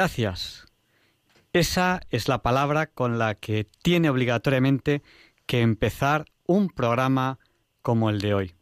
[0.00, 0.66] Gracias.
[1.52, 5.02] Esa es la palabra con la que tiene obligatoriamente
[5.44, 7.38] que empezar un programa
[7.82, 8.54] como el de hoy.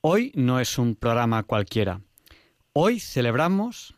[0.00, 2.00] Hoy no es un programa cualquiera.
[2.72, 3.94] Hoy celebramos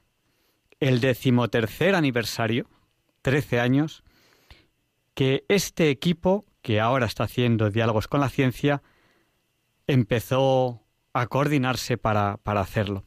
[0.81, 2.69] el decimotercer aniversario,
[3.23, 4.05] 13 años,
[5.15, 8.83] que este equipo, que ahora está haciendo diálogos con la ciencia,
[9.87, 10.83] empezó
[11.15, 13.03] a coordinarse para, para hacerlo.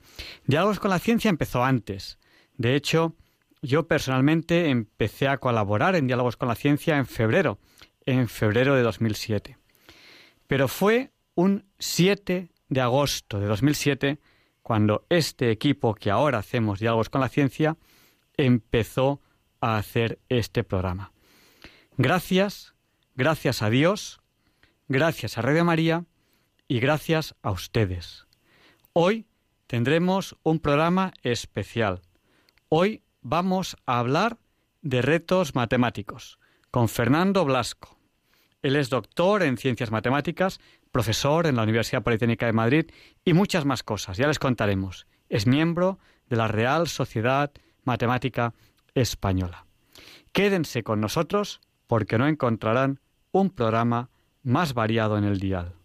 [0.48, 2.18] Diálogos con la ciencia empezó antes,
[2.62, 3.16] de hecho,
[3.64, 7.58] yo personalmente empecé a colaborar en Diálogos con la Ciencia en febrero,
[8.06, 9.58] en febrero de 2007.
[10.46, 14.20] Pero fue un 7 de agosto de 2007
[14.62, 17.78] cuando este equipo que ahora hacemos Diálogos con la Ciencia
[18.38, 19.22] empezó
[19.60, 21.14] a hacer este programa.
[21.98, 22.76] Gracias,
[23.16, 24.22] gracias a Dios,
[24.88, 26.06] gracias a Radio María
[26.68, 28.28] y gracias a ustedes.
[28.94, 29.26] Hoy
[29.66, 32.02] tendremos un programa especial
[32.74, 34.38] Hoy vamos a hablar
[34.82, 36.40] de retos matemáticos
[36.72, 38.00] con Fernando Blasco.
[38.62, 42.86] Él es doctor en ciencias matemáticas, profesor en la Universidad Politécnica de Madrid
[43.26, 45.06] y muchas más cosas, ya les contaremos.
[45.28, 46.00] Es miembro
[46.30, 47.52] de la Real Sociedad
[47.84, 48.54] Matemática
[48.96, 49.66] Española.
[50.32, 53.02] Quédense con nosotros porque no encontrarán
[53.34, 54.12] un programa
[54.44, 55.76] más variado en el dial.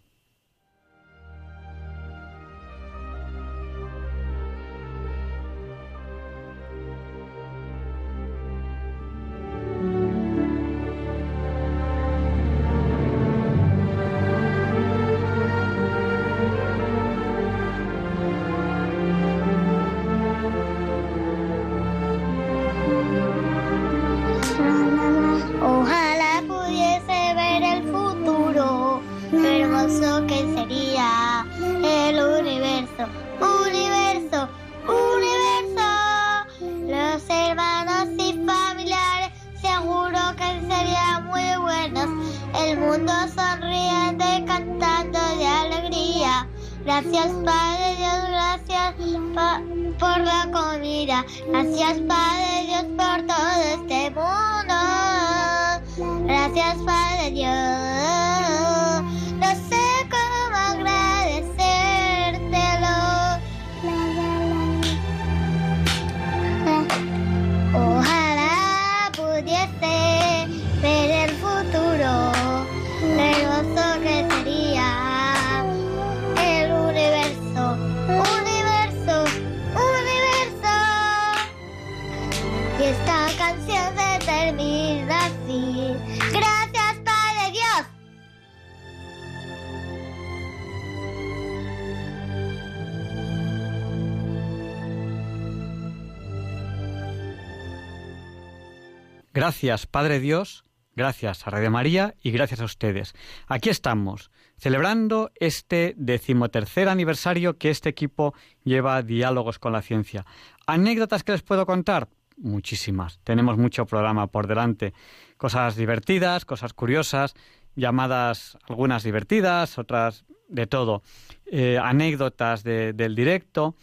[99.37, 100.63] Gracias, Padre Dios,
[100.95, 103.13] gracias a Radio María y gracias a ustedes.
[103.45, 108.33] Aquí estamos, celebrando este decimotercer aniversario que este equipo
[108.63, 110.25] lleva diálogos con la ciencia.
[110.65, 112.07] ¿Anécdotas que les puedo contar?
[112.37, 113.19] Muchísimas.
[113.23, 114.93] Tenemos mucho programa por delante.
[115.37, 117.33] Cosas divertidas, cosas curiosas,
[117.75, 121.01] llamadas algunas divertidas, otras de todo.
[121.45, 123.75] Eh, anécdotas del directo.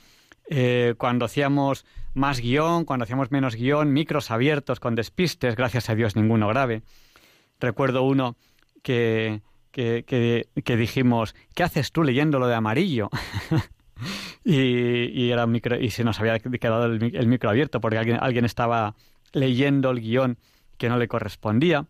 [0.48, 1.84] Eh, cuando hacíamos
[2.14, 6.82] más guion, cuando hacíamos menos guion, micros abiertos con despistes, gracias a Dios ninguno grave.
[7.60, 8.36] Recuerdo uno
[8.82, 9.42] que,
[9.72, 13.10] que, que, dijimos, ¿qué haces tú leyendo lo de amarillo?
[14.44, 18.94] y, era micro, y se nos había quedado el, micro abierto porque alguien, alguien estaba
[19.32, 20.38] leyendo el guion
[20.78, 21.86] que no le correspondía.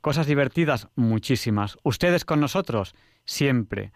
[0.00, 1.78] Cosas divertidas, muchísimas.
[1.82, 2.94] Ustedes con nosotros,
[3.24, 3.92] siempre.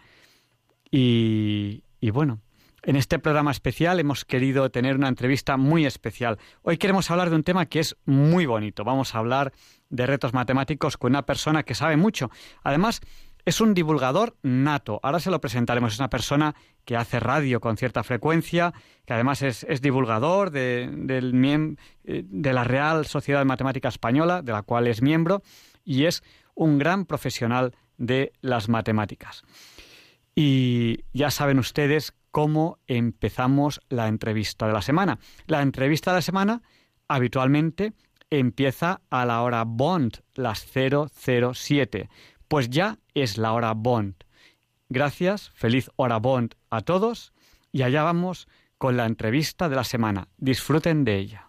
[0.90, 2.40] Y, y bueno,
[2.86, 6.38] en este programa especial hemos querido tener una entrevista muy especial.
[6.62, 8.84] Hoy queremos hablar de un tema que es muy bonito.
[8.84, 9.52] Vamos a hablar
[9.90, 12.30] de retos matemáticos con una persona que sabe mucho.
[12.62, 13.00] Además,
[13.46, 14.98] es un divulgador nato.
[15.02, 15.94] Ahora se lo presentaremos.
[15.94, 16.54] Es una persona
[16.84, 18.74] que hace radio con cierta frecuencia,
[19.06, 20.82] que además es, divulgador de,
[22.04, 25.42] eh, de la Real Sociedad de Matemática Española, de la cual es miembro,
[25.84, 29.44] y es un gran profesional de las matemáticas.
[30.34, 35.20] Y ya saben ustedes cómo empezamos la entrevista de la semana.
[35.46, 36.62] La entrevista de la semana
[37.06, 37.92] habitualmente
[38.30, 42.08] empieza a la hora Bond, las 007.
[42.48, 44.14] Pues ya es la hora Bond.
[44.88, 47.32] Gracias, feliz hora Bond a todos
[47.72, 48.48] y allá vamos
[48.78, 50.28] con la entrevista de la semana.
[50.38, 51.45] Disfruten de ella.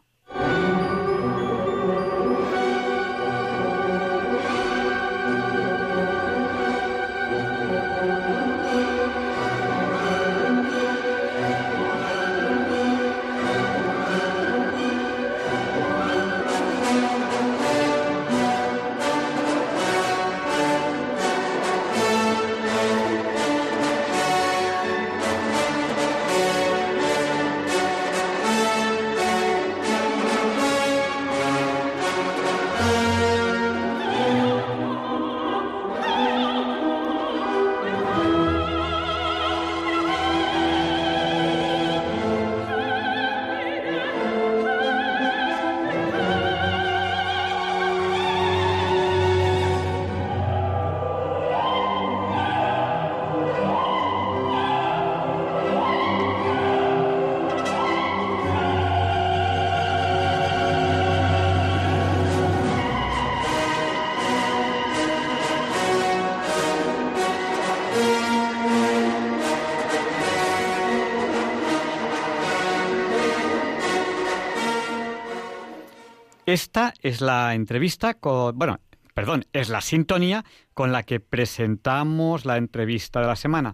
[76.78, 78.80] Esta es la entrevista con, bueno,
[79.16, 80.46] perdón, es la sintonía
[80.76, 83.74] con la que presentamos la entrevista de la semana.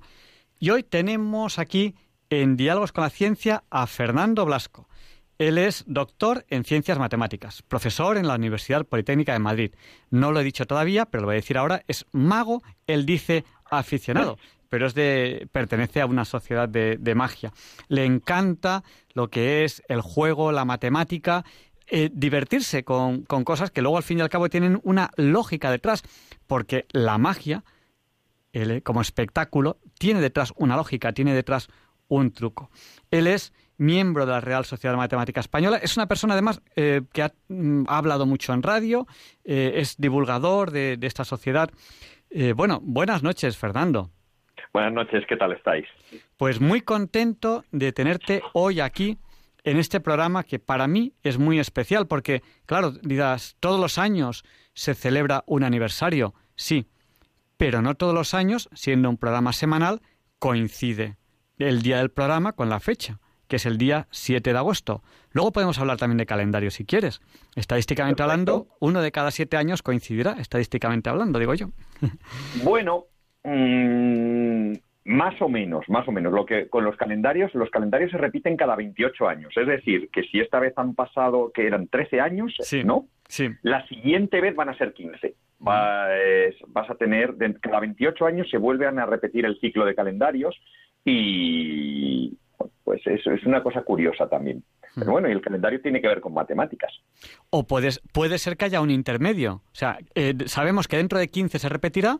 [0.57, 1.95] Y hoy tenemos aquí
[2.29, 4.87] en Diálogos con la Ciencia a Fernando Blasco.
[5.37, 9.75] Él es doctor en ciencias matemáticas, profesor en la Universidad Politécnica de Madrid.
[10.09, 11.83] No lo he dicho todavía, pero lo voy a decir ahora.
[11.89, 14.37] Es mago, él dice aficionado,
[14.69, 17.51] pero es de, pertenece a una sociedad de, de magia.
[17.89, 18.81] Le encanta
[19.13, 21.43] lo que es el juego, la matemática
[21.95, 26.01] eh, divertirse con, cosas que luego al fin y al cabo tienen una lógica detrás,
[26.47, 27.63] porque la magia,
[28.81, 31.69] como espectáculo, tiene detrás una lógica, tiene detrás
[32.07, 32.71] un truco.
[33.11, 37.01] Él es miembro de la Real Sociedad de Matemática Española, es una persona además eh,
[37.13, 39.05] que mm, ha, hablado mucho en radio,
[39.43, 41.69] eh, es divulgador de, de esta sociedad.
[42.55, 44.09] bueno, buenas noches, Fernando.
[44.73, 45.85] Buenas noches, ¿qué tal estáis?
[46.37, 49.19] Pues muy contento de tenerte hoy aquí
[49.63, 54.43] en este programa que para mí es muy especial porque, claro, dirás, todos los años
[54.73, 56.87] se celebra un aniversario, sí,
[57.57, 60.01] pero no todos los años, siendo un programa semanal,
[60.39, 61.17] coincide
[61.57, 65.03] el día del programa con la fecha, que es el día 7 de agosto.
[65.31, 67.21] Luego podemos hablar también de calendario si quieres.
[67.55, 71.69] Estadísticamente hablando, uno de cada siete años coincidirá, estadísticamente hablando, digo yo.
[72.63, 73.05] Bueno,
[73.43, 74.73] mmm,
[75.05, 76.31] más o menos, más o menos.
[76.33, 79.53] Lo que con los calendarios, los calendarios se repiten cada 28 años.
[79.55, 82.53] Es decir, que si esta vez han pasado, que eran 13 años,
[82.85, 83.07] ¿no?
[83.27, 83.49] Sí.
[83.63, 85.35] La siguiente vez van a ser 15.
[85.59, 90.55] vas a tener, cada 28 años se vuelven a repetir el ciclo de calendarios
[91.03, 92.37] y
[92.83, 94.63] pues eso es una cosa curiosa también.
[94.95, 96.91] Pero bueno, y el calendario tiene que ver con matemáticas.
[97.49, 99.63] O puedes, puede ser que haya un intermedio.
[99.65, 102.19] O sea, eh, sabemos que dentro de 15 se repetirá,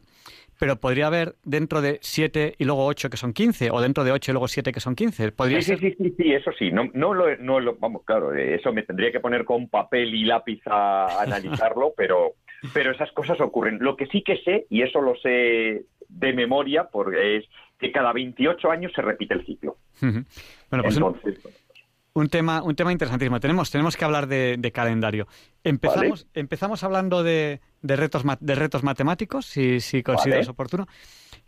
[0.63, 4.13] pero podría haber dentro de 7 y luego 8 que son 15, o dentro de
[4.13, 5.33] 8 y luego 7 que son 15.
[5.33, 6.71] ¿Podría sí, sí, sí, sí, eso sí.
[6.71, 10.15] No, no, lo, no lo, vamos, claro, eh, eso me tendría que poner con papel
[10.15, 12.35] y lápiz a analizarlo, pero,
[12.73, 13.79] pero esas cosas ocurren.
[13.81, 17.45] Lo que sí que sé, y eso lo sé de memoria, porque es
[17.77, 19.75] que cada 28 años se repite el ciclo.
[19.99, 20.23] Bueno,
[20.81, 21.39] pues Entonces,
[22.13, 23.41] un tema, un tema interesantísimo.
[23.41, 25.27] Tenemos, tenemos que hablar de, calendario.
[25.65, 30.87] Empezamos, empezamos hablando de, de, retos, de retos matemáticos, si, si consideras oportuno.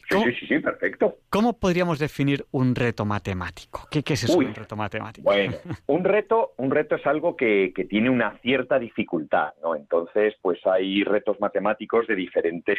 [0.07, 1.17] Sí, sí, sí, perfecto.
[1.31, 3.87] ¿Cómo podríamos definir un reto matemático?
[3.89, 5.23] ¿Qué, es eso, un reto matemático?
[5.23, 5.55] Bueno,
[5.87, 9.75] un reto, un reto es algo que, que, tiene una cierta dificultad, ¿no?
[9.75, 12.77] Entonces, pues hay retos matemáticos de diferentes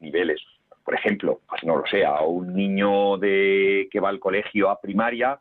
[0.00, 0.42] niveles.
[0.84, 4.80] Por ejemplo, pues no lo sé, a un niño de que va al colegio a
[4.80, 5.40] primaria,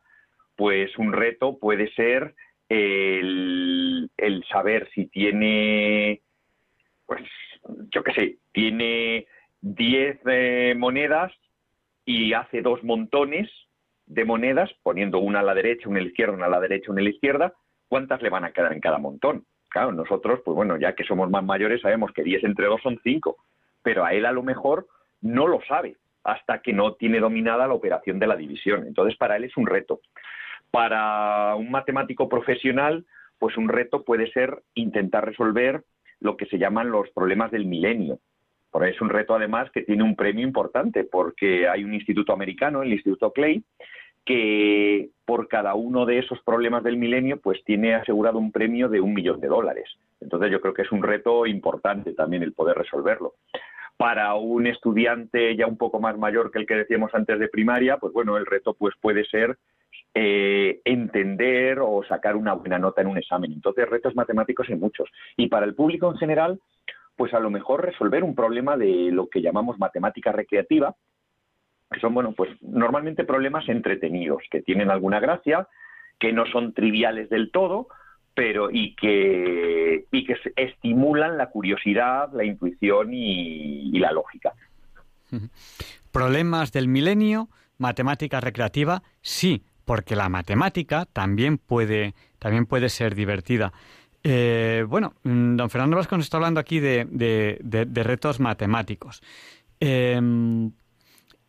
[0.55, 2.33] pues un reto puede ser
[2.69, 4.09] el,
[4.49, 6.21] saber si tiene,
[7.05, 7.21] pues
[7.91, 9.27] yo qué sé, tiene
[9.61, 11.31] 10 eh, monedas
[12.05, 13.49] y hace dos montones
[14.05, 16.91] de monedas, poniendo una a la derecha, una a la izquierda, una a la derecha,
[16.91, 17.53] una a la izquierda,
[17.87, 19.45] ¿cuántas le van a quedar en cada montón?
[19.69, 22.99] Claro, nosotros, pues bueno, ya que somos más mayores, sabemos que 10 entre 2 son
[23.03, 23.35] 5,
[23.81, 24.87] pero a él a lo mejor
[25.21, 28.85] no lo sabe hasta que no tiene dominada la operación de la división.
[28.87, 30.01] Entonces, para él es un reto.
[30.71, 33.05] Para un matemático profesional,
[33.37, 35.83] pues un reto puede ser intentar resolver
[36.19, 38.19] lo que se llaman los problemas del milenio.
[38.71, 42.83] Por es un reto además que tiene un premio importante porque hay un instituto americano,
[42.83, 43.63] el Instituto Clay,
[44.25, 48.99] que por cada uno de esos problemas del milenio, pues tiene asegurado un premio de
[48.99, 49.89] un millón de dólares.
[50.19, 53.35] Entonces yo creo que es un reto importante también el poder resolverlo.
[53.97, 57.97] Para un estudiante ya un poco más mayor que el que decíamos antes de primaria,
[57.97, 59.57] pues bueno, el reto pues puede ser
[60.13, 63.51] eh, entender o sacar una buena nota en un examen.
[63.51, 65.09] Entonces, retos matemáticos hay muchos.
[65.37, 66.59] Y para el público en general,
[67.15, 70.95] pues a lo mejor resolver un problema de lo que llamamos matemática recreativa,
[71.91, 75.67] que son, bueno, pues normalmente problemas entretenidos, que tienen alguna gracia,
[76.19, 77.87] que no son triviales del todo,
[78.35, 84.53] pero y que, y que estimulan la curiosidad, la intuición y, la lógica.
[86.11, 93.71] Problemas del milenio, matemática recreativa, sí, porque la matemática también puede, también puede ser divertida.
[94.23, 99.21] Eh, bueno, mm, don Fernando Vasco nos está hablando aquí de, de, retos matemáticos.
[99.79, 100.71] Em,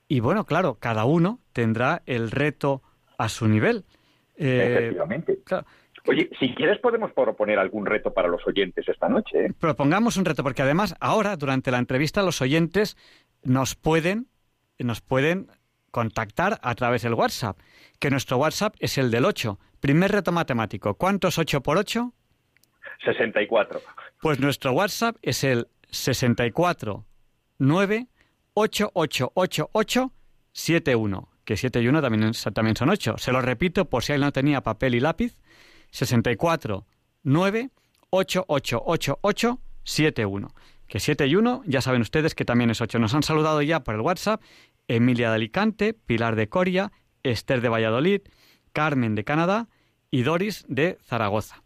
[0.08, 2.82] y bueno, claro, cada uno tendrá el reto
[3.18, 3.84] a su nivel.
[4.36, 5.38] Eh, Efectivamente.
[6.06, 9.46] Oye, si quieres podemos proponer algún reto para los oyentes esta noche.
[9.46, 9.52] ¿eh?
[9.58, 12.96] Propongamos un reto, porque además ahora, durante la entrevista, los oyentes
[13.42, 14.28] nos pueden,
[14.78, 15.48] nos pueden
[15.90, 17.58] contactar a través del WhatsApp,
[17.98, 19.58] que nuestro WhatsApp es el del 8.
[19.80, 20.94] Primer reto matemático.
[20.94, 22.12] ¿Cuánto es 8 por 8?
[23.04, 23.80] 64.
[24.20, 27.04] Pues nuestro WhatsApp es el 64
[27.58, 28.06] 9
[28.56, 33.18] 888871, que 7 y 1 también, también son 8.
[33.18, 35.36] Se lo repito por si alguien no tenía papel y lápiz.
[35.96, 36.86] 64
[37.22, 37.70] 9
[38.10, 40.54] 888871.
[40.86, 42.98] Que 7 y 1, ya saben ustedes que también es 8.
[42.98, 44.40] Nos han saludado ya por el WhatsApp
[44.88, 46.92] Emilia de Alicante, Pilar de Coria,
[47.24, 48.20] Esther de Valladolid,
[48.72, 49.68] Carmen de Canadá
[50.10, 51.62] y Doris de Zaragoza.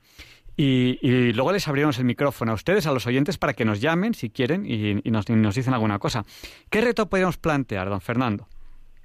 [0.57, 4.13] Y, luego les abrimos el micrófono a ustedes, a los oyentes, para que nos llamen
[4.13, 6.27] si quieren y, nos, dicen alguna cosa.
[6.69, 8.47] ¿Qué reto podemos plantear, don Fernando?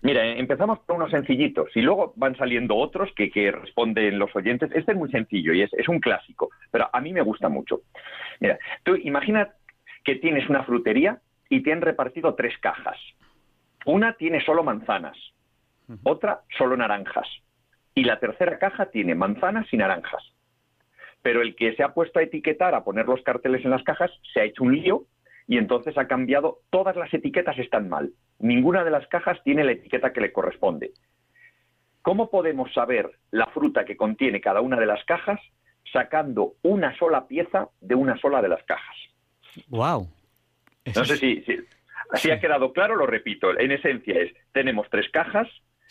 [0.05, 4.69] Mira, empezamos por unos sencillitos y luego van saliendo otros que, responden los oyentes.
[4.71, 7.81] Este es muy sencillo y es, es, un clásico, pero a mí me gusta mucho.
[8.39, 9.55] Mira, tú imagina
[10.03, 12.99] que tienes una frutería y te han repartido tres cajas.
[13.87, 15.17] Una tiene solo manzanas,
[16.03, 17.27] otra solo naranjas
[17.95, 20.21] y la tercera caja tiene manzanas y naranjas
[21.23, 24.11] pero el que se ha puesto a etiquetar, a poner los carteles en las cajas,
[24.31, 25.05] se ha hecho un lío
[25.47, 28.11] y entonces ha cambiado, todas las etiquetas están mal.
[28.39, 30.91] Ninguna de las cajas tiene la etiqueta que le corresponde.
[32.01, 35.39] ¿Cómo podemos saber la fruta que contiene cada una de las cajas
[35.91, 38.95] sacando una sola pieza de una sola de las cajas?
[39.69, 40.07] Wow.
[40.95, 41.43] no sé si,
[42.15, 43.57] si, ha quedado claro, lo repito.
[43.57, 45.47] En esencia es, tenemos tres cajas,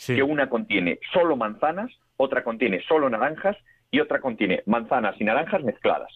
[0.06, 3.56] que una contiene solo manzanas, otra contiene solo naranjas
[3.90, 6.12] y otra contiene manzanas y naranjas mezcladas.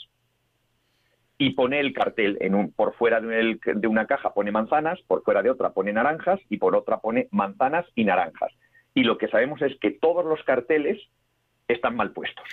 [1.39, 5.23] Y pone el cartel en un, por fuera de, de una caja pone manzanas, por
[5.23, 8.53] fuera de otra pone naranjas y por otra pone manzanas y naranjas.
[8.95, 10.99] Y lo que sabemos es que todos los carteles
[11.69, 12.45] están mal puestos.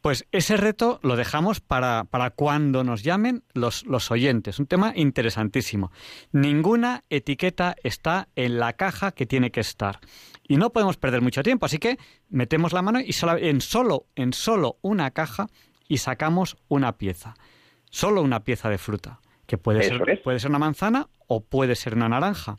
[0.00, 4.60] Pues ese reto lo dejamos para, para cuando nos llamen los, los, oyentes.
[4.60, 5.90] Un tema interesantísimo.
[6.30, 9.98] Ninguna etiqueta está en la caja que tiene que estar.
[10.46, 14.32] Y no podemos perder mucho tiempo, así que metemos la mano y en, solo, en
[14.32, 15.48] solo una caja
[15.88, 17.34] y sacamos una pieza.
[17.90, 21.94] Solo una pieza de fruta, que puede, ser, puede ser una manzana o puede ser
[21.94, 22.58] una naranja.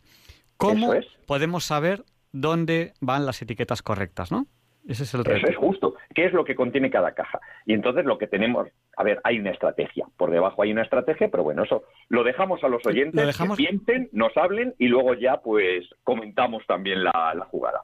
[0.57, 0.93] ¿Cómo
[1.25, 4.47] podemos saber dónde van las etiquetas correctas, no?
[4.87, 5.37] Ese es el reto.
[5.37, 5.88] Eso es justo.
[6.19, 7.39] ¿Qué es lo que contiene cada caja?
[7.65, 10.05] Y entonces lo que tenemos, a ver, hay una estrategia.
[10.17, 14.09] Por debajo hay una estrategia, pero bueno, eso lo dejamos a los oyentes que piensen,
[14.11, 17.83] nos hablen y luego ya pues comentamos también la, jugada.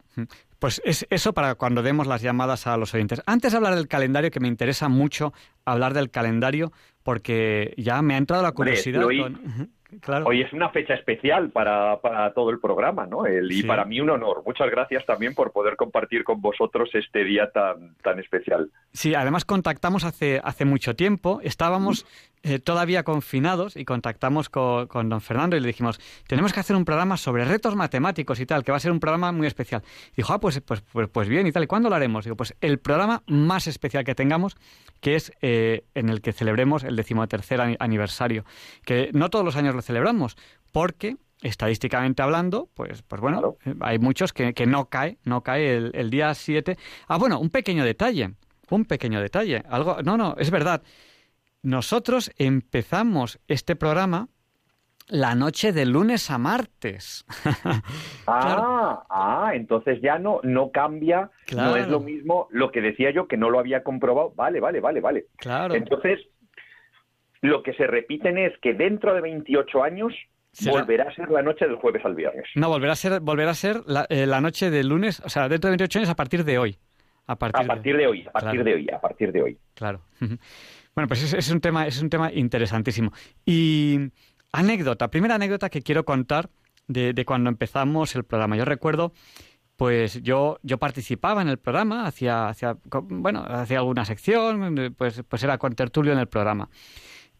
[0.59, 3.23] Pues es eso para cuando demos las llamadas a los oyentes.
[3.25, 5.31] Antes de hablar del calendario, que me interesa mucho
[5.63, 6.73] hablar del calendario,
[7.03, 9.01] porque ya me ha entrado la curiosidad.
[10.25, 11.99] Hoy es una fecha especial para,
[12.33, 13.23] todo el programa, ¿no?
[13.27, 14.43] y para mí un honor.
[14.45, 18.69] Muchas gracias también por poder compartir con vosotros este día tan, tan especial.
[18.93, 21.39] Sí, además contactamos hace, hace mucho tiempo.
[21.43, 22.05] Estábamos
[22.47, 26.85] eh, todavía confinados y contactamos con, don Fernando y le dijimos, tenemos que hacer un
[26.85, 29.81] programa sobre retos matemáticos y tal, que va a ser un programa muy especial.
[30.15, 32.23] dijo, ah, pues, pues, pues, pues, bien y tal, ¿y cuándo lo haremos?
[32.23, 34.57] Digo, pues el programa más especial que tengamos,
[35.01, 38.45] que es eh, en el que celebremos el decimotercer aniversario,
[38.83, 40.35] que no todos los años lo celebramos,
[40.71, 45.75] porque estadísticamente hablando, pues, pues bueno, eh, hay muchos que, que, no cae, no cae
[45.75, 46.77] el, el día 7.
[47.07, 48.31] Ah, bueno, un pequeño detalle,
[48.69, 49.63] un pequeño detalle.
[49.69, 50.81] Algo, no, no, es verdad.
[51.61, 54.29] Nosotros empezamos este programa
[55.07, 57.25] la noche de lunes a martes.
[58.27, 63.27] ah, ah, entonces ya no, no cambia, no es lo mismo lo que decía yo
[63.27, 64.33] que no lo había comprobado.
[64.35, 65.25] Vale, vale, vale, vale.
[65.37, 65.75] Claro.
[65.75, 66.19] Entonces,
[67.45, 70.13] lo que se repiten es que dentro de 28 años
[70.65, 72.45] volverá a ser la noche del jueves al viernes.
[72.55, 75.69] No, volverá a ser, volverá a ser la, eh, noche del lunes, o sea, dentro
[75.69, 76.77] de 28 años a partir de hoy.
[77.27, 79.57] A partir, de, hoy, a partir de hoy, a partir de hoy.
[79.73, 80.01] Claro.
[80.93, 83.11] Bueno, pues es, un tema, es un tema interesantísimo.
[83.45, 83.97] Y
[84.53, 86.47] anécdota, primera anécdota que quiero contar
[86.87, 88.55] de, de cuando empezamos el programa.
[88.55, 89.11] Yo recuerdo
[89.75, 95.43] pues yo, yo participaba en el programa, hacía, hacía, bueno, hacía alguna sección, pues, pues
[95.43, 96.69] era con tertulio en el programa.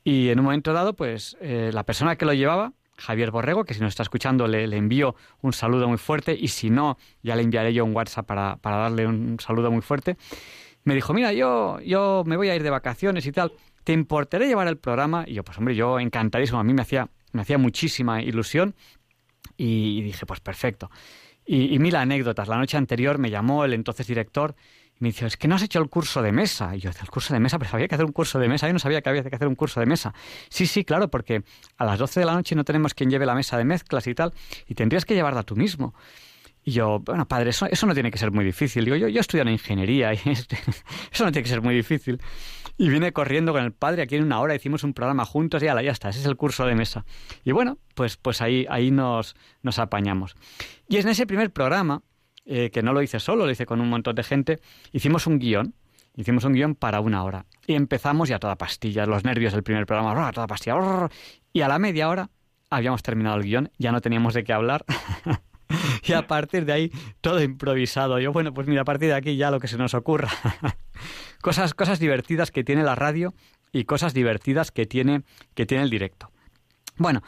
[0.05, 3.73] Y en un momento dado, pues eh, la persona que lo llevaba, Javier Borrego, que
[3.73, 7.35] si nos está escuchando le, le, envío un saludo muy fuerte y si no, ya
[7.35, 10.15] le enviaré yo un WhatsApp para, para darle un saludo muy fuerte,
[10.83, 13.51] me dijo, mira, yo, yo me voy a ir de vacaciones y tal,
[13.83, 15.25] ¿te importaría llevar el programa?
[15.27, 18.75] Y yo, pues hombre, yo encantadísimo, a mí me hacía, me hacía muchísima ilusión
[19.57, 20.91] y dije, pues perfecto.
[21.47, 22.47] Y, mil anécdotas.
[22.47, 25.63] La noche anterior me llamó el entonces director y me dijo, es que no has
[25.63, 26.75] hecho el curso de mesa.
[26.75, 27.59] Y yo, ¿el curso de mesa?
[27.59, 28.67] Pero había que hacer un curso de mesa.
[28.67, 30.13] Yo no sabía que había que hacer un curso de mesa.
[30.49, 31.43] Sí, sí, claro, porque
[31.77, 34.15] a las 12 de la noche no tenemos quien lleve la mesa de mezclas y
[34.15, 34.33] tal.
[34.67, 35.93] Y tendrías que llevarla tú mismo.
[36.63, 38.85] Y yo, bueno, padre, eso, eso no tiene que ser muy difícil.
[38.85, 40.17] Digo, yo, yo estudio en ingeniería y
[41.11, 42.19] eso no tiene que ser muy difícil.
[42.77, 45.67] Y vine corriendo con el padre, aquí en una hora hicimos un programa juntos y
[45.67, 47.05] ala, ya está, ese es el curso de mesa.
[47.43, 50.35] Y bueno, pues, pues ahí, ahí nos, nos apañamos.
[50.89, 52.01] Y en ese primer programa,
[52.45, 54.59] eh, que no lo hice solo, lo hice con un montón de gente,
[54.91, 55.73] hicimos un guion.
[56.17, 57.45] Hicimos un guion para una hora.
[57.67, 61.09] Y empezamos ya toda pastilla, los nervios del primer programa, toda pastilla.
[61.51, 62.29] Y a la media hora
[62.69, 64.85] habíamos terminado el guion, ya no teníamos de qué hablar.
[66.03, 68.19] y a partir de ahí todo improvisado.
[68.19, 70.29] Yo, bueno, pues mira, a partir de aquí ya lo que se nos ocurra.
[71.41, 73.33] cosas, cosas divertidas que tiene la radio
[73.71, 75.23] y cosas divertidas que tiene,
[75.53, 76.31] que tiene el directo.
[76.97, 77.23] Bueno,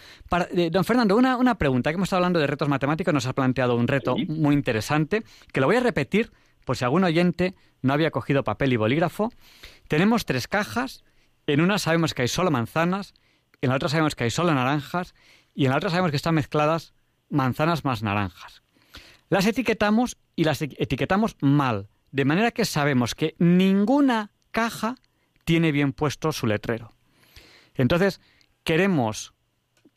[0.51, 3.33] eh, don Fernando, una, una, pregunta, que hemos estado hablando de retos matemáticos, nos ha
[3.33, 6.32] planteado un reto muy interesante, que lo voy a repetir
[6.65, 9.32] por si algún oyente no había cogido papel y bolígrafo.
[9.88, 11.03] Tenemos tres cajas,
[11.47, 13.13] en una sabemos que hay solo manzanas,
[13.62, 15.15] en la otra sabemos que hay solo naranjas
[15.53, 16.93] y en la otra sabemos que están mezcladas
[17.30, 18.63] manzanas más naranjas.
[19.30, 24.95] Las etiquetamos y las etiquetamos mal, de manera que sabemos que ninguna caja
[25.43, 26.93] tiene bien puesto su letrero.
[27.75, 28.21] Entonces,
[28.63, 29.34] queremos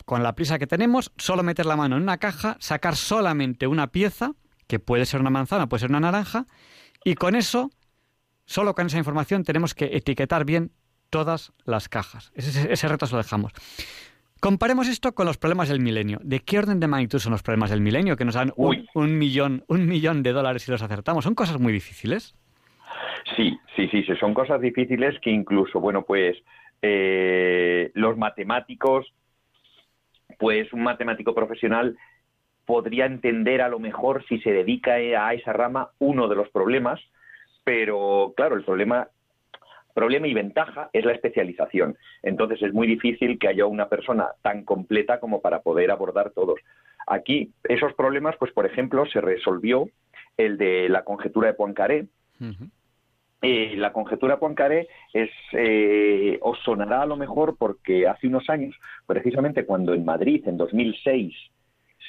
[0.05, 3.87] con la prisa que tenemos, solo meter la mano en una caja, sacar solamente una
[3.87, 4.31] pieza,
[4.67, 6.45] que puede ser una manzana, puede ser una naranja,
[7.03, 7.71] y con eso,
[8.45, 10.71] solo con esa información, tenemos que etiquetar bien
[11.09, 12.31] todas las cajas.
[12.35, 13.51] Ese, reto se lo dejamos.
[14.39, 16.19] Comparemos esto con los problemas del milenio.
[16.23, 19.63] ¿De qué orden de magnitud son los problemas del milenio que nos dan un, millón,
[19.67, 21.23] un millón de dólares si los acertamos?
[21.23, 22.35] ¿Son cosas muy difíciles?
[23.35, 26.37] Sí, sí, sí, sí, son cosas difíciles que incluso, bueno, pues
[26.81, 29.13] eh, los matemáticos
[30.41, 31.95] pues un matemático profesional
[32.65, 36.99] podría entender a lo mejor si se dedica a esa rama uno de los problemas,
[37.63, 39.07] pero claro, el problema
[39.93, 41.95] problema y ventaja es la especialización.
[42.23, 46.59] Entonces es muy difícil que haya una persona tan completa como para poder abordar todos.
[47.05, 49.89] Aquí esos problemas, pues por ejemplo, se resolvió
[50.37, 52.07] el de la conjetura de Poincaré,
[53.41, 58.75] eh, la conjetura Poincaré es, eh, os sonará a lo mejor porque hace unos años,
[59.07, 61.33] precisamente cuando en Madrid, en 2006,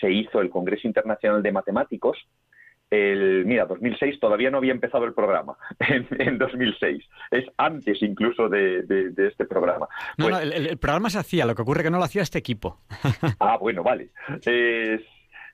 [0.01, 2.19] se hizo el Congreso Internacional de Matemáticos,
[2.91, 5.57] el, mira, 2006 todavía no había empezado el programa,
[6.19, 7.03] en, 2006.
[7.31, 9.89] Es antes incluso de, este programa.
[10.19, 12.39] No, no, pues el, programa se hacía, lo que ocurre que no lo hacía este
[12.39, 12.81] equipo.
[13.41, 14.11] ah, bueno, vale.
[14.45, 15.01] Es,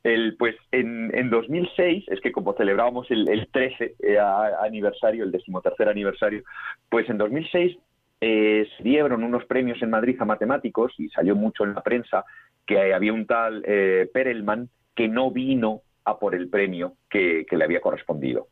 [0.05, 4.19] el, pues en, en 2006, es que como celebrábamos el, el 13 eh,
[4.63, 6.43] aniversario, el decimotercer aniversario,
[6.89, 7.77] pues en 2006
[8.21, 12.25] eh, se dieron unos premios en Madrid a matemáticos y salió mucho en la prensa
[12.67, 17.65] que había un tal eh, Perelman que no vino a por el premio que, le
[17.65, 18.49] había correspondido,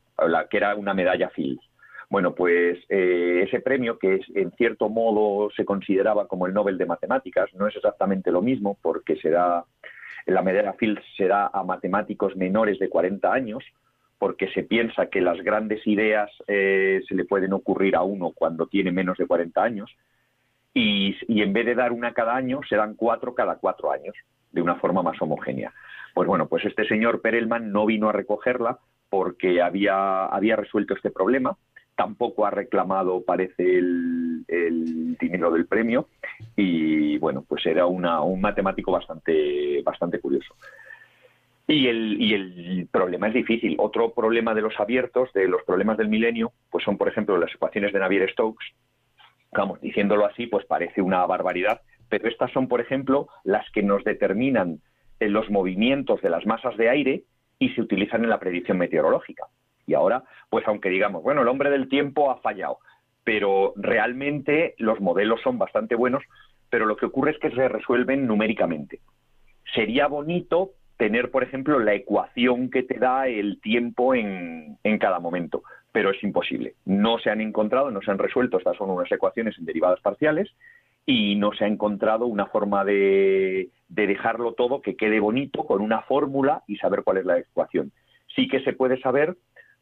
[0.50, 1.62] que era una medalla Fields.
[2.08, 6.78] Bueno, pues eh, ese premio, que es, en cierto modo se consideraba como el Nobel
[6.78, 9.64] de Matemáticas, no es exactamente lo mismo porque se da
[10.26, 13.64] la medalla Fields se da a matemáticos menores de 40 años,
[14.18, 18.66] porque se piensa que las grandes ideas eh, se le pueden ocurrir a uno cuando
[18.66, 19.96] tiene menos de 40 años,
[20.78, 24.14] y, en vez de dar una cada año, se dan cuatro cada cuatro años,
[24.52, 25.72] de una forma más homogénea.
[26.12, 31.10] Pues bueno, pues este señor Perelman no vino a recogerla porque había, había resuelto este
[31.10, 31.56] problema,
[31.96, 36.08] tampoco ha reclamado, parece, el, dinero del premio
[36.54, 40.54] y, bueno, pues era un matemático bastante, bastante curioso.
[41.66, 43.74] Y el, y el problema es difícil.
[43.78, 47.52] Otro problema de los abiertos, de los problemas del milenio, pues son, por ejemplo, las
[47.52, 48.66] ecuaciones de Navier-Stokes.
[49.52, 54.04] Vamos, diciéndolo así, pues parece una barbaridad, pero estas son, por ejemplo, las que nos
[54.04, 54.80] determinan
[55.18, 57.24] eh, los movimientos de las masas de aire
[57.58, 59.46] y se utilizan en la predicción meteorológica.
[59.86, 62.78] Y ahora, pues aunque digamos, bueno, el hombre del tiempo ha fallado,
[63.24, 66.22] pero realmente los modelos son bastante buenos,
[66.70, 69.00] pero lo que ocurre es que se resuelven numéricamente.
[69.74, 75.18] sería bonito tener, por ejemplo, la ecuación que te da el tiempo en, en cada
[75.18, 76.74] momento, pero es imposible.
[76.84, 80.48] No se han encontrado, no se han resuelto, estas son unas ecuaciones en derivadas parciales,
[81.06, 85.80] y no se ha encontrado una forma de, de, dejarlo todo que quede bonito con
[85.80, 87.92] una fórmula y saber cuál es la ecuación.
[88.34, 89.36] Sí que se puede saber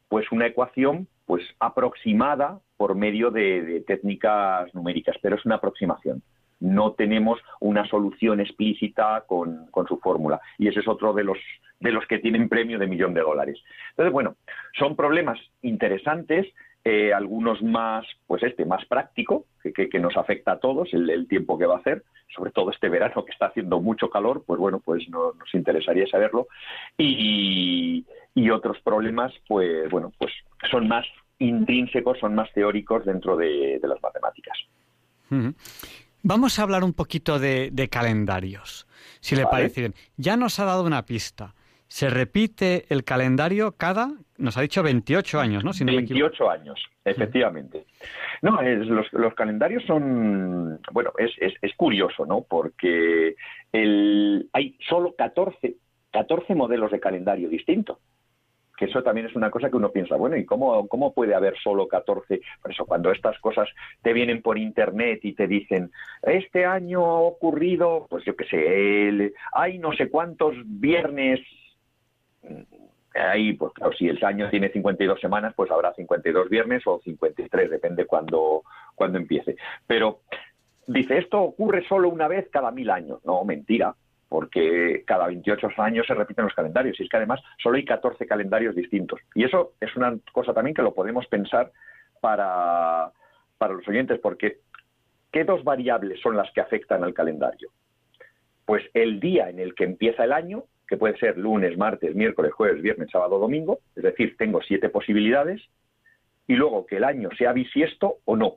[0.07, 6.21] pues una ecuación pues aproximada por medio de, técnicas numéricas, pero es una aproximación
[6.61, 10.39] no tenemos una solución explícita con, con su fórmula.
[10.57, 11.37] Y ese es otro de los,
[11.81, 13.61] de los que tienen premio de millón de dólares.
[13.89, 14.37] Entonces, bueno,
[14.79, 16.47] son problemas interesantes,
[16.87, 21.27] eh, algunos más, pues este, más práctico, que, que, nos afecta a todos, el, el,
[21.27, 22.03] tiempo que va a hacer,
[22.35, 26.05] sobre todo este verano que está haciendo mucho calor, pues bueno, pues no, nos interesaría
[26.05, 26.47] saberlo.
[26.95, 30.31] Y, y otros problemas, pues bueno, pues
[30.69, 31.07] son más
[31.39, 34.57] intrínsecos, son más teóricos dentro de, de las matemáticas.
[36.21, 38.85] Vamos a hablar un poquito de, de calendarios,
[39.21, 39.51] si le vale.
[39.51, 39.95] parece bien.
[40.17, 41.55] Ya nos ha dado una pista.
[41.95, 45.71] Se repite el calendario cada, nos ha dicho 28 años, ¿no?
[45.71, 47.85] Si no 28 años, efectivamente.
[48.41, 52.41] No, los, los, calendarios son, bueno, es, es, es curioso, ¿no?
[52.41, 53.37] Porque
[53.71, 55.77] el, hay solo 14,
[56.11, 57.97] 14 modelos de calendario distintos
[58.77, 61.57] que eso también es una cosa que uno piensa, bueno, ¿y cómo, cómo puede haber
[61.63, 62.41] solo 14?
[62.61, 63.69] Por eso, cuando estas cosas
[64.01, 65.91] te vienen por internet y te dicen,
[66.23, 71.39] este año ha ocurrido, pues yo qué sé, el, hay no sé cuántos viernes,
[73.13, 77.69] ahí, pues claro, si el año tiene 52 semanas, pues habrá 52 viernes o 53,
[77.69, 79.55] depende cuando, cuando empiece.
[79.87, 80.21] Pero
[80.87, 83.19] dice, esto ocurre solo una vez cada mil años.
[83.25, 83.95] No, mentira
[84.27, 86.99] porque cada 28 años se repiten los calendarios.
[86.99, 89.19] Y es que además solo hay 14 calendarios distintos.
[89.33, 91.71] Y eso es una cosa también que lo podemos pensar
[92.19, 93.11] para,
[93.57, 94.59] para los oyentes, porque
[95.31, 97.69] ¿qué dos variables son las que afectan al calendario?
[98.65, 102.53] Pues el día en el que empieza el año, que puede ser lunes, martes, miércoles,
[102.53, 105.61] jueves, viernes, sábado, domingo, es decir, tengo siete posibilidades,
[106.47, 108.55] y luego que el año sea bisiesto o no.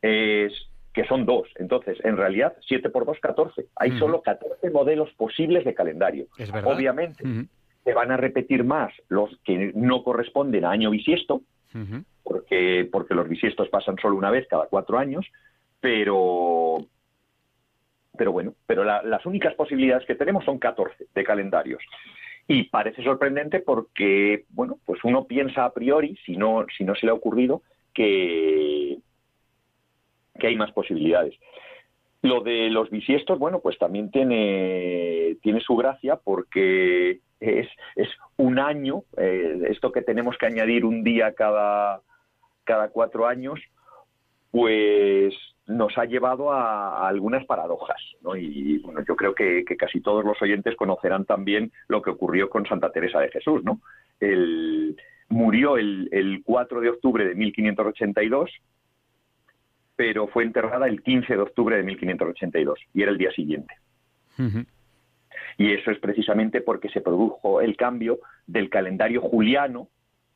[0.00, 0.52] Es,
[0.98, 1.48] que son dos.
[1.56, 3.66] Entonces, en realidad, 7 por 2, 14.
[3.76, 3.98] Hay uh -huh.
[4.00, 6.26] solo 14 modelos posibles de calendario.
[6.36, 6.72] Es verdad.
[6.74, 7.48] Obviamente, uh -huh.
[7.84, 11.42] se van a repetir más los que no corresponden a año bisiesto,
[11.74, 12.04] uh -huh.
[12.24, 15.24] porque, porque los bisiestos pasan solo una vez cada cuatro años,
[15.80, 16.78] pero,
[18.18, 21.82] pero bueno, pero la, las únicas posibilidades que tenemos son 14 de calendarios.
[22.46, 27.06] Y parece sorprendente porque, bueno, pues uno piensa a priori, si no, si no se
[27.06, 27.62] le ha ocurrido,
[27.94, 28.98] que,
[30.38, 31.34] que hay más posibilidades.
[32.22, 38.58] Lo de los bisiestos, bueno, pues también tiene, tiene su gracia porque es, es un
[38.58, 42.00] año, eh, esto que tenemos que añadir un día cada,
[42.64, 43.60] cada cuatro años,
[44.50, 45.34] pues
[45.68, 48.00] nos ha llevado a, a algunas paradojas.
[48.22, 48.36] ¿no?
[48.36, 52.48] Y bueno, yo creo que, que, casi todos los oyentes conocerán también lo que ocurrió
[52.48, 53.62] con Santa Teresa de Jesús.
[53.62, 53.80] ¿no?
[54.18, 54.96] El,
[55.28, 58.50] murió el, el 4 de octubre de 1582
[59.98, 63.74] pero fue enterrada el 15 de octubre de 1582 y era el día siguiente.
[64.38, 64.66] Uh -huh.
[65.56, 69.88] Y eso es precisamente porque se produjo el cambio del calendario juliano,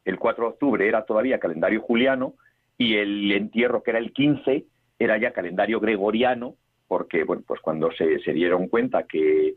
[0.05, 2.35] el 4 de octubre era todavía calendario juliano
[2.77, 4.65] y el entierro que era el 15
[5.03, 6.55] era ya calendario gregoriano,
[6.87, 9.55] porque bueno, pues cuando se, dieron cuenta que,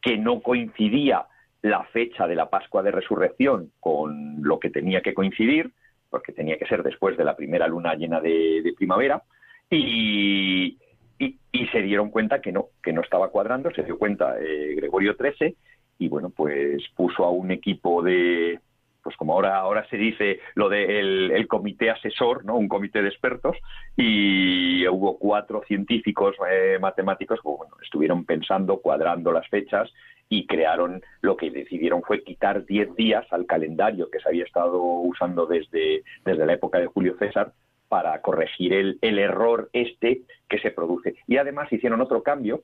[0.00, 1.26] que no coincidía
[1.62, 5.70] la fecha de la Pascua de Resurrección con lo que tenía que coincidir,
[6.10, 9.22] porque tenía que ser después de la primera luna llena de, primavera,
[9.70, 10.76] y,
[11.18, 14.74] y, y, se dieron cuenta que no, que no estaba cuadrando, se dio cuenta eh,
[14.74, 15.56] Gregorio XIII,
[15.98, 18.58] y bueno, pues puso a un equipo de,
[19.02, 22.56] pues como ahora, ahora se dice lo del de el comité asesor, ¿no?
[22.56, 23.56] un comité de expertos,
[23.96, 29.90] y hubo cuatro científicos eh, matemáticos que bueno, estuvieron pensando, cuadrando las fechas,
[30.28, 34.80] y crearon, lo que decidieron fue quitar 10 días al calendario que se había estado
[34.82, 37.52] usando desde, desde la época de Julio César
[37.88, 41.16] para corregir el, el, error este que se produce.
[41.26, 42.62] Y además hicieron otro cambio,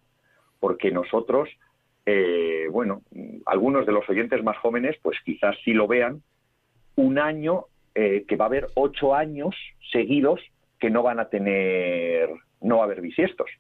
[0.61, 1.51] porque nosotros,
[2.10, 3.02] eh, bueno,
[3.44, 6.22] algunos de los oyentes más jóvenes, pues quizás sí lo vean,
[6.96, 9.54] un año eh, que va a haber ocho años
[9.92, 10.40] seguidos
[10.80, 12.30] que no van a tener,
[12.62, 13.50] no va a haber bisiestos.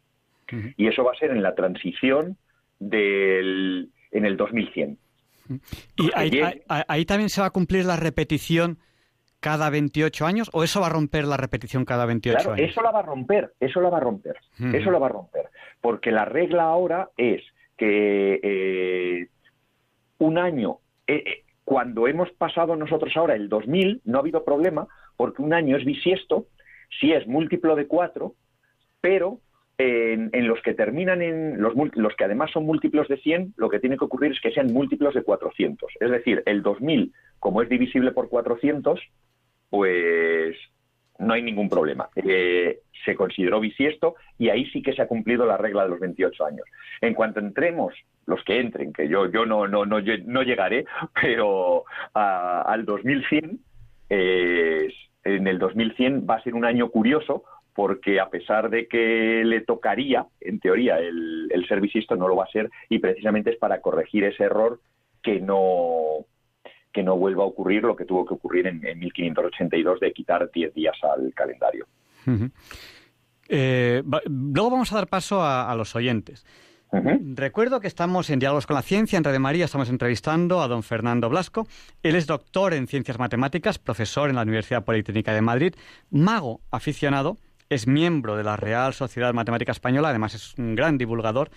[0.50, 0.74] Uh -huh.
[0.78, 2.38] Y eso va a ser en la transición
[2.78, 4.96] del, en el 2100.
[5.96, 8.78] Y ahí, ahí, ahí, también se va a cumplir la repetición
[9.40, 12.70] cada 28 años o eso va a romper la repetición cada 28 claro, años?
[12.70, 14.74] Eso la va a romper, eso la va a romper, uh -huh.
[14.74, 15.50] eso la va a romper.
[15.82, 17.42] Porque la regla ahora es
[17.78, 19.28] que eh,
[20.18, 24.88] un año, eh, eh, cuando hemos pasado nosotros ahora el 2000, no ha habido problema
[25.16, 26.46] porque un año es bisiesto,
[27.00, 28.34] si es múltiplo de 4,
[29.00, 29.40] pero
[29.80, 33.78] en, los que terminan en los, los que además son múltiplos de 100, lo que
[33.78, 35.92] tiene que ocurrir es que sean múltiplos de 400.
[36.00, 39.00] Es decir, el 2000, como es divisible por 400,
[39.70, 40.56] pues
[41.18, 42.08] no hay ningún problema.
[42.16, 46.00] Eh, se consideró bisiesto y ahí sí que se ha cumplido la regla de los
[46.00, 46.66] 28 años.
[47.00, 47.94] En cuanto entremos,
[48.26, 50.84] los que entren, que yo, yo no, no, no, no llegaré,
[51.20, 53.58] pero al 2100,
[54.10, 59.60] en el 2100 va a ser un año curioso porque a pesar de que le
[59.60, 63.56] tocaría, en teoría, el, el ser bisiesto, no lo va a ser y precisamente es
[63.56, 64.80] para corregir ese error
[65.22, 66.26] que no
[66.98, 70.74] que no vuelva a ocurrir lo que tuvo que ocurrir en, 1582 de quitar 10
[70.74, 71.86] días al calendario.
[73.48, 76.44] Eh, luego vamos a dar paso a, los oyentes.
[76.90, 80.82] Recuerdo que estamos en Diálogos con la Ciencia, en Radio María, estamos entrevistando a don
[80.82, 81.68] Fernando Blasco.
[82.02, 85.74] Él es doctor en Ciencias Matemáticas, profesor en la Universidad Politécnica de Madrid,
[86.10, 87.36] mago aficionado,
[87.68, 91.50] es miembro de la Real Sociedad Matemática Española, además es un gran divulgador.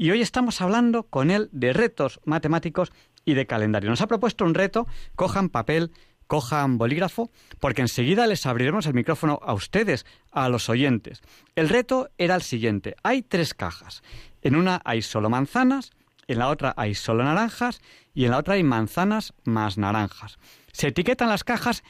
[0.00, 2.92] Y hoy estamos hablando con él de retos matemáticos
[3.28, 3.90] y de calendario.
[3.90, 5.92] Nos ha propuesto un reto, cojan papel,
[6.26, 11.20] cojan bolígrafo, porque enseguida les abriremos el micrófono a ustedes, a los oyentes.
[11.54, 12.96] El reto era el siguiente.
[13.02, 14.02] Hay tres cajas.
[14.40, 15.90] En una hay solo manzanas,
[16.26, 17.82] en la otra hay solo naranjas
[18.14, 20.38] y en la otra hay manzanas más naranjas.
[20.72, 21.82] Se etiquetan las cajas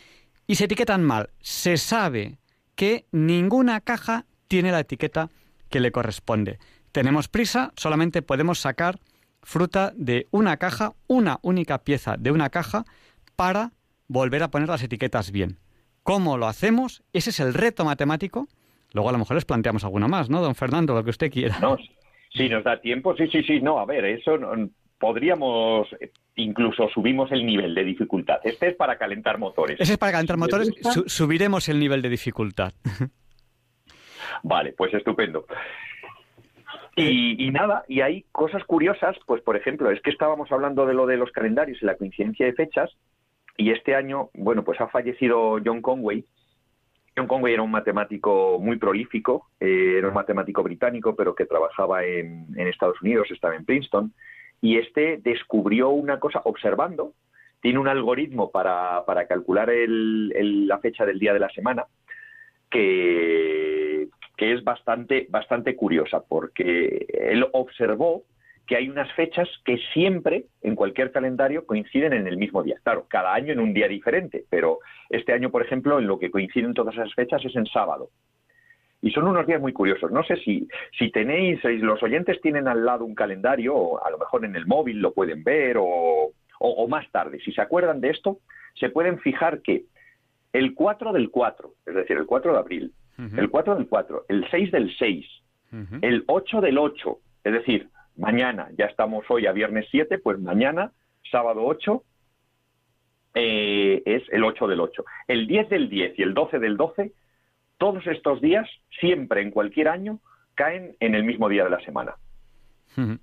[0.48, 1.30] y se etiquetan mal.
[1.40, 2.38] Se sabe
[2.74, 5.30] que ninguna caja tiene la etiqueta
[5.70, 6.58] que le corresponde.
[6.90, 8.98] Tenemos prisa, solamente podemos sacar
[9.42, 12.84] fruta de una caja, una única pieza de una caja,
[13.36, 13.72] para
[14.08, 15.58] volver a poner las etiquetas bien.
[16.02, 17.02] ¿Cómo lo hacemos?
[17.12, 18.48] Ese es el reto matemático.
[18.92, 20.94] Luego a lo mejor les planteamos alguna más, ¿no, don Fernando?
[20.94, 21.58] Lo que usted quiera.
[21.60, 21.76] No,
[22.32, 23.60] si nos da tiempo, sí, sí, sí.
[23.60, 24.38] No, a ver, eso
[24.98, 25.88] podríamos
[26.36, 28.40] incluso subimos el nivel de dificultad.
[28.44, 29.78] Este es para calentar motores.
[29.80, 30.70] Ese es para calentar motores.
[31.06, 32.72] subiremos el nivel de dificultad.
[34.42, 35.46] Vale, pues estupendo.
[37.00, 41.06] Y, nada, y hay cosas curiosas, pues por ejemplo, es que estábamos hablando de lo
[41.06, 42.90] de los calendarios y la coincidencia de fechas,
[43.56, 46.24] y este año, bueno, pues ha fallecido John Conway.
[47.16, 52.04] John Conway era un matemático muy prolífico, eh, era un matemático británico, pero que trabajaba
[52.04, 54.12] en, Estados Unidos, estaba en Princeton,
[54.60, 57.14] y este descubrió una cosa observando,
[57.60, 61.84] tiene un algoritmo para, para calcular la fecha del día de la semana,
[62.70, 64.08] que,
[64.38, 68.22] que es bastante, bastante curiosa, porque él observó
[68.68, 72.76] que hay unas fechas que siempre en cualquier calendario coinciden en el mismo día.
[72.84, 74.78] Claro, cada año en un día diferente, pero
[75.10, 78.10] este año, por ejemplo, en lo que coinciden todas esas fechas es en sábado.
[79.02, 80.12] Y son unos días muy curiosos.
[80.12, 84.10] No sé si, si tenéis, si los oyentes tienen al lado un calendario, o a
[84.10, 87.40] lo mejor en el móvil lo pueden ver, o, o más tarde.
[87.40, 88.38] Si se acuerdan de esto,
[88.74, 89.84] se pueden fijar que
[90.52, 94.48] el 4 del 4, es decir, el 4 de abril, el 4 del 4, el
[94.50, 95.26] 6 del 6,
[96.02, 100.92] el 8 del 8, es decir, mañana, ya estamos hoy a viernes 7, pues mañana,
[101.30, 102.02] sábado 8,
[103.34, 105.04] eh, es el 8 del 8.
[105.28, 107.12] El 10 del 10 y el 12 del 12,
[107.76, 108.68] todos estos días,
[109.00, 110.20] siempre en cualquier año,
[110.54, 112.16] caen en el mismo día de la semana.
[112.96, 113.18] bueno,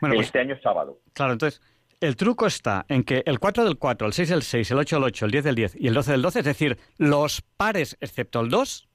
[0.00, 0.98] pues este año es sábado.
[1.12, 1.60] Claro, entonces,
[2.00, 4.96] el truco está en que el 4 del 4, el 6 del 6, el 8
[4.96, 7.96] del 8, el 10 del 10 y el 12 del 12, es decir, los pares
[8.00, 8.85] excepto el 2,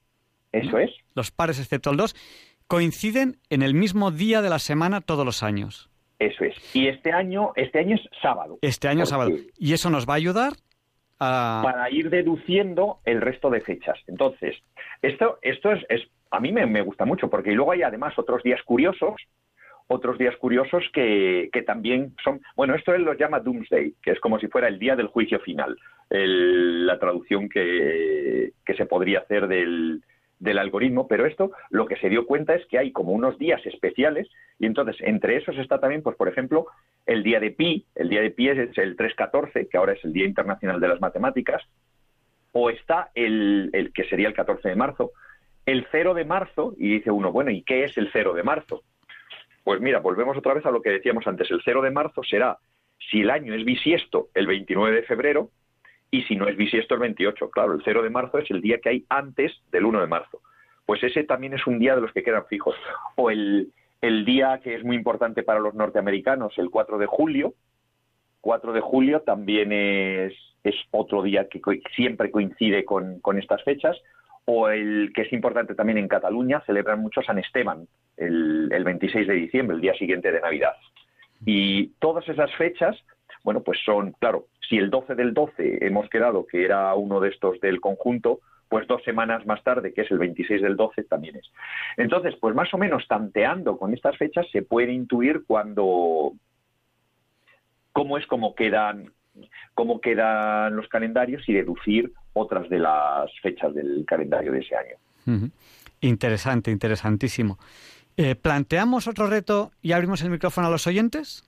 [0.52, 0.92] eso es.
[1.16, 2.16] Los pares, excepto el 2,
[2.68, 5.90] coinciden en el mismo día de la semana todos los años.
[6.20, 6.56] Eso es.
[6.76, 8.60] Y este año, este año es sábado.
[8.62, 9.32] Este año es sábado.
[9.58, 10.54] Y eso nos va a ayudar
[11.20, 11.62] a...
[11.64, 13.98] Para ir deduciendo el resto de fechas.
[14.08, 14.56] Entonces,
[15.02, 18.44] esto, esto es, es a mí me, me, gusta mucho, porque luego hay además otros
[18.44, 19.16] días curiosos,
[19.88, 24.20] otros días curiosos que, que, también son, bueno, esto él los llama Doomsday, que es
[24.20, 25.78] como si fuera el día del juicio final,
[26.10, 30.04] la traducción que, que se podría hacer del,
[30.42, 33.64] del algoritmo, pero esto lo que se dio cuenta es que hay como unos días
[33.66, 34.28] especiales
[34.60, 36.66] y entonces entre esos está también, pues por ejemplo,
[37.06, 40.12] el día de pi, el día de pi es el 314, que ahora es el
[40.12, 41.62] Día Internacional de las Matemáticas,
[42.54, 45.12] o está el, el que sería el 14 de marzo,
[45.68, 48.82] el 0 de marzo, y dice uno, bueno, ¿y qué es el 0 de marzo?
[49.64, 52.58] Pues mira, volvemos otra vez a lo que decíamos antes, el 0 de marzo será,
[53.12, 55.52] si el año es bisiesto, el 29 de febrero,
[56.12, 57.50] y si no es bisiesto el 28.
[57.50, 60.42] Claro, el 0 de marzo es el día que hay antes del 1 de marzo.
[60.86, 62.76] Pues ese también es un día de los que quedan fijos.
[63.16, 63.72] O el,
[64.02, 67.54] el día que es muy importante para los norteamericanos, el 4 de julio.
[68.42, 71.62] 4 de julio también es, es otro día que
[71.96, 73.98] siempre coincide con, con estas fechas
[74.46, 79.28] o el que es importante también en Cataluña, celebran mucho San Esteban, el, el, 26
[79.28, 80.74] de diciembre, el día siguiente de Navidad.
[81.46, 82.98] Y todas esas fechas
[83.44, 87.28] bueno, pues son, claro, si el 12 del 12 hemos quedado que era uno de
[87.28, 91.36] estos del conjunto, pues dos semanas más tarde, que es el 26 del 12, también
[91.36, 91.52] es.
[91.98, 96.32] Entonces, pues más o menos tanteando con estas fechas se puede intuir cuando
[97.92, 99.12] cómo es como quedan
[99.74, 105.50] cómo quedan los calendarios y deducir otras de las fechas del calendario de ese año.
[106.00, 107.60] Interesante, interesantísimo.
[108.16, 111.44] Eh, ¿Planteamos otro reto y abrimos el micrófono a los oyentes?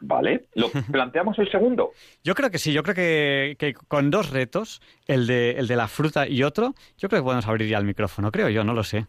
[0.00, 1.92] Vale, ¿lo planteamos el segundo?
[2.22, 5.88] Yo creo que sí, yo creo que, con dos retos, el de, el de la
[5.88, 8.82] fruta y otro, yo creo que podemos abrir ya el micrófono, creo yo, no lo
[8.82, 9.06] sé.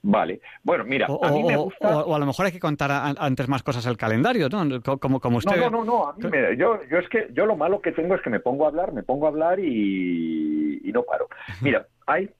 [0.00, 2.04] Vale, bueno, mira, o, a mí me gusta...
[2.04, 4.80] O, a lo mejor hay que contar antes más cosas el calendario, ¿no?
[5.00, 5.56] Como, como usted...
[5.56, 8.14] No, no, no, a mí me, yo, yo es que yo lo malo que tengo
[8.14, 11.28] es que me pongo a hablar, me pongo a hablar y, y no paro.
[11.60, 12.30] Mira, hay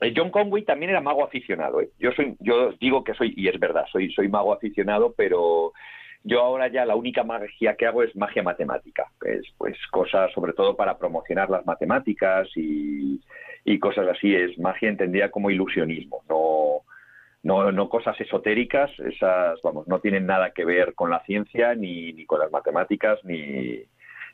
[0.00, 1.80] eh, John Conway también era mago aficionado.
[1.80, 1.90] ¿eh?
[1.98, 5.72] Yo soy, yo digo que soy, y es verdad, soy, soy mago aficionado, pero
[6.24, 10.54] yo ahora ya la única magia que hago es magia matemática, es pues cosas sobre
[10.54, 13.20] todo para promocionar las matemáticas y,
[13.78, 16.82] cosas así, es magia entendida como ilusionismo, no,
[17.42, 22.14] no, no cosas esotéricas, esas, vamos, no tienen nada que ver con la ciencia, ni,
[22.14, 23.82] ni con las matemáticas, ni,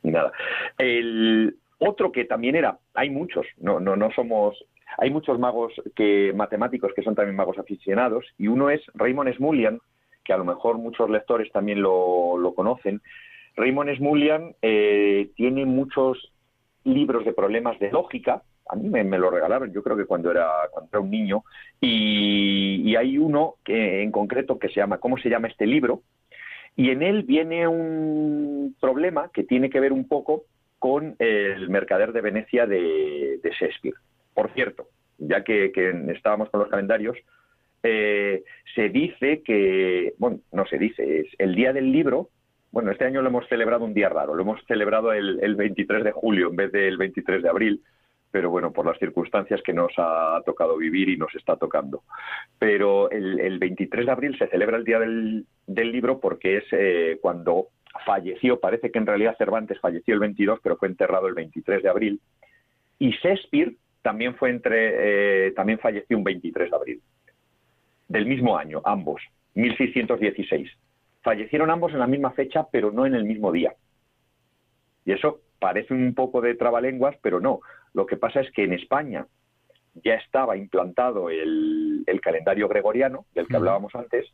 [0.02, 0.32] ni nada.
[0.78, 4.64] El otro que también era, hay muchos, no, no, no somos
[4.98, 9.80] hay muchos magos que, matemáticos que son también magos aficionados y uno es Raymond Smullyan,
[10.30, 13.02] que a lo mejor muchos lectores también lo, conocen.
[13.56, 16.32] Raymond Smullyan eh, tiene muchos
[16.84, 20.48] libros de problemas de lógica, a mí me, lo regalaron, yo creo que cuando era,
[20.70, 21.42] cuando era un niño,
[21.80, 26.02] y, y, hay uno que, en concreto que se llama, ¿cómo se llama este libro?
[26.76, 30.44] Y en él viene un problema que tiene que ver un poco
[30.78, 33.96] con el mercader de Venecia de Shakespeare.
[34.32, 34.86] Por cierto,
[35.18, 35.72] ya que,
[36.14, 37.16] estábamos con los calendarios,
[37.82, 38.42] eh,
[38.74, 42.28] se dice que, bueno, no se dice, es el día del libro.
[42.72, 46.12] Bueno, este año lo hemos celebrado un día raro, lo hemos celebrado el, 23 de
[46.12, 47.82] julio en vez del 23 de abril,
[48.30, 52.04] pero bueno, por las circunstancias que nos ha tocado vivir y nos está tocando.
[52.58, 57.68] Pero el, 23 de abril se celebra el Día del, libro porque es eh, cuando
[58.06, 61.88] falleció, parece que en realidad Cervantes falleció el 22, pero fue enterrado el 23 de
[61.88, 62.20] abril,
[63.00, 67.02] y Shakespeare también fue entre, eh, también falleció un 23 de abril
[68.10, 69.22] del mismo año, ambos,
[69.54, 70.68] 1616.
[71.22, 73.74] Fallecieron ambos en la misma fecha, pero no en el mismo día.
[75.04, 77.60] Y eso parece un poco de trabalenguas, pero no.
[77.94, 79.26] Lo que pasa es que en España
[79.94, 84.26] ya estaba implantado el, calendario gregoriano, del que hablábamos antes,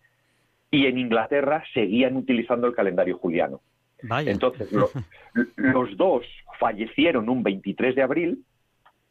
[0.71, 3.61] y en Inglaterra seguían utilizando el calendario juliano.
[4.25, 4.73] Entonces,
[5.57, 6.25] los dos
[6.59, 8.45] fallecieron un 23 de abril,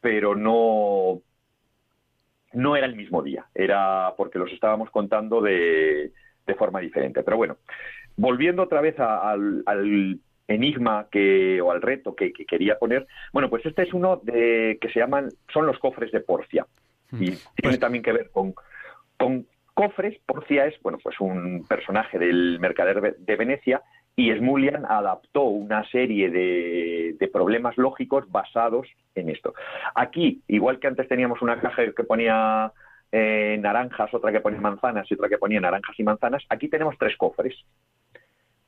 [0.01, 1.21] pero no,
[2.55, 6.11] no era el mismo día, era porque los estábamos contando de,
[6.57, 7.23] forma diferente.
[7.23, 7.57] Pero bueno,
[8.15, 13.83] volviendo otra vez al, enigma que, o al reto que, quería poner, bueno, pues este
[13.83, 16.65] es uno de, que se llaman, son los cofres de Porcia.
[17.11, 17.23] Mm.
[17.23, 18.53] Y tiene pues también que ver con,
[19.17, 20.17] con cofres.
[20.25, 23.81] Porcia es, bueno, pues un personaje del mercader de Venecia
[24.15, 29.53] y Smulian adaptó una serie de, problemas lógicos basados en esto.
[29.93, 32.71] Aquí, igual que antes teníamos una caja que ponía
[33.11, 36.95] eh, naranjas, otra que ponía manzanas y otra que ponía naranjas y manzanas, aquí tenemos
[36.97, 37.55] tres cofres.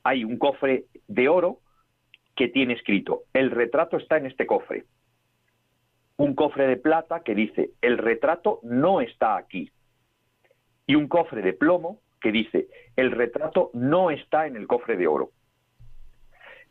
[0.02, 1.60] Hay un cofre de oro
[2.36, 4.84] que tiene escrito, el retrato está en este cofre.
[6.18, 9.70] Un cofre de plata que dice, el retrato no está aquí.
[10.86, 15.06] Y un cofre de plomo que dice, el retrato no está en el cofre de
[15.06, 15.30] oro.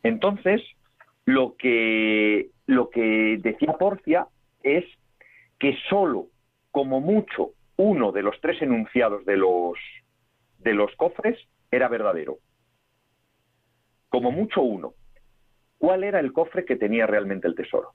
[0.02, 0.62] Entonces,
[1.24, 4.26] lo que, lo que decía Porcia
[4.62, 4.84] es
[5.58, 6.26] que solo,
[6.70, 9.78] como mucho, uno de los tres enunciados de los,
[10.58, 11.38] de los cofres
[11.70, 12.38] era verdadero.
[14.08, 14.94] Como mucho uno.
[15.78, 17.92] ¿Cuál era el cofre que tenía realmente el tesoro?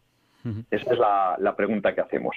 [0.72, 2.36] Esa es la, pregunta que hacemos.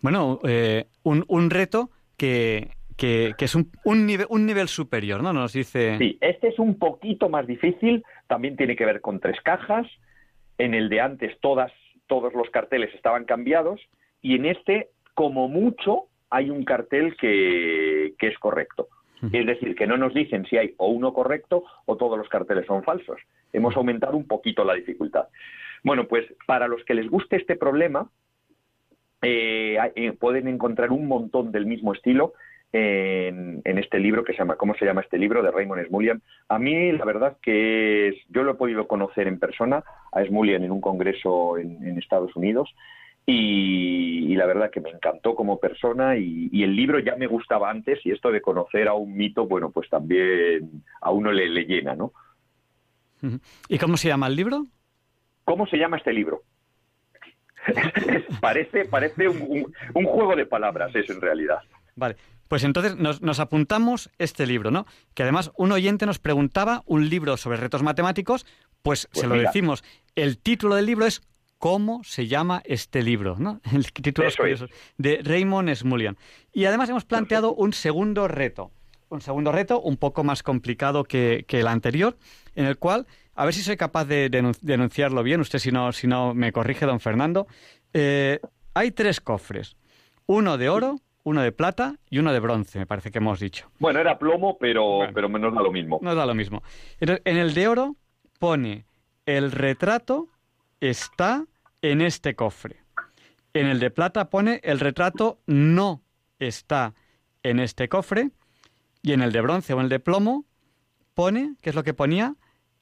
[0.00, 5.32] Bueno, eh, un, un reto que, que, es un, un, nivel, un nivel superior, ¿no?
[5.32, 5.96] Nos dice.
[5.98, 9.88] Sí, este es un poquito más difícil, también tiene que ver con tres cajas.
[10.56, 11.72] En el de antes todas,
[12.06, 13.80] todos los carteles estaban cambiados
[14.22, 18.86] y en este, como mucho, hay un cartel que, que es correcto.
[19.32, 22.64] Es decir, que no nos dicen si hay o uno correcto o todos los carteles
[22.66, 23.20] son falsos.
[23.52, 25.28] Hemos aumentado un poquito la dificultad.
[25.82, 28.08] Bueno, pues para los que les guste este problema,
[29.20, 32.32] eh, eh, pueden encontrar un montón del mismo estilo
[32.72, 35.42] en, este libro que se llama, ¿cómo se llama este libro?
[35.42, 36.22] de Raymond Smullyan.
[36.48, 40.70] A mí, la verdad que yo lo he podido conocer en persona a Smullyan en
[40.70, 42.68] un congreso en, Estados Unidos
[43.26, 47.98] y, la verdad que me encantó como persona y, el libro ya me gustaba antes
[48.04, 51.94] y esto de conocer a un mito, bueno, pues también a uno le, le llena,
[51.94, 52.12] ¿no?
[53.68, 54.66] ¿Y cómo se llama el libro?
[55.44, 56.42] ¿Cómo se llama este libro?
[58.40, 61.58] parece parece un, juego de palabras, eso en realidad.
[61.96, 62.16] Vale,
[62.50, 64.84] pues entonces nos, apuntamos este libro, ¿no?
[65.14, 68.44] Que además un oyente nos preguntaba un libro sobre retos matemáticos,
[68.82, 69.84] pues, se pues lo decimos.
[70.16, 71.22] El título del libro es
[71.58, 73.36] ¿Cómo se llama este libro?
[73.38, 73.60] ¿no?
[73.72, 74.64] El título es
[74.98, 76.16] de Raymond Smulian.
[76.52, 78.72] Y además hemos planteado un segundo reto.
[79.10, 82.18] Un segundo reto un poco más complicado que, el anterior,
[82.56, 86.08] en el cual, a ver si soy capaz de denunciarlo bien, usted si no, si
[86.08, 87.46] no me corrige, don Fernando.
[87.92, 88.40] Eh,
[88.74, 89.76] hay tres cofres,
[90.26, 90.96] uno de oro,
[91.30, 93.70] uno de plata y uno de bronce, me parece que hemos dicho.
[93.78, 95.98] Bueno, era plomo, pero, pero nos da lo mismo.
[96.02, 96.62] Nos da lo mismo.
[97.00, 97.96] En el de oro
[98.38, 98.84] pone
[99.26, 100.28] el retrato
[100.80, 101.46] está
[101.82, 102.76] en este cofre.
[103.54, 106.02] En el de plata pone el retrato no
[106.38, 106.94] está
[107.42, 108.30] en este cofre.
[109.02, 110.44] Y en el de bronce o en el de plomo
[111.14, 112.34] pone, ¿qué es lo que ponía?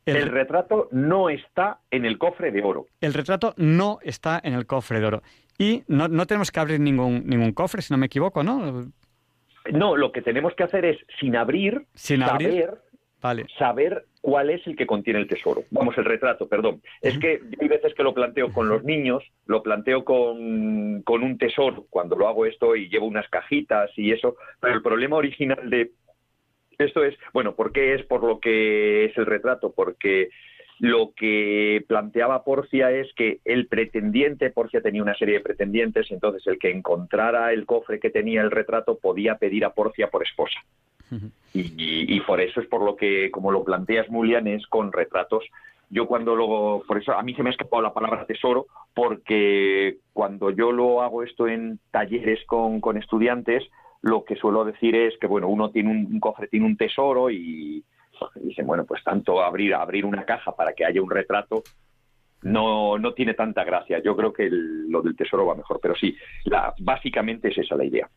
[0.05, 2.87] El, retrato no está en el cofre de oro.
[3.01, 5.23] El retrato no está en el cofre de oro.
[5.59, 8.91] Y no, no tenemos que abrir ningún, ningún cofre, si no me equivoco, ¿no?
[9.73, 12.71] No, lo que tenemos que hacer es, sin abrir, sin abrir
[13.21, 13.47] vale.
[13.59, 15.65] saber cuál es el que contiene el tesoro.
[15.71, 16.81] Vamos, el retrato, perdón.
[17.03, 21.37] Es que hay veces que lo planteo con los niños, lo planteo con, con un
[21.39, 25.69] tesoro, cuando lo hago esto y llevo unas cajitas y eso, pero el problema original
[25.69, 25.91] de
[26.79, 29.73] esto es, bueno, ¿por qué es por lo que es el retrato?
[29.73, 30.31] Porque
[30.81, 36.47] lo que planteaba Porcia es que el pretendiente, Porcia tenía una serie de pretendientes, entonces
[36.47, 40.61] el que encontrara el cofre que tenía el retrato podía pedir a Porcia por esposa.
[41.53, 45.45] y, por eso es por lo que, como lo planteas, Mulian, es con retratos.
[45.91, 49.97] Yo cuando lo, por eso a mí se me ha escapado la palabra tesoro, porque
[50.13, 53.65] cuando yo lo hago esto en talleres con, con estudiantes,
[54.03, 57.83] lo que suelo decir es que, bueno, uno tiene un, cofre, tiene un tesoro y,
[58.37, 61.63] dicen, bueno, pues tanto abrir, abrir una caja para que haya un retrato
[62.43, 64.01] no, no tiene tanta gracia.
[64.03, 67.85] Yo creo que lo del tesoro va mejor, pero sí, la, básicamente es esa la
[67.85, 68.09] idea.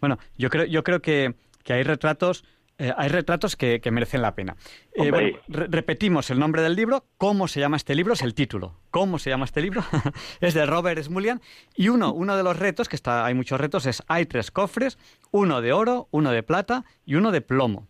[0.00, 1.34] Bueno, yo creo, yo creo que,
[1.64, 2.44] que hay retratos
[2.78, 4.56] eh, hay retratos que, merecen la pena.
[4.94, 7.04] Eh, repetimos el nombre del libro.
[7.16, 8.14] ¿Cómo se llama este libro?
[8.14, 8.74] Es el título.
[8.90, 9.84] ¿Cómo se llama este libro?
[10.40, 11.40] es de Robert Smulian.
[11.76, 14.98] Y uno, uno de los retos, que está, hay muchos retos, es hay tres cofres,
[15.30, 17.86] uno de oro, uno de plata y uno de plomo.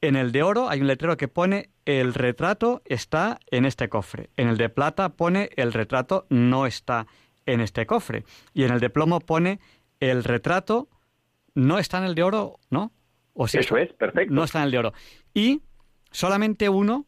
[0.00, 4.30] En el de oro hay un letrero que pone el retrato está en este cofre.
[4.36, 7.06] En el de plata pone el retrato no está
[7.46, 8.24] en este cofre.
[8.54, 9.58] Y en el de plomo pone
[9.98, 10.88] el retrato
[11.54, 12.92] no está en el de oro, ¿no?
[13.34, 14.32] Eso es, perfecto.
[14.32, 14.92] No está en el de oro.
[15.34, 15.62] Y
[16.10, 17.06] solamente uno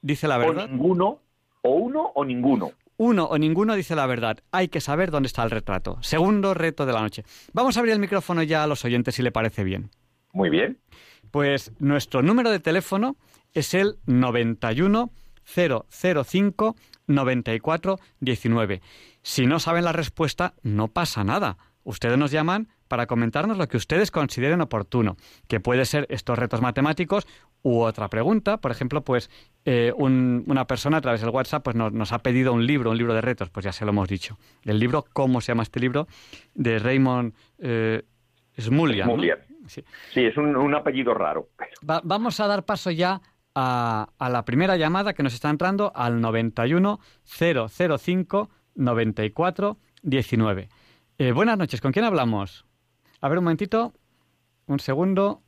[0.00, 0.64] dice la verdad.
[0.64, 1.20] O ninguno,
[1.62, 2.72] o uno o ninguno.
[2.98, 4.38] Uno o ninguno dice la verdad.
[4.50, 5.98] Hay que saber dónde está el retrato.
[6.02, 7.24] Segundo reto de la noche.
[7.52, 9.90] Vamos a abrir el micrófono ya a los oyentes si le parece bien.
[10.32, 10.78] Muy bien.
[11.32, 13.16] Pues nuestro número de teléfono
[13.54, 15.10] es el 91
[15.44, 16.76] 005
[17.06, 18.82] 94 19.
[19.22, 21.56] Si no saben la respuesta, no pasa nada.
[21.84, 25.16] Ustedes nos llaman para comentarnos lo que ustedes consideren oportuno,
[25.48, 27.26] que puede ser estos retos matemáticos
[27.62, 28.58] u otra pregunta.
[28.58, 29.30] Por ejemplo, pues
[29.64, 33.14] eh, una persona a través del WhatsApp pues nos, ha pedido un libro, un libro
[33.14, 34.38] de retos, pues ya se lo hemos dicho.
[34.64, 36.06] El libro, ¿cómo se llama este libro?
[36.54, 38.02] De Raymond eh.
[39.66, 39.84] Sí.
[40.14, 41.48] es un, apellido raro.
[41.82, 43.20] vamos a dar paso ya
[43.54, 50.68] a, la primera llamada que nos está entrando al 91 005 94 19.
[51.34, 52.66] buenas noches, ¿con quién hablamos?
[53.20, 53.92] A ver un momentito,
[54.66, 55.42] un segundo.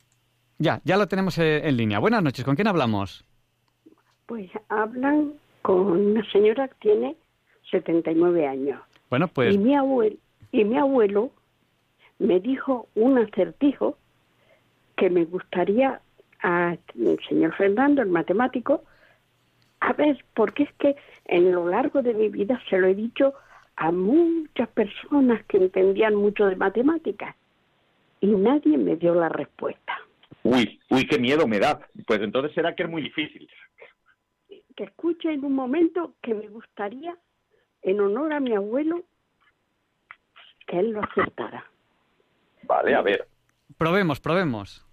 [0.57, 1.99] Ya, ya lo tenemos eh, en línea.
[1.99, 3.25] Buenas noches, ¿con quién hablamos?
[4.25, 7.17] Pues hablan con una señora que tiene
[7.71, 8.81] 79 años.
[9.09, 9.53] Bueno, pues...
[9.53, 10.15] Y mi abuelo,
[10.51, 11.31] y mi abuelo
[12.19, 13.97] me dijo un acertijo
[14.95, 16.01] que me gustaría
[16.39, 16.79] al
[17.27, 18.83] señor Fernando, el matemático,
[19.79, 23.33] a ver, porque es que en lo largo de mi vida se lo he dicho
[23.75, 27.35] a muchas personas que entendían mucho de matemáticas
[28.21, 29.99] y nadie me dio la respuesta.
[30.43, 31.79] Uy, uy, qué miedo me da.
[32.07, 33.49] Pues entonces será que es muy difícil.
[34.75, 37.17] Que escuche en un momento que me gustaría,
[37.81, 39.03] en honor a mi abuelo,
[40.67, 41.65] que él lo aceptara.
[42.63, 43.27] Vale, a ver.
[43.77, 44.84] Probemos, probemos.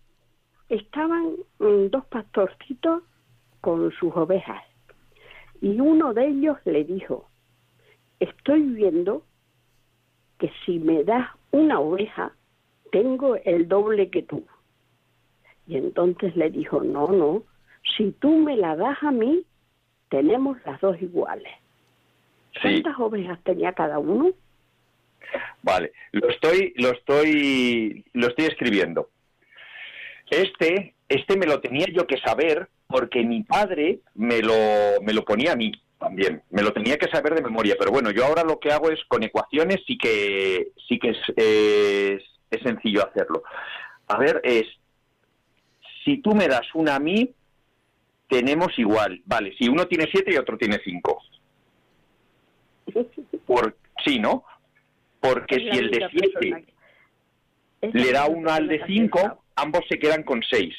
[0.72, 3.02] Estaban mm, dos pastorcitos
[3.60, 4.62] con sus ovejas
[5.60, 7.28] y uno de ellos le dijo,
[8.20, 9.22] estoy viendo
[10.38, 12.32] que si me das una oveja,
[12.90, 14.46] tengo el doble que tú.
[15.66, 17.42] Y entonces le dijo, no, no,
[17.96, 19.44] si tú me la das a mí,
[20.08, 21.52] tenemos las dos iguales.
[22.62, 24.32] ¿Cuántas ovejas tenía cada uno?
[25.62, 29.10] Vale, lo estoy, lo estoy, lo estoy escribiendo.
[30.32, 34.54] Este, este me lo tenía yo que saber porque mi padre me lo,
[35.02, 35.72] me lo ponía a mí.
[35.98, 36.42] también.
[36.48, 38.98] Me lo tenía que saber de memoria, pero bueno, yo ahora lo que hago es
[39.08, 43.42] con ecuaciones sí que sí que es, es, es sencillo hacerlo.
[44.08, 44.64] A ver, es
[46.02, 47.34] si tú me das una a mí,
[48.26, 49.20] tenemos igual.
[49.26, 51.22] Vale, si uno tiene siete y otro tiene cinco.
[53.46, 54.44] Por, sí, ¿no?
[55.20, 56.64] Porque si el de siete
[57.92, 59.66] le da uno al de persona que he 5, estado.
[59.66, 60.74] ambos se quedan con 6.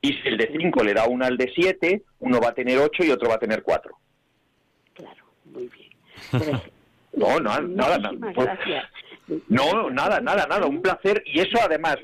[0.00, 2.78] Y si el de 5 le da uno al de 7, uno va a tener
[2.78, 3.96] 8 y otro va a tener 4.
[4.94, 5.90] Claro, muy bien.
[6.30, 6.50] Pues,
[7.16, 8.32] No, no, nada, nada.
[8.34, 8.48] Pues.
[9.48, 11.22] No, nada, nada, nada, un placer.
[11.26, 11.96] Y eso además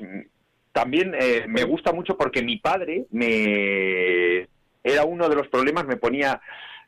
[0.71, 4.47] también eh, me gusta mucho porque mi padre me
[4.83, 6.41] era uno de los problemas, me ponía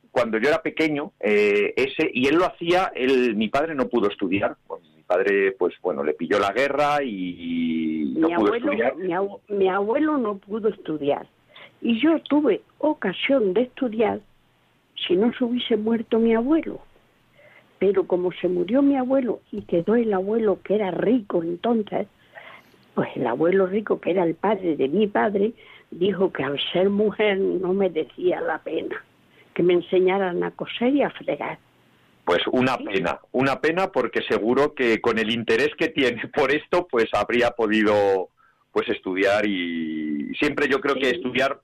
[0.10, 4.10] cuando yo era pequeño eh, ese y él lo hacía, él, mi padre no pudo
[4.10, 4.56] estudiar.
[4.68, 4.82] Pues,
[5.14, 8.96] padre, pues bueno, le pilló la guerra y no mi pudo abuelo, estudiar.
[8.98, 11.28] mi, abu- mi abuelo no pudo estudiar
[11.82, 14.20] y yo tuve ocasión de estudiar
[15.08, 16.80] si no se hubiese muerto mi abuelo.
[17.80, 22.08] Pero como se murió mi abuelo y quedó el abuelo que era rico entonces,
[22.96, 25.52] pues el abuelo rico que era el padre de mi padre
[25.92, 29.04] dijo que al ser mujer no merecía la pena
[29.54, 31.60] que me enseñaran a coser y a fregar.
[32.26, 36.88] Pues una pena, una pena porque seguro que con el interés que tiene por esto,
[36.90, 38.30] pues habría podido
[38.72, 41.60] pues estudiar y siempre yo creo que estudiar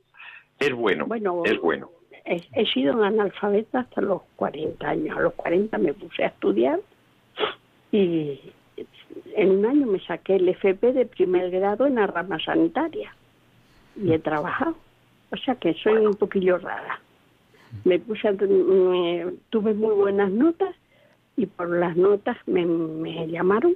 [0.60, 1.90] es bueno, Bueno, es bueno.
[2.26, 5.18] He, he sido analfabeta hasta los 40 años.
[5.18, 6.80] A los 40 me puse a estudiar
[7.92, 8.40] y
[9.36, 13.16] en un año me saqué el FP de primer grado en la rama sanitaria
[13.96, 14.76] y he trabajado.
[15.32, 17.00] O sea que soy un poquillo rara.
[17.86, 20.76] Me puse a- me- tuve muy buenas notas
[21.38, 23.76] y por las notas me, me llamaron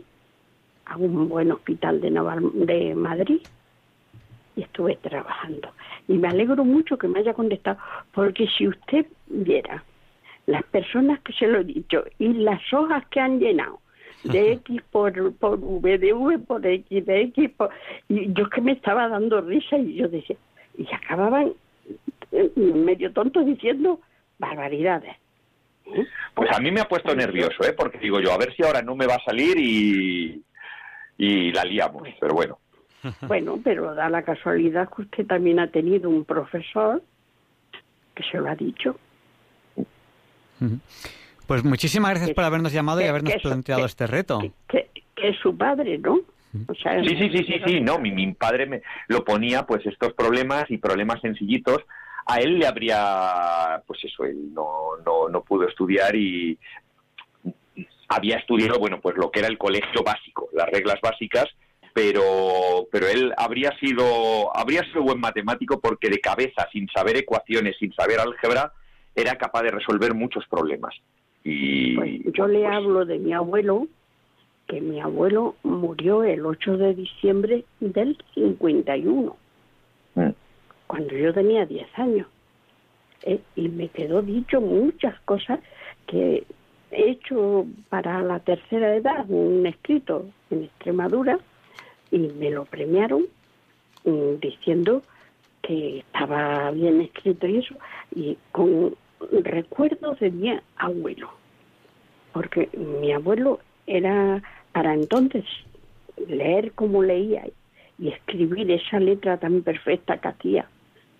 [0.86, 3.42] a un buen hospital de, Naval- de Madrid
[4.56, 5.70] y estuve trabajando.
[6.08, 7.78] Y me alegro mucho que me haya contestado,
[8.14, 9.84] porque si usted viera
[10.46, 13.80] las personas que se lo he dicho y las hojas que han llenado
[14.24, 17.70] de X por, por V, de V por X, de X por...
[18.10, 20.36] Y yo es que me estaba dando risa y yo decía,
[20.78, 21.54] y acababan
[22.56, 24.00] medio tontos diciendo
[24.40, 25.16] barbaridades.
[25.86, 26.06] ¿eh?
[26.34, 27.74] Pues a mí me ha puesto nervioso, ¿eh?
[27.74, 30.42] porque digo yo, a ver si ahora no me va a salir y,
[31.18, 32.58] y la liamos, pero bueno.
[33.28, 37.04] Bueno, pero da la casualidad que usted también ha tenido un profesor
[38.16, 38.98] que se lo ha dicho.
[41.48, 44.40] Pues muchísimas gracias Que- por habernos llamado y habernos planteado que- este reto.
[44.40, 46.20] que, que- que es su padre, ¿no?
[46.68, 49.86] O sea, Sí, sí, sí, sí, sí, no, mi, mi padre me lo ponía, pues
[49.86, 51.80] estos problemas y problemas sencillitos,
[52.26, 56.58] a él le habría, pues eso, él no, no, no pudo estudiar y
[58.08, 61.46] había estudiado, bueno, pues lo que era el colegio básico, las reglas básicas,
[61.94, 67.76] pero, pero él habría sido, habría sido buen matemático porque de cabeza, sin saber ecuaciones,
[67.80, 68.74] sin saber álgebra,
[69.16, 70.96] era capaz de resolver muchos problemas.
[71.44, 73.88] Y pues yo le pues, hablo de mi abuelo,
[74.74, 79.36] que mi abuelo murió el 8 de diciembre del 51,
[80.16, 80.30] mm,
[80.88, 82.28] cuando yo tenía 10 años.
[83.22, 85.60] Eh, y me quedó dicho muchas cosas
[86.08, 86.44] que
[86.90, 91.38] he hecho para la tercera edad, un escrito en Extremadura,
[92.10, 93.26] y me lo premiaron
[94.06, 95.04] mm, diciendo
[95.62, 97.76] que estaba bien escrito y eso,
[98.16, 98.96] y con
[99.44, 101.30] recuerdos de mi abuelo,
[102.34, 104.42] porque mi abuelo era
[104.74, 105.46] para entonces
[106.28, 107.46] leer como leía
[107.98, 110.68] y escribir esa letra tan perfecta que hacía,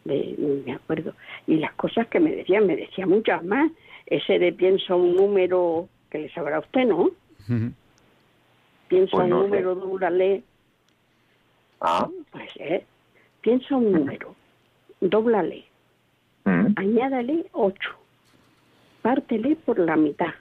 [0.04, 0.36] de,
[0.66, 1.14] me acuerdo,
[1.48, 3.72] y las cosas que me decía, me decía muchas más,
[4.08, 7.12] ese de piensa un número que le sabrá a usted, ¿no?
[8.88, 9.48] Piensa Pues un no sé.
[9.48, 10.44] número, dúblale,
[11.80, 12.86] ah, pues eh,
[13.42, 14.36] piensa un número,
[15.00, 15.64] dóblale,
[16.46, 16.74] mm.
[16.76, 17.90] añádale 8,
[19.02, 20.34] pártele por la mitad,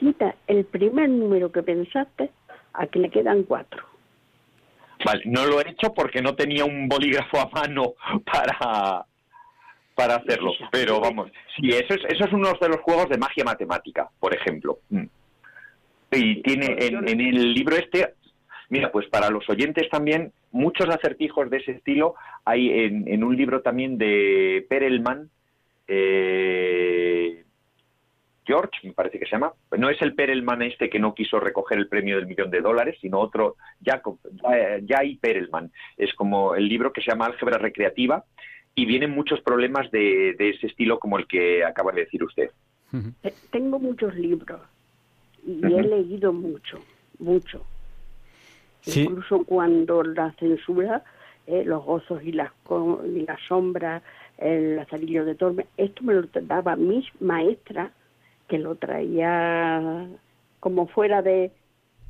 [0.00, 2.30] quita el primer número que pensaste
[2.72, 3.84] a que le quedan cuatro.
[5.04, 7.94] Vale, no lo he hecho porque no tenía un bolígrafo a mano
[8.24, 9.04] para,
[9.94, 10.52] para hacerlo.
[10.72, 14.34] Pero vamos, sí, eso es, eso es uno de los juegos de magia matemática, por
[14.34, 14.78] ejemplo.
[14.88, 15.04] Mm.
[16.12, 18.14] Y tiene en el libro este,
[18.70, 23.36] mira, pues para los oyentes también, muchos acertijos de ese estilo hay en, en un
[23.36, 25.30] libro también de Perelman,
[25.86, 27.44] eh,
[28.46, 29.52] George, me parece que se llama.
[29.76, 32.96] No es el Perelman este que no quiso recoger el premio del millón de dólares,
[33.00, 35.70] sino otro, Jacob, Ja- Jay Perelman.
[35.96, 38.24] Es como el libro que se llama Álgebra Recreativa
[38.74, 42.50] y vienen muchos problemas de, de ese estilo como el que acaba de decir usted.
[43.22, 44.60] Eh, Tengo muchos libros
[45.46, 46.82] y he leído mucho,
[47.18, 47.64] mucho.
[48.80, 49.02] Sí.
[49.02, 51.04] Incluso cuando la censura,
[51.46, 54.02] eh, los gozos y las, co- y las sombras,
[54.38, 55.66] el Lazarillo de Tormes.
[55.76, 57.90] Esto me lo daba mi maestra,
[58.50, 60.08] que lo traía
[60.58, 61.52] como fuera de,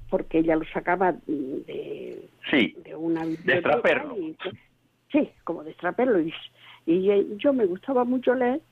[0.08, 3.82] porque ella lo sacaba de, sí, de una biblioteca.
[5.12, 6.18] sí, como de extraperlo.
[6.18, 6.32] Y,
[6.86, 8.62] y yo me gustaba mucho leer.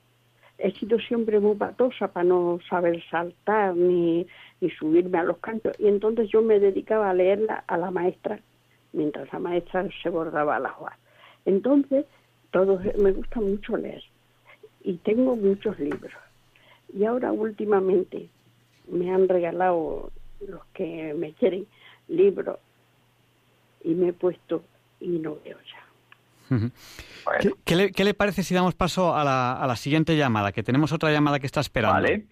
[0.57, 4.25] He sido siempre muy patosa para no saber saltar ni,
[4.59, 5.79] ni subirme a los cantos.
[5.79, 8.39] Y entonces yo me dedicaba a leerla a la maestra,
[8.93, 10.97] mientras la maestra se bordaba las hojas.
[11.45, 12.05] Entonces,
[12.49, 14.01] todos me gusta mucho leer
[14.83, 16.11] y tengo muchos libros.
[16.93, 18.29] Y ahora últimamente
[18.87, 20.11] me han regalado
[20.47, 21.67] los que me quieren
[22.07, 22.57] libros
[23.83, 24.63] y me he puesto
[24.99, 26.71] y no veo ya.
[27.63, 30.51] ¿Qué, le, parece si damos paso a la, a la, siguiente llamada?
[30.51, 32.01] Que tenemos otra llamada que está esperando.
[32.01, 32.25] Vale.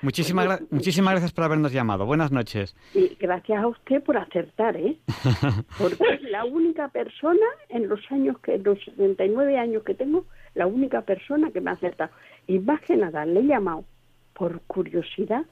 [0.00, 2.06] Muchísimas, muchísimas gracias por habernos llamado.
[2.06, 2.76] Buenas noches.
[2.94, 4.96] Y gracias a usted por acertar, ¿eh?
[5.78, 10.24] Porque es la única persona en los años que, los 79 años que tengo,
[10.54, 12.12] la única persona que me ha acertado.
[12.48, 13.84] Y más que nada, le he llamado
[14.32, 15.44] por curiosidad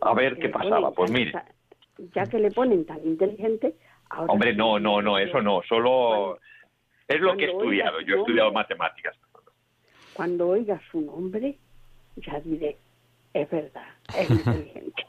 [0.00, 0.90] a ver qué pasaba.
[0.92, 1.32] Pues mire.
[2.12, 3.74] Ya que le ponen tan inteligente.
[4.28, 5.62] Hombre, no, no, no, eso no.
[5.62, 6.38] Solo
[7.08, 8.00] es lo que he estudiado.
[8.00, 9.16] Yo he estudiado matemáticas.
[10.12, 11.56] Cuando oiga su nombre,
[12.16, 12.76] ya diré,
[13.32, 13.86] es verdad,
[14.16, 15.06] es inteligente.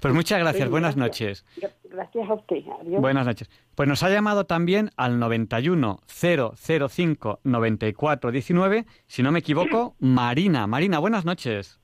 [0.00, 1.44] Pues muchas gracias, buenas noches.
[1.84, 3.00] Gracias a usted, adiós.
[3.00, 3.50] Buenas noches.
[3.74, 10.66] Pues nos ha llamado también al 91 005 94 19, si no me equivoco, Marina.
[10.66, 11.80] Marina, buenas noches.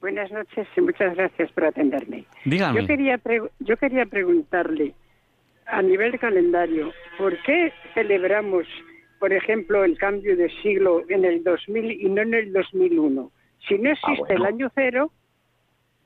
[0.00, 2.26] Buenas noches y muchas gracias por atenderme.
[2.44, 2.82] Dígame.
[2.82, 3.20] Yo quería,
[3.60, 4.94] yo quería preguntarle,
[5.66, 8.66] a nivel calendario, ¿por qué celebramos,
[9.18, 13.30] por ejemplo, el cambio de siglo en el 2000 y no en el 2001?
[13.66, 15.10] Si no ah, existe el año cero,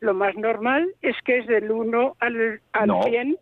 [0.00, 3.38] lo más normal es que es del 1 al, al 100,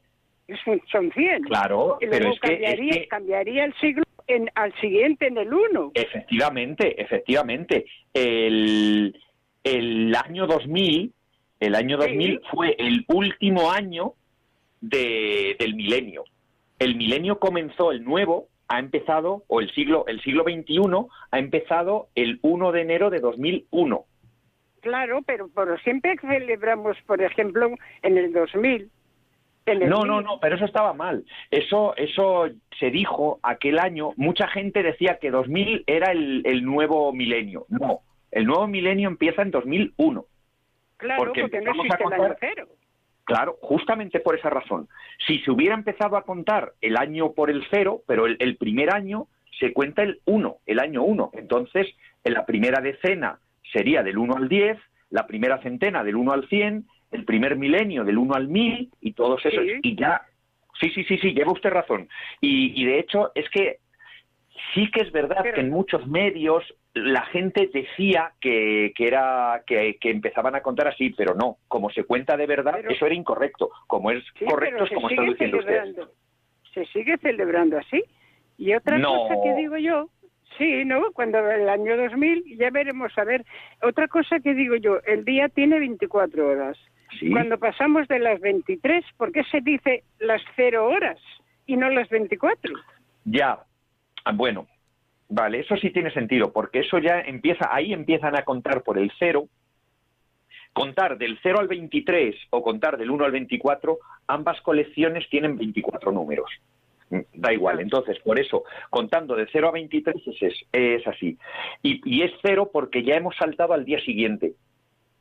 [0.91, 1.43] son 100.
[1.45, 5.93] Claro, pero es cambiaría, que, cambiaría el siglo en, al siguiente en el 1.
[5.95, 7.87] Efectivamente, efectivamente.
[8.13, 9.15] El
[9.67, 11.13] el año 2000,
[11.59, 14.13] el año 2000 fue el último año
[14.81, 16.23] de, del milenio.
[16.79, 20.79] El milenio comenzó, el nuevo ha empezado, o el siglo, el siglo XXI
[21.33, 24.05] ha empezado el 1 de enero de 2001.
[24.87, 28.89] Claro, pero por siempre celebramos, por ejemplo, en el 2000.
[29.89, 31.25] no, no, no, pero eso estaba mal.
[31.51, 34.13] Eso, eso se dijo aquel año.
[34.17, 37.67] Mucha gente decía que 2000 era el, el nuevo milenio.
[37.69, 40.25] No, el nuevo milenio empieza en 2001.
[40.99, 42.69] Claro, porque, no existe el año cero.
[43.25, 44.89] Claro, justamente por esa razón.
[45.27, 49.27] Si se hubiera empezado a contar el año por el cero, pero el, primer año
[49.59, 51.33] se cuenta el 1, el año 1.
[51.33, 51.89] Entonces,
[52.23, 53.41] en la primera decena
[53.73, 54.79] sería del 1 al 10,
[55.11, 59.13] la primera centena del 1 al 100, el primer milenio del 1 al 1000 y
[59.13, 59.65] todos esos.
[59.83, 60.23] Y ya,
[60.81, 62.09] sí, sí, sí, sí, lleva usted razón.
[62.41, 63.79] Y, y de hecho es que
[64.75, 66.65] sí que es verdad que en muchos medios
[66.95, 72.05] la gente decía que, que era que, empezaban a contar así, pero no, como se
[72.05, 73.71] cuenta de verdad, eso era incorrecto.
[73.87, 75.95] Como es correcto, es como está diciendo usted.
[76.73, 78.03] Se sigue celebrando así.
[78.59, 80.09] Y otra cosa que digo yo,
[80.59, 81.13] sí, ¿no?
[81.13, 83.45] Cuando el año 2000, ya veremos, a ver,
[83.83, 86.79] otra cosa que digo yo, el día tiene 24 horas.
[87.31, 91.19] Cuando pasamos de las 23, ¿por qué se dice las 0 horas
[91.65, 92.75] y no las 24?
[93.25, 93.59] Ya,
[94.25, 94.67] ah, bueno,
[95.29, 99.11] Vale, eso sí tiene sentido, porque eso ya empieza, ahí empiezan a contar por el
[99.19, 99.49] cero.
[100.73, 103.99] Contar del 0 al 23 o contar del 1 al 24,
[104.29, 106.51] ambas colecciones tienen 24 números.
[107.35, 111.39] Da igual, entonces por eso, contando de 0 a 23 es, es así.
[111.83, 114.55] Y, es cero porque ya hemos saltado al día siguiente.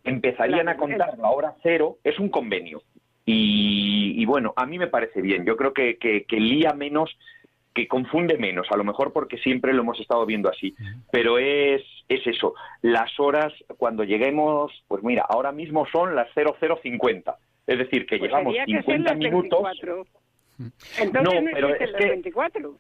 [0.04, 2.82] Empezarían a contar la hora cero, es un convenio.
[3.28, 5.46] Y, bueno, a mí me parece bien.
[5.46, 7.16] Yo creo que, que, que lía menos
[7.76, 10.74] que confunde menos, a lo mejor porque siempre lo hemos estado viendo así,
[11.12, 17.38] pero es, es eso, las horas cuando lleguemos, pues mira, ahora mismo son las 0050,
[17.68, 19.60] es decir, que pues llegamos 50 minutos.
[20.98, 22.78] Entonces no, pero es que, 24.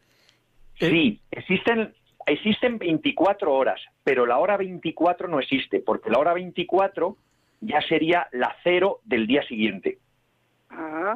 [0.79, 1.93] Sí, existen
[2.25, 7.17] existen 24 horas, pero la hora 24 no existe, porque la hora 24
[7.61, 9.99] ya sería la cero del día siguiente.
[10.69, 11.15] Ah.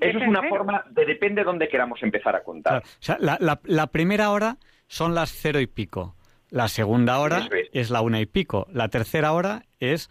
[0.00, 2.82] Eso es una forma de depende de dónde queramos empezar a contar.
[3.18, 4.56] la, primera hora
[4.86, 6.16] son las cero y pico.
[6.48, 7.90] La segunda hora es.
[7.90, 8.66] la una y pico.
[8.72, 10.08] La tercera hora es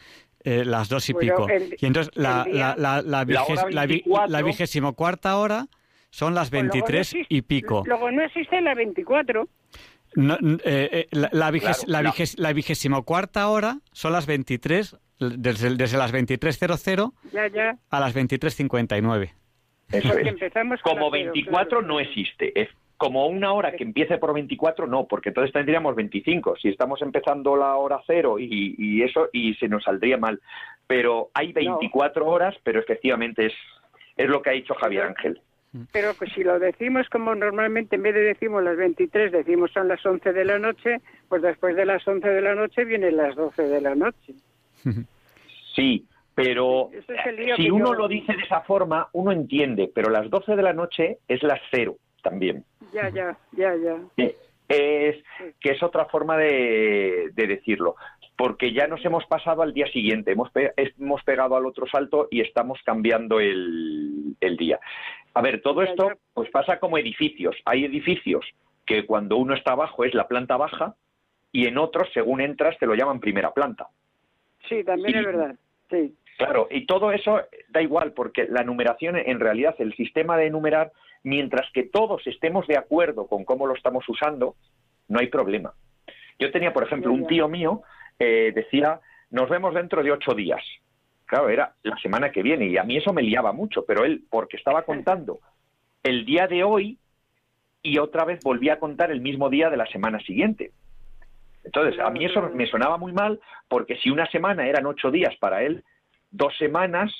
[0.48, 1.46] eh, las dos y pico.
[1.78, 5.68] y entonces la, la, vigésimo cuarta hora
[6.10, 7.84] son las pues veintitrés y pico.
[7.86, 9.50] Luego no existe la veinticuatro.
[10.16, 17.78] Eh, eh, la, vigésimo cuarta hora son las veintitrés, desde, desde las 23.00 ya, ya.
[17.90, 19.34] a las 23.59.
[19.92, 20.82] Eso es.
[20.82, 22.70] Como 24 no existe.
[22.98, 26.56] Como una hora que empiece por 24, no, porque entonces tendríamos 25.
[26.58, 30.42] Si estamos empezando la hora cero y, eso, y se nos saldría mal.
[30.88, 33.54] Pero hay 24 horas, pero efectivamente es,
[34.16, 35.40] es lo que ha dicho Javier Ángel.
[35.92, 39.88] Pero pues si lo decimos como normalmente, en vez de decimos las 23, decimos son
[39.88, 43.36] las 11 de la noche, pues después de las 11 de la noche vienen las
[43.36, 44.34] 12 de la noche.
[45.76, 46.90] Sí, pero
[47.56, 51.20] si uno lo dice de esa forma, uno entiende, pero las 12 de la noche
[51.28, 52.64] es las cero también.
[52.94, 53.98] Ya, ya, ya, ya.
[54.68, 55.24] Es
[55.60, 57.96] que es otra forma de, decirlo,
[58.36, 62.42] porque ya nos hemos pasado al día siguiente, hemos, hemos pegado al otro salto y
[62.42, 64.80] estamos cambiando el, el día.
[65.34, 67.56] A ver, todo esto pues pasa como edificios.
[67.66, 68.46] Hay edificios
[68.86, 70.96] que cuando uno está abajo es la planta baja
[71.52, 73.88] y en otros, según entras, te lo llaman primera planta.
[74.68, 75.56] Sí, también es verdad.
[75.90, 76.16] Sí.
[76.38, 80.92] Claro, y todo eso da igual, porque la numeración, en realidad, el sistema de enumerar
[81.24, 84.56] mientras que todos estemos de acuerdo con cómo lo estamos usando,
[85.08, 85.74] no hay problema.
[86.40, 87.82] Yo tenía, por ejemplo, un tío mío,
[88.20, 89.00] eh, decía,
[89.32, 90.64] nos vemos dentro de ocho días.
[91.26, 94.24] Claro, era la semana que viene y a mí eso me liaba mucho, pero él,
[94.30, 95.40] porque estaba contando
[96.04, 96.98] el día de hoy
[97.82, 100.72] y otra vez volvía a contar el mismo día de la semana siguiente.
[101.64, 105.36] Entonces, a mí eso me sonaba muy mal porque si una semana eran ocho días
[105.38, 105.84] para él,
[106.32, 107.12] dos semanas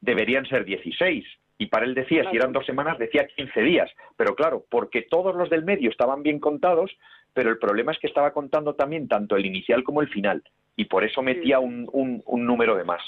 [0.00, 1.24] deberían ser dieciséis.
[1.62, 3.88] Y para él decía, si eran dos semanas, decía 15 días.
[4.16, 6.90] Pero claro, porque todos los del medio estaban bien contados,
[7.34, 10.42] pero el problema es que estaba contando también tanto el inicial como el final.
[10.74, 13.00] Y por eso metía un, un, número de más.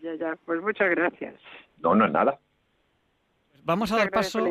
[0.00, 1.34] Ya, ya, pues muchas gracias.
[1.82, 2.38] No, no es nada.
[3.64, 4.42] Vamos a dar paso.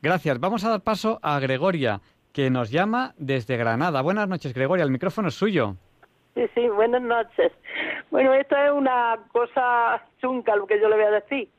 [0.00, 0.40] Gracias.
[0.40, 2.00] Vamos a dar paso a Gregoria,
[2.32, 4.00] que nos llama desde Granada.
[4.00, 4.82] Buenas noches, Gregoria.
[4.82, 5.76] El micrófono es suyo.
[6.34, 7.52] Sí, sí, buenas noches.
[8.10, 11.50] Bueno, esto es una cosa chunca lo que yo le voy a decir.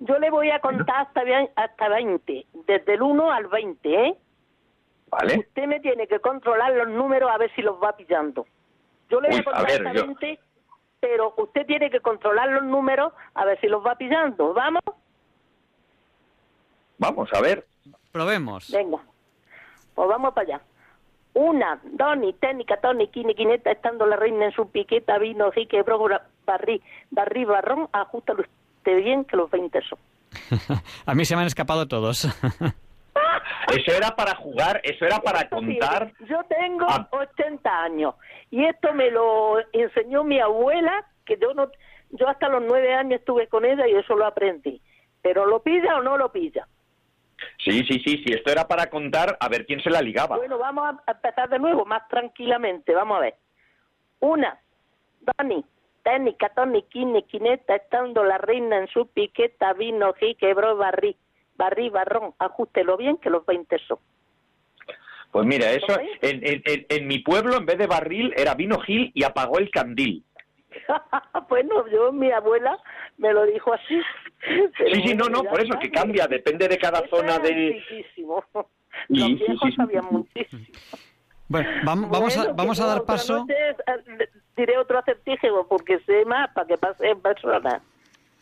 [0.00, 1.22] Yo le voy a contar hasta,
[1.56, 4.18] hasta 20, desde el 1 al 20, ¿eh?
[5.08, 5.38] Vale.
[5.38, 8.46] Usted me tiene que controlar los números a ver si los va pillando.
[9.08, 10.40] Yo le voy a contar hasta 20,
[11.00, 14.52] pero usted tiene que controlar los números a ver si los va pillando.
[14.52, 14.82] ¿Vamos?
[16.98, 17.66] Vamos, a ver.
[18.12, 18.70] Probemos.
[18.70, 18.98] Venga,
[19.94, 20.64] pues vamos para allá.
[21.34, 25.82] Una, dos, ni técnica, ni quine, quineta, estando la reina en su piqueta, vino, jique,
[25.82, 26.06] bro,
[26.46, 26.80] barrí,
[27.10, 28.34] barrí, barrón, ajusta
[28.92, 29.98] bien que los 20 son.
[31.06, 32.24] a mí se me han escapado todos.
[33.72, 36.12] eso era para jugar, eso era para contar.
[36.28, 38.14] yo tengo 80 años
[38.50, 41.70] y esto me lo enseñó mi abuela, que yo no,
[42.10, 44.80] yo hasta los 9 años estuve con ella y eso lo aprendí.
[45.22, 46.66] Pero lo pilla o no lo pilla.
[47.58, 50.36] Sí, sí, sí, sí, esto era para contar a ver quién se la ligaba.
[50.36, 53.34] Bueno, vamos a empezar de nuevo, más tranquilamente, vamos a ver.
[54.20, 54.58] Una,
[55.20, 55.64] Dani,
[56.04, 61.16] técnica, Tony, Kine, Quineta, estando la reina en su piqueta, vino, ji, quebró, barrí,
[61.56, 63.98] barrí, barrón, ajustelo bien que los 20 son.
[65.32, 69.24] Pues mira, eso, en, en, mi pueblo en vez de barril era vino Gil y
[69.24, 70.22] apagó el candil.
[71.48, 72.78] bueno, yo, mi abuela
[73.18, 74.00] me lo dijo así.
[74.78, 77.82] Sí, sí, no, no, por eso que cambia, depende de cada zona de...
[79.08, 80.64] Los viejos sabían muchísimo.
[81.48, 83.46] Bueno, vamos, vamos, a, vamos a dar paso.
[83.48, 87.82] Eh, diré otro acertijo porque sé más para que pase en persona.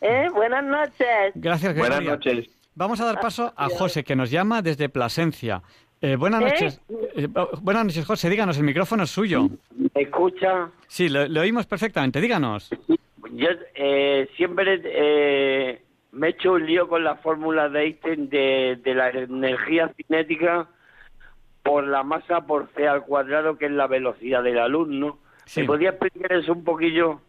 [0.01, 0.27] ¿Eh?
[0.33, 1.33] Buenas noches.
[1.35, 1.97] Gracias, Gregoria.
[1.97, 2.49] Buenas noches.
[2.75, 5.61] Vamos a dar paso a José, que nos llama desde Plasencia.
[6.01, 6.45] Eh, buenas ¿Eh?
[6.45, 6.81] noches.
[7.35, 8.29] Oh, buenas noches, José.
[8.29, 9.47] Díganos, el micrófono es suyo.
[9.93, 10.69] ¿Me escucha?
[10.87, 12.19] Sí, lo, oímos perfectamente.
[12.19, 12.69] Díganos.
[13.31, 13.47] Yo
[14.35, 15.79] siempre
[16.11, 20.67] me he hecho un lío con la fórmula de Einstein de, de la energía cinética
[21.63, 25.19] por la masa por c al cuadrado, que es la velocidad de la luz, ¿no?
[25.55, 27.21] ¿Me podría explicar eso un poquillo?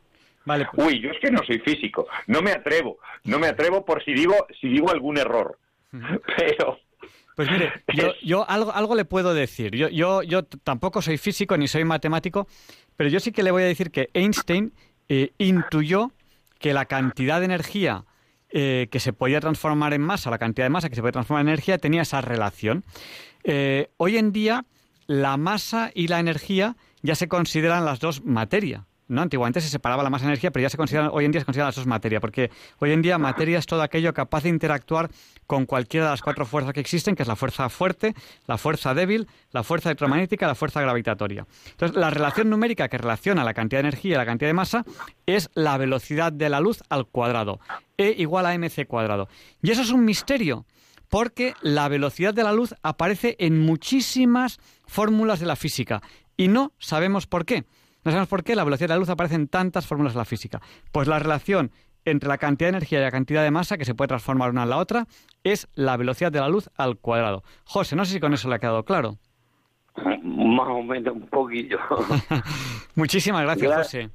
[0.45, 0.67] Vale.
[0.73, 0.87] Pues.
[0.87, 4.13] Uy, yo es que no soy físico, no me atrevo, no me atrevo por si
[4.13, 5.59] digo si digo algún error.
[5.91, 6.79] Pero
[7.35, 7.73] pues mire,
[8.23, 9.75] yo, algo, algo le puedo decir.
[9.75, 12.47] Yo, yo, yo tampoco soy físico ni soy matemático,
[12.97, 14.73] pero yo sí que le voy a decir que Einstein
[15.09, 16.13] eh, intuyó
[16.59, 18.05] que la cantidad de energía
[18.51, 21.43] eh, que se podía transformar en masa, la cantidad de masa que se puede transformar
[21.43, 22.85] en energía, tenía esa relación.
[23.45, 24.65] Eh, hoy en día,
[25.07, 28.87] la masa y la energía ya se consideran las dos materia.
[29.09, 29.23] ¿no?
[29.23, 31.45] Antiguamente se separaba la masa y energía, pero ya se consideran, hoy en día se
[31.45, 35.11] consideran las dos materia, porque hoy en día materia es todo aquello capaz de interactuar
[35.47, 38.15] con cualquiera de las cuatro fuerzas que existen, que es la fuerza fuerte,
[38.47, 41.47] la fuerza débil, la fuerza electromagnética la fuerza gravitatoria.
[41.73, 44.85] Entonces, la relación numérica que relaciona la cantidad de energía y la cantidad de masa
[45.27, 47.61] es la velocidad de la luz al cuadrado,
[47.97, 49.29] E igual a mc cuadrado.
[49.63, 50.65] Y eso es un misterio,
[51.09, 56.03] porque la velocidad de la luz aparece en muchísimas fórmulas de la física
[56.37, 57.65] y no sabemos por qué.
[58.05, 60.25] No sabemos por qué la velocidad de la luz aparece en tantas fórmulas de la
[60.25, 60.61] física.
[60.93, 61.71] Pues la relación
[62.05, 64.65] entre la cantidad de energía y la cantidad de masa que se puede transformar una
[64.65, 65.07] en la otra
[65.43, 67.43] es la velocidad de la luz al cuadrado.
[67.65, 69.19] José, no sé si con eso le ha quedado claro.
[70.23, 71.79] Más o menos un poquillo.
[72.95, 74.11] Muchísimas gracias, José.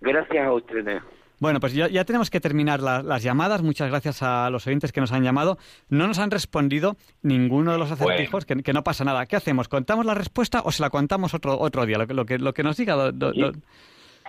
[0.00, 1.02] Gracias a ustedes.
[1.38, 3.62] Bueno, pues ya, tenemos que terminar las llamadas.
[3.62, 5.58] Muchas gracias a los oyentes que nos han llamado.
[5.88, 9.26] No nos han respondido ninguno de los acertijos, que, no pasa nada.
[9.26, 9.68] ¿Qué hacemos?
[9.68, 11.98] ¿Contamos la respuesta o se la contamos otro, otro día?
[11.98, 13.12] Lo, que, lo que nos diga.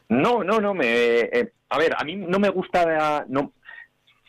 [0.09, 0.73] No, no, no.
[0.73, 3.25] Me, eh, a ver, a mí no me gusta.
[3.27, 3.53] No,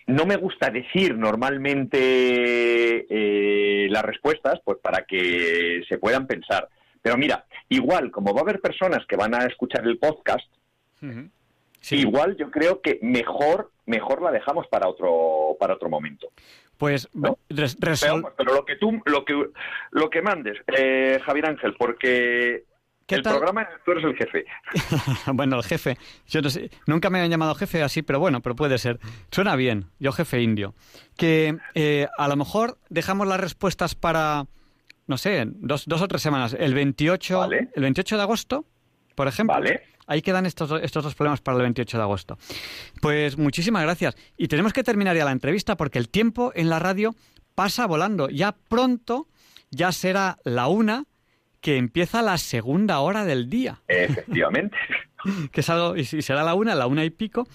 [0.07, 6.69] no me gusta decir normalmente eh, las respuestas, pues para que se puedan pensar.
[7.03, 10.47] Pero mira, igual, como va a haber personas que van a escuchar el podcast,
[11.91, 16.29] igual yo creo que mejor, mejor la dejamos para otro, para otro momento.
[16.77, 17.37] Pues pero,
[18.55, 19.51] lo que tú, lo que,
[19.91, 22.65] lo que mandes, eh, Javier Ángel, porque
[23.17, 24.45] el programa tú eres el jefe.
[25.33, 25.99] bueno, el jefe.
[26.27, 28.99] Yo no sé, nunca me han llamado jefe así, pero bueno, pero puede ser.
[29.31, 30.75] Suena bien, yo jefe indio.
[31.17, 34.47] Que eh, a lo mejor dejamos las respuestas para,
[35.07, 36.57] no sé, dos, dos o tres semanas.
[36.59, 38.65] El 28, el 28 de agosto,
[39.15, 39.55] por ejemplo.
[39.55, 39.83] Vale.
[40.11, 42.37] Ahí quedan estos, estos dos problemas para el 28 de agosto.
[43.01, 44.17] Pues muchísimas gracias.
[44.37, 47.15] Y tenemos que terminar ya la entrevista porque el tiempo en la radio
[47.55, 48.29] pasa volando.
[48.29, 49.29] Ya pronto
[49.71, 51.05] ya será la una
[51.61, 53.83] que empieza la segunda hora del día.
[53.87, 54.77] Efectivamente.
[55.53, 57.47] que es algo, y será la una, la una y pico,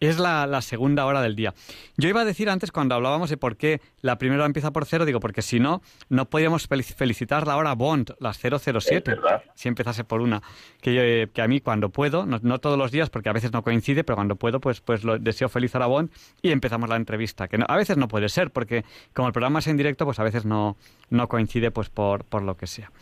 [0.00, 1.54] es la, segunda hora del día.
[1.96, 5.04] Yo iba a decir antes, cuando hablábamos de por qué la primera empieza por cero,
[5.04, 9.16] digo, porque si no, no podíamos felicitar la hora Bond, las 007,
[9.54, 10.42] si empezase por una.
[10.80, 14.04] Que, que a mí cuando puedo, no, todos los días, porque a veces no coincide,
[14.04, 16.10] pero cuando puedo, pues, pues lo deseo feliz a la Bond
[16.42, 17.48] y empezamos la entrevista.
[17.48, 20.24] Que a veces no puede ser, porque como el programa es en directo, pues a
[20.24, 20.76] veces no,
[21.10, 22.92] no coincide pues por, por lo que sea.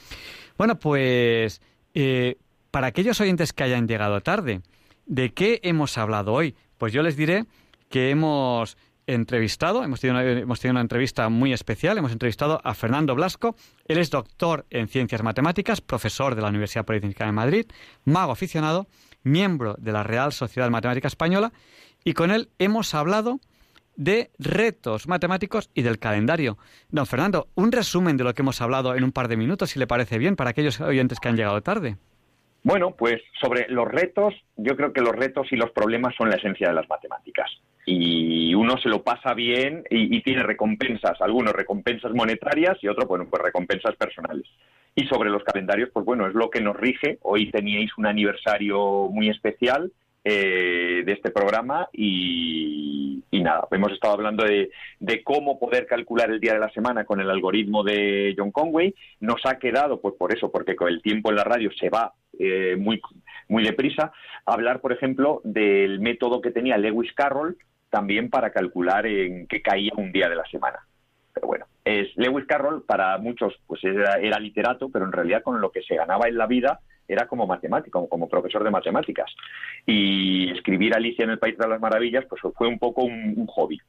[0.57, 1.61] Bueno, pues
[1.94, 2.36] eh,
[2.70, 4.62] para aquellos oyentes que hayan llegado tarde,
[5.07, 6.55] ¿de qué hemos hablado hoy?
[6.78, 7.44] Pues yo les diré
[7.88, 12.74] que hemos entrevistado, hemos tenido, una, hemos tenido una entrevista muy especial, hemos entrevistado a
[12.74, 13.54] Fernando Blasco,
[13.86, 17.66] él es doctor en ciencias matemáticas, profesor de la Universidad Politécnica de Madrid,
[18.04, 18.88] mago aficionado,
[19.22, 21.52] miembro de la Real Sociedad Matemática Española,
[22.04, 23.40] y con él hemos hablado
[23.96, 26.58] de retos matemáticos y del calendario.
[26.90, 29.78] Don Fernando, un resumen de lo que hemos hablado en un par de minutos, si
[29.78, 31.96] le parece bien, para aquellos oyentes que han llegado tarde.
[32.66, 36.34] Bueno, pues sobre los retos, yo creo que los retos y los problemas son la
[36.34, 37.48] esencia de las matemáticas.
[37.84, 43.28] Y uno se lo pasa bien y, tiene recompensas, algunos recompensas monetarias y otros, bueno,
[43.30, 44.48] pues recompensas personales.
[44.96, 47.18] Y sobre los calendarios, pues bueno, es lo que nos rige.
[47.22, 49.92] Hoy teníais un aniversario muy especial
[50.24, 54.72] eh, de este programa y, nada, hemos estado hablando de,
[55.22, 58.92] cómo poder calcular el día de la semana con el algoritmo de John Conway.
[59.20, 62.12] Nos ha quedado, pues por eso, porque con el tiempo en la radio se va
[62.39, 63.01] eh, muy,
[63.49, 64.12] muy deprisa,
[64.45, 67.57] hablar, por ejemplo, del método que tenía Lewis Carroll
[67.91, 70.78] también para calcular en qué caía un día de la semana.
[71.32, 75.61] Pero bueno, es Lewis Carroll para muchos pues era, era literato, pero en realidad con
[75.61, 79.30] lo que se ganaba en la vida era como matemático, como profesor de matemáticas.
[79.84, 83.80] Y escribir Alicia en el País de las Maravillas, pues fue un poco un, hobby.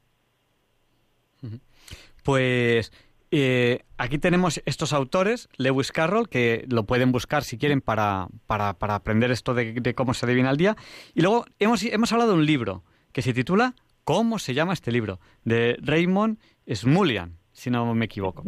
[2.23, 2.91] Pues
[3.31, 8.73] eh, aquí tenemos estos autores, Lewis Carroll, que lo pueden buscar si quieren para, para,
[8.73, 10.77] para aprender esto de, cómo se adivina el día.
[11.13, 14.91] Y luego hemos, hemos hablado de un libro que se titula ¿Cómo se llama este
[14.91, 15.19] libro?
[15.43, 16.39] de Raymond
[16.73, 18.43] Smulian, si no me equivoco.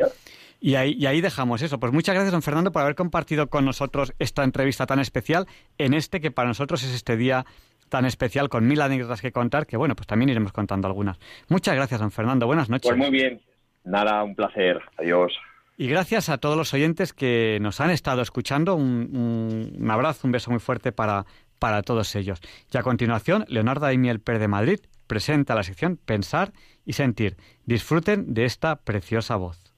[0.61, 1.79] Y ahí, ahí dejamos eso.
[1.81, 5.93] Pues muchas gracias, don Fernando, por haber compartido con nosotros esta entrevista tan especial en
[5.93, 7.45] este que para nosotros es este día
[7.89, 11.17] tan especial con mil anécdotas que contar, que bueno, pues también iremos contando algunas.
[11.49, 12.45] Muchas gracias, don Fernando.
[12.45, 12.89] Buenas noches.
[12.89, 13.41] Pues muy bien.
[13.89, 14.79] Nada, un placer.
[14.97, 15.33] Adiós.
[15.77, 18.75] Y gracias a todos los oyentes que nos han estado escuchando.
[18.75, 21.25] Un, abrazo, un beso muy fuerte para,
[21.57, 22.39] para todos ellos.
[22.71, 26.53] Y a continuación, Leonardo Daimiel Per de Madrid presenta la sección Pensar
[26.85, 27.37] y Sentir.
[27.65, 29.68] Disfruten de esta preciosa voz.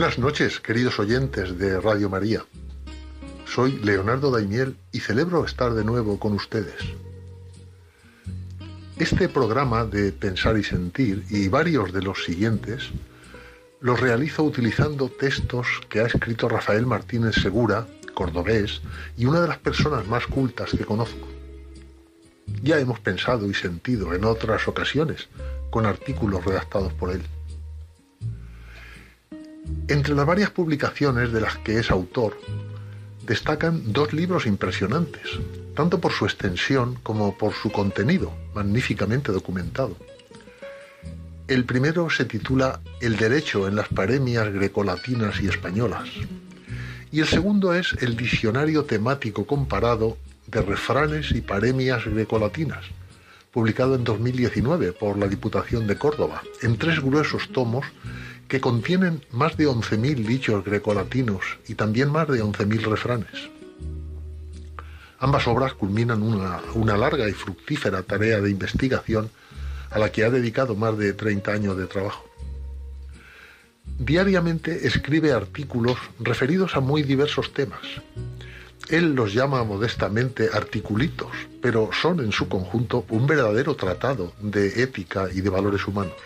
[0.00, 2.42] Buenas noches, queridos oyentes de Radio María.
[3.44, 6.80] Soy Leonardo Daimiel y celebro estar de nuevo con ustedes.
[8.98, 12.88] Este programa de Pensar y Sentir y varios de los siguientes
[13.82, 18.80] los realizo utilizando textos que ha escrito Rafael Martínez Segura cordobés
[19.18, 21.28] y una de las personas más cultas que conozco.
[22.62, 25.28] Ya hemos pensado y sentido en otras ocasiones
[25.68, 27.20] con artículos redactados por él.
[29.88, 32.38] Entre las varias publicaciones de las que es autor,
[33.26, 35.22] destacan dos libros impresionantes,
[35.74, 39.96] tanto por su extensión como por su contenido, magníficamente documentado.
[41.48, 46.08] El primero se titula El derecho en las paremias grecolatinas y españolas,
[47.12, 50.16] y el segundo es el Diccionario temático comparado
[50.46, 52.84] de refranes y paremias grecolatinas,
[53.50, 57.86] publicado en 2019 por la Diputación de Córdoba, en tres gruesos tomos
[58.50, 63.48] que contienen más de 11.000 dichos grecolatinos y también más de 11.000 refranes.
[65.20, 69.30] Ambas obras culminan una, una, larga y fructífera tarea de investigación
[69.90, 72.24] a la que ha dedicado más de 30 años de trabajo.
[73.98, 77.82] Diariamente escribe artículos referidos a muy diversos temas.
[78.88, 81.30] Él los llama modestamente articulitos,
[81.62, 86.16] pero son en su conjunto un verdadero tratado de ética y de valores humanos.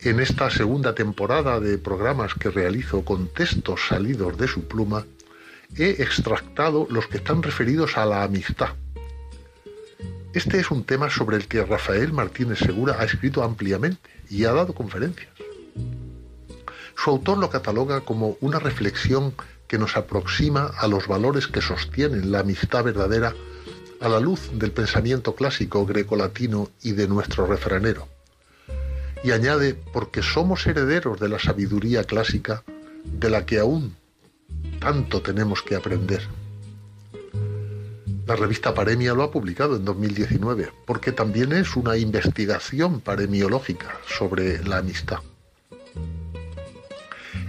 [0.00, 5.04] En esta segunda temporada de programas que realizo con textos salidos de su pluma,
[5.76, 8.68] he extractado los que están referidos a la amistad.
[10.34, 14.52] Este es un tema sobre el que Rafael Martínez Segura ha escrito ampliamente y ha
[14.52, 15.30] dado conferencias.
[16.94, 19.34] Su autor lo cataloga como una reflexión
[19.66, 23.34] que nos aproxima a los valores que sostienen la amistad verdadera
[24.00, 28.06] a la luz del pensamiento clásico grecolatino y de nuestro refranero.
[29.24, 32.62] Y añade, porque somos herederos de la sabiduría clásica
[33.04, 33.96] de la que aún
[34.80, 36.22] tanto tenemos que aprender.
[38.26, 44.62] La revista Paremia lo ha publicado en 2019, porque también es una investigación paremiológica sobre
[44.64, 45.20] la amistad.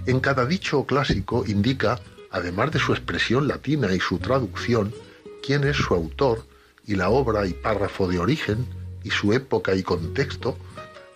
[0.06, 2.00] En cada dicho clásico indica,
[2.30, 4.94] además de su expresión latina y su traducción,
[5.42, 6.46] quién es su autor
[6.86, 8.66] y la obra y párrafo de origen
[9.04, 10.56] y su época y contexto,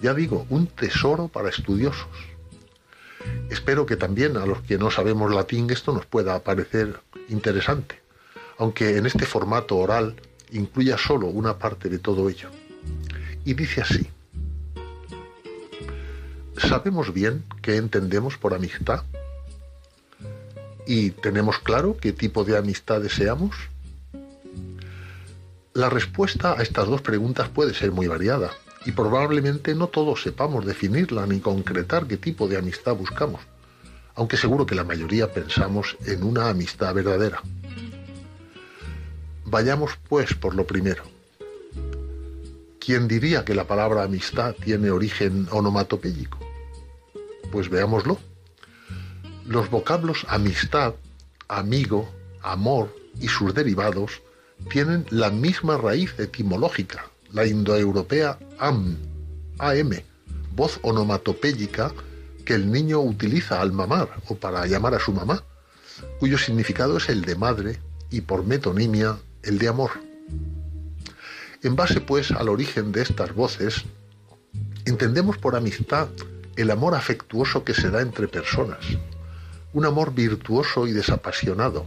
[0.01, 2.09] ya digo, un tesoro para estudiosos.
[3.51, 8.01] Espero que también a los que no sabemos latín esto nos pueda parecer interesante,
[8.59, 10.17] aunque en este formato oral
[10.53, 12.51] incluya solo una parte de todo ello.
[13.45, 14.09] Y dice así,
[16.57, 19.03] ¿Sabemos bien qué entendemos por amistad?
[20.87, 23.57] ¿Y tenemos claro qué tipo de amistad deseamos?
[25.73, 28.53] La respuesta a estas dos preguntas puede ser muy variada
[28.85, 33.41] y probablemente no todos sepamos definirla ni concretar qué tipo de amistad buscamos,
[34.15, 37.43] aunque seguro que la mayoría pensamos en una amistad verdadera.
[39.45, 41.05] Vayamos pues por lo primero.
[42.79, 46.39] ¿Quién diría que la palabra amistad tiene origen onomatopéyico?
[47.51, 48.19] Pues veámoslo.
[49.47, 50.95] Los vocablos amistad,
[51.49, 52.11] amigo,
[52.43, 54.23] amor y sus derivados
[54.71, 58.97] tienen la misma raíz etimológica, la indoeuropea am,
[59.59, 59.91] am,
[60.55, 61.93] voz onomatopéyica
[62.45, 65.43] que el niño utiliza al mamar o para llamar a su mamá,
[66.21, 67.81] cuyo significado es el de madre
[68.11, 69.91] y por metonimia el de amor.
[71.63, 73.85] En base, pues, al origen de estas voces,
[74.85, 76.09] entendemos por amistad
[76.57, 78.85] el amor afectuoso que se da entre personas,
[79.73, 81.87] un amor virtuoso y desapasionado,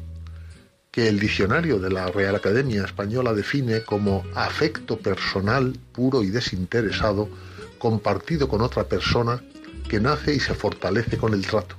[0.97, 7.29] que el diccionario de la Real Academia Española define como afecto personal puro y desinteresado
[7.77, 9.43] compartido con otra persona
[9.87, 11.75] que nace y se fortalece con el trato.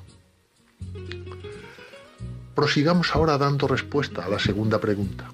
[2.54, 5.28] Prosigamos ahora dando respuesta a la segunda pregunta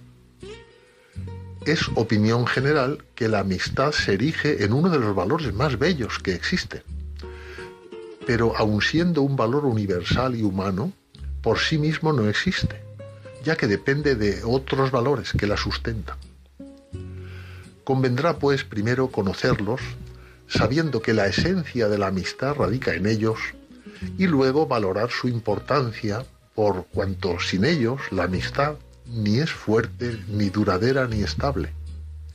[1.66, 6.20] es opinión general que la amistad se erige en uno de los valores más bellos
[6.20, 6.82] que existen.
[8.26, 10.93] Pero aun siendo un valor universal y humano,
[11.43, 12.84] por sí mismo no existe,
[13.45, 16.16] ya que depende de otros valores que la sustentan.
[17.84, 19.80] Convendrá pues primero conocerlos,
[20.49, 23.38] sabiendo que la esencia de la amistad radica en ellos,
[24.18, 26.24] y luego valorar su importancia
[26.55, 28.74] por cuanto sin ellos la amistad
[29.07, 31.72] ni es fuerte, ni duradera, ni estable,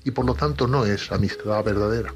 [0.03, 2.13] y por lo tanto no es amistad verdadera.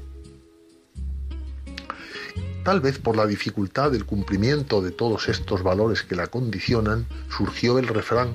[2.64, 7.78] Tal vez por la dificultad del cumplimiento de todos estos valores que la condicionan, surgió
[7.78, 8.34] el refrán,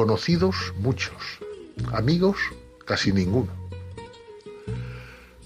[0.00, 1.20] conocidos muchos,
[1.92, 2.38] amigos
[2.86, 3.52] casi ninguno.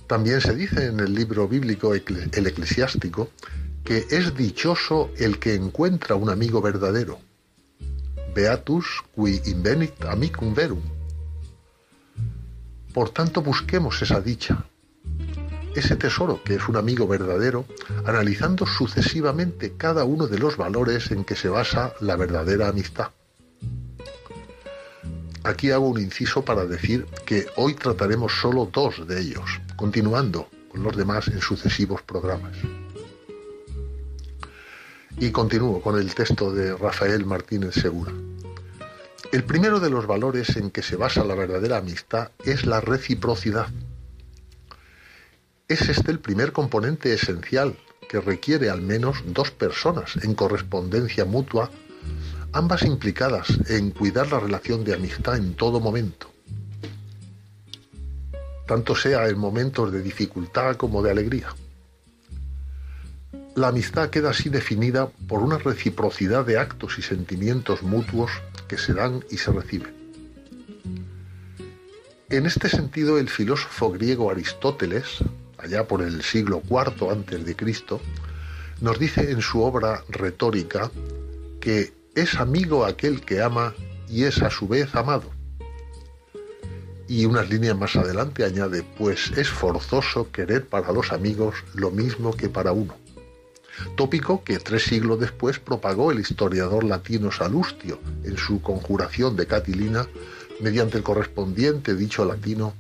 [0.07, 3.31] También se dice en el libro bíblico El Eclesiástico
[3.83, 7.19] que es dichoso el que encuentra un amigo verdadero,
[8.33, 8.87] beatus
[9.17, 10.83] qui invenit amicum verum.
[12.93, 14.65] Por tanto, busquemos esa dicha.
[15.75, 17.67] ese tesoro que es un amigo verdadero,
[18.05, 23.09] analizando sucesivamente cada uno de los valores en que se basa la verdadera amistad.
[25.45, 30.83] Aquí hago un inciso para decir que hoy trataremos solo dos de ellos, continuando con
[30.83, 32.57] los demás en sucesivos programas.
[35.19, 38.11] Y continúo con el texto de Rafael Martínez Segura.
[39.33, 43.69] El primero de los valores en que se basa la verdadera amistad es la reciprocidad.
[45.69, 47.77] Es este el primer componente esencial
[48.09, 51.71] que requiere al menos dos personas en correspondencia mutua
[52.55, 56.31] ambas implicadas en cuidar la relación de amistad en todo momento,
[58.67, 61.49] tanto sea en momentos de dificultad como de alegría.
[63.57, 68.31] La amistad queda así definida por una reciprocidad de actos y sentimientos mutuos
[68.69, 69.93] que se dan y se reciben.
[72.31, 75.19] En este sentido, el filósofo griego Aristóteles,
[75.59, 78.01] allá por el siglo IV Cristo,
[78.81, 80.91] nos dice en su obra Retórica
[81.61, 83.75] que es amigo aquel que ama
[84.09, 85.31] y es a su vez amado.
[87.09, 92.33] Y unas líneas más adelante añade, pues es forzoso querer para los amigos lo mismo
[92.37, 92.95] que para uno.
[93.97, 100.07] Tópico que tres siglos después propagó el historiador latino Salustio en su conjuración de Catilina
[100.61, 102.75] mediante el correspondiente dicho latino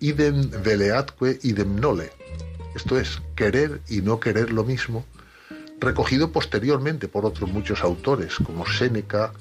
[0.00, 2.10] idem veleatque idem nole,
[2.74, 5.04] esto es, querer y no querer lo mismo,
[5.80, 9.32] recogido posteriormente por otros muchos autores como Séneca,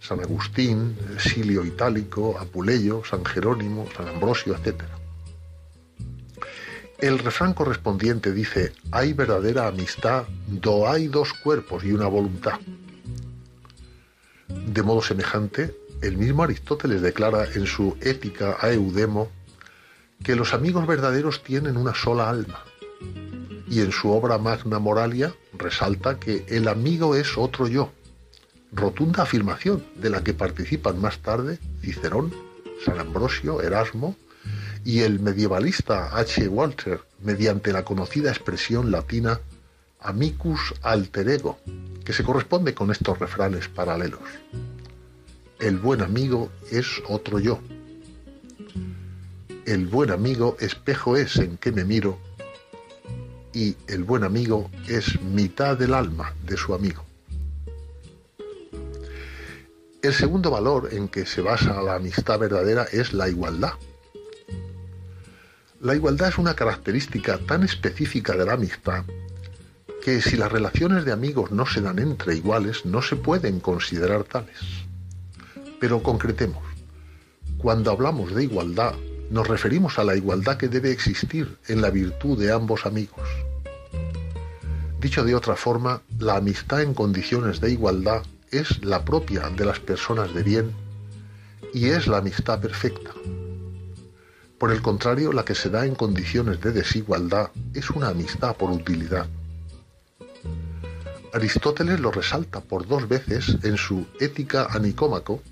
[0.00, 4.82] San Agustín, Silio Itálico, Apuleyo, San Jerónimo, San Ambrosio, etc.
[6.98, 12.58] El refrán correspondiente dice, hay verdadera amistad do hay dos cuerpos y una voluntad.
[14.48, 19.30] De modo semejante, el mismo Aristóteles declara en su Ética a Eudemo
[20.22, 22.64] que los amigos verdaderos tienen una sola alma,
[23.70, 27.92] y en su obra Magna Moralia resalta que el amigo es otro yo,
[28.72, 32.32] rotunda afirmación de la que participan más tarde Cicerón,
[32.84, 34.16] San Ambrosio, Erasmo
[34.84, 36.48] y el medievalista H.
[36.48, 39.40] Walter mediante la conocida expresión latina
[40.00, 41.58] amicus alter ego,
[42.04, 44.20] que se corresponde con estos refranes paralelos.
[45.58, 47.58] El buen amigo es otro yo.
[49.66, 52.18] El buen amigo espejo es en que me miro
[53.52, 57.04] y el buen amigo es mitad del alma de su amigo.
[60.00, 63.72] El segundo valor en que se basa la amistad verdadera es la igualdad.
[65.80, 69.04] La igualdad es una característica tan específica de la amistad
[70.02, 74.24] que si las relaciones de amigos no se dan entre iguales no se pueden considerar
[74.24, 74.56] tales.
[75.80, 76.62] Pero concretemos,
[77.58, 78.94] cuando hablamos de igualdad
[79.30, 83.28] nos referimos a la igualdad que debe existir en la virtud de ambos amigos.
[85.00, 89.80] Dicho de otra forma, la amistad en condiciones de igualdad es la propia de las
[89.80, 90.72] personas de bien
[91.74, 93.12] y es la amistad perfecta.
[94.58, 98.70] Por el contrario, la que se da en condiciones de desigualdad es una amistad por
[98.70, 99.26] utilidad.
[101.32, 105.42] Aristóteles lo resalta por dos veces en su Ética a Nicómaco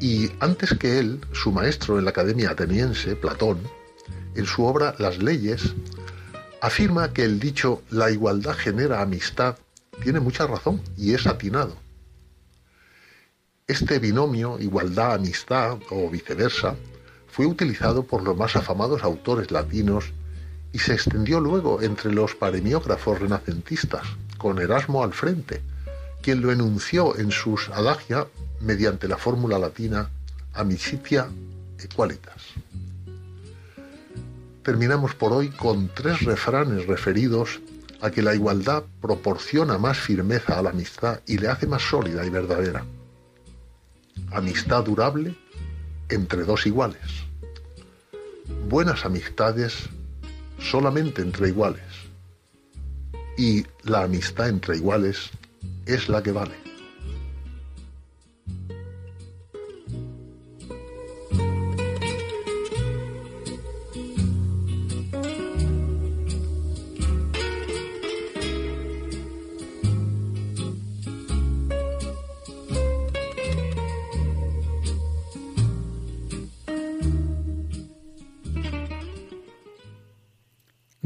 [0.00, 3.60] y antes que él, su maestro en la Academia Ateniense, Platón,
[4.34, 5.74] en su obra Las leyes,
[6.60, 9.56] afirma que el dicho la igualdad genera amistad
[10.02, 11.76] tiene mucha razón y es atinado.
[13.66, 16.76] Este binomio igualdad-amistad o viceversa
[17.26, 20.12] fue utilizado por los más afamados autores latinos
[20.72, 24.06] y se extendió luego entre los paremiógrafos renacentistas,
[24.38, 25.62] con Erasmo al frente,
[26.22, 28.26] quien lo enunció en sus adagia
[28.60, 30.10] mediante la fórmula latina
[30.54, 31.28] amicitia
[31.78, 32.42] equalitas.
[34.62, 37.60] Terminamos por hoy con tres refranes referidos
[38.00, 42.24] a que la igualdad proporciona más firmeza a la amistad y le hace más sólida
[42.24, 42.84] y verdadera.
[44.32, 45.34] Amistad durable
[46.08, 47.00] entre dos iguales.
[48.68, 49.88] Buenas amistades
[50.60, 51.82] solamente entre iguales.
[53.36, 55.30] Y la amistad entre iguales
[55.86, 56.68] es la que vale.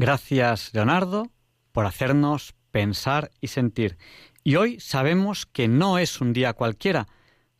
[0.03, 1.31] Gracias, Leonardo,
[1.71, 3.97] por hacernos pensar y sentir.
[4.43, 7.07] Y hoy sabemos que no es un día cualquiera,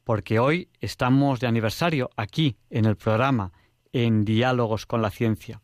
[0.03, 3.53] porque hoy estamos de aniversario aquí en el programa,
[3.93, 5.61] en Diálogos con la Ciencia.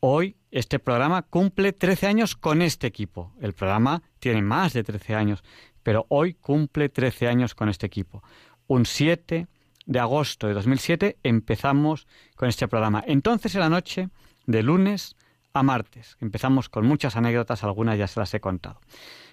[0.00, 3.32] Hoy este programa cumple 13 años con este equipo.
[3.40, 5.42] El programa tiene más de 13 años,
[5.82, 8.22] pero hoy cumple 13 años con este equipo.
[8.66, 9.46] Un 7
[9.86, 12.06] de agosto de 2007 empezamos
[12.36, 13.02] con este programa.
[13.06, 14.10] Entonces, en la noche,
[14.46, 15.16] de lunes
[15.54, 16.16] a martes.
[16.20, 18.80] Empezamos con muchas anécdotas, algunas ya se las he contado.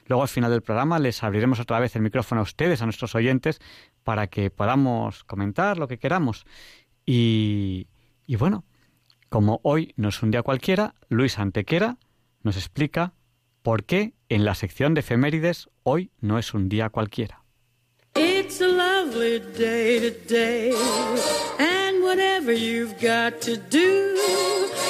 [0.09, 3.13] Luego, al final del programa, les abriremos otra vez el micrófono a ustedes, a nuestros
[3.13, 3.61] oyentes,
[4.03, 6.47] para que podamos comentar lo que queramos.
[7.05, 7.87] Y,
[8.27, 8.65] bueno,
[9.29, 11.97] como hoy no es un día cualquiera, Luis Antequera
[12.41, 13.13] nos explica
[13.61, 17.43] por qué en la sección de efemérides hoy no es un día cualquiera.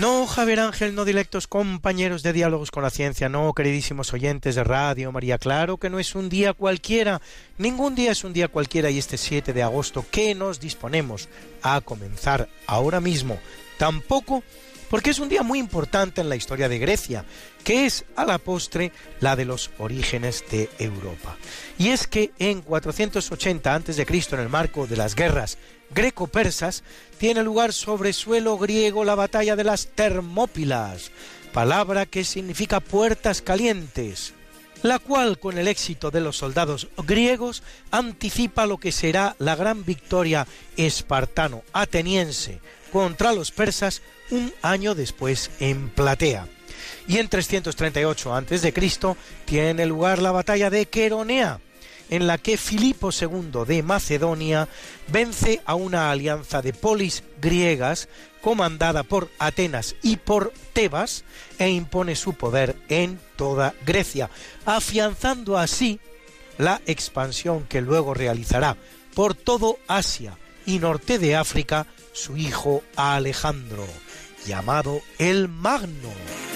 [0.00, 4.62] No, Javier Ángel, no directos compañeros de diálogos con la ciencia, no, queridísimos oyentes de
[4.62, 7.22] Radio María, claro que no es un día cualquiera,
[7.56, 11.30] ningún día es un día cualquiera y este 7 de agosto que nos disponemos
[11.62, 13.38] a comenzar ahora mismo,
[13.78, 14.42] tampoco
[14.90, 17.24] porque es un día muy importante en la historia de Grecia,
[17.64, 21.36] que es a la postre la de los orígenes de Europa.
[21.78, 25.58] Y es que en 480 a.C., en el marco de las guerras
[25.90, 26.82] greco-persas,
[27.18, 31.10] tiene lugar sobre suelo griego la batalla de las Termópilas,
[31.52, 34.34] palabra que significa puertas calientes,
[34.82, 39.84] la cual con el éxito de los soldados griegos anticipa lo que será la gran
[39.84, 40.46] victoria
[40.76, 42.60] espartano-ateniense
[42.92, 46.46] contra los persas un año después en Platea.
[47.08, 48.74] Y en 338 a.C.
[49.44, 51.60] tiene lugar la batalla de Queronea,
[52.10, 54.68] en la que Filipo II de Macedonia
[55.08, 58.08] vence a una alianza de polis griegas
[58.40, 61.24] comandada por Atenas y por Tebas
[61.58, 64.30] e impone su poder en toda Grecia,
[64.64, 66.00] afianzando así
[66.58, 68.76] la expansión que luego realizará
[69.14, 73.86] por todo Asia y norte de África su hijo Alejandro,
[74.46, 76.55] llamado el Magno.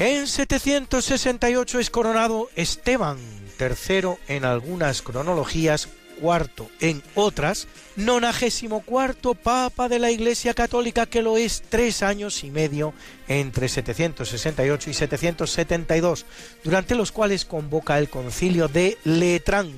[0.00, 3.18] En 768 es coronado Esteban
[3.60, 11.20] III en algunas cronologías, cuarto en otras, nonagésimo cuarto Papa de la Iglesia Católica que
[11.20, 12.94] lo es tres años y medio
[13.28, 16.24] entre 768 y 772,
[16.64, 19.70] durante los cuales convoca el concilio de Letrán,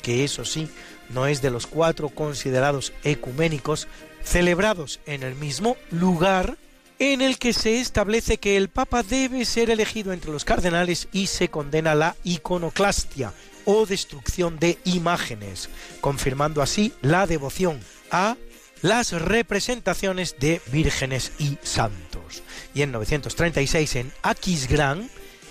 [0.00, 0.68] que eso sí,
[1.08, 3.88] no es de los cuatro considerados ecuménicos
[4.22, 6.56] celebrados en el mismo lugar,
[7.00, 11.28] en el que se establece que el Papa debe ser elegido entre los cardenales y
[11.28, 13.32] se condena la iconoclastia
[13.64, 15.70] o destrucción de imágenes,
[16.02, 18.36] confirmando así la devoción a
[18.82, 22.42] las representaciones de vírgenes y santos.
[22.74, 25.08] Y en 936 en Aquisgrán,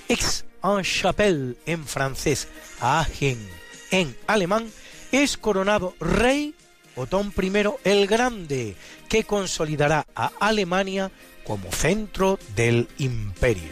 [0.08, 2.48] Aix-en-Chapelle en francés,
[2.80, 3.40] Aachen
[3.90, 4.72] en alemán,
[5.12, 6.54] es coronado rey
[6.96, 7.52] Otón I
[7.86, 8.76] el Grande,
[9.08, 11.12] que consolidará a Alemania
[11.50, 13.72] como centro del imperio.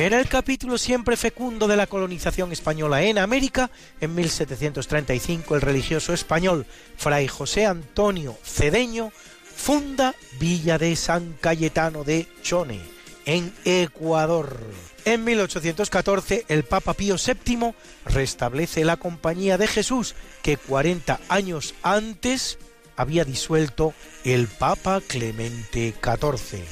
[0.00, 3.70] En el capítulo siempre fecundo de la colonización española en América,
[4.00, 6.66] en 1735 el religioso español
[6.96, 9.12] Fray José Antonio Cedeño
[9.54, 12.80] funda Villa de San Cayetano de Chone,
[13.26, 14.58] en Ecuador.
[15.08, 17.72] En 1814 el Papa Pío VII
[18.04, 22.58] restablece la Compañía de Jesús que 40 años antes
[22.94, 23.94] había disuelto
[24.24, 26.62] el Papa Clemente XIV.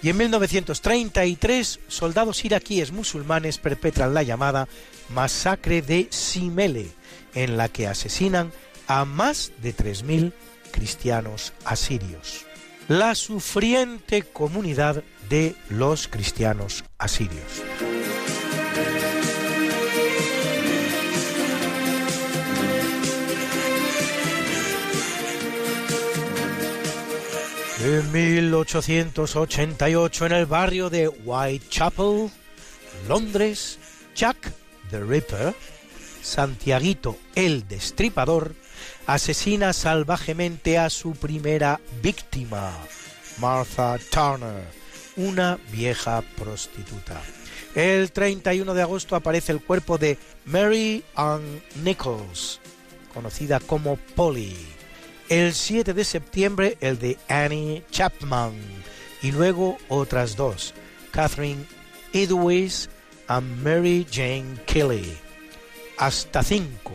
[0.00, 4.68] Y en 1933 soldados iraquíes musulmanes perpetran la llamada
[5.08, 6.88] masacre de Simele,
[7.34, 8.52] en la que asesinan
[8.86, 10.32] a más de 3.000
[10.70, 12.46] cristianos asirios.
[12.86, 15.02] La sufriente comunidad
[15.32, 17.62] de los cristianos asirios.
[27.82, 32.30] En 1888, en el barrio de Whitechapel,
[33.08, 33.78] Londres,
[34.14, 34.52] Jack
[34.90, 35.54] the Ripper,
[36.20, 38.54] Santiaguito el Destripador,
[39.06, 42.76] asesina salvajemente a su primera víctima,
[43.38, 44.81] Martha Turner,
[45.16, 47.20] una vieja prostituta.
[47.74, 52.60] El 31 de agosto aparece el cuerpo de Mary Ann Nichols,
[53.14, 54.56] conocida como Polly.
[55.28, 58.52] El 7 de septiembre el de Annie Chapman
[59.22, 60.74] y luego otras dos,
[61.12, 61.64] Catherine
[62.12, 62.90] Edwards
[63.28, 65.16] y Mary Jane Kelly.
[65.96, 66.92] Hasta cinco,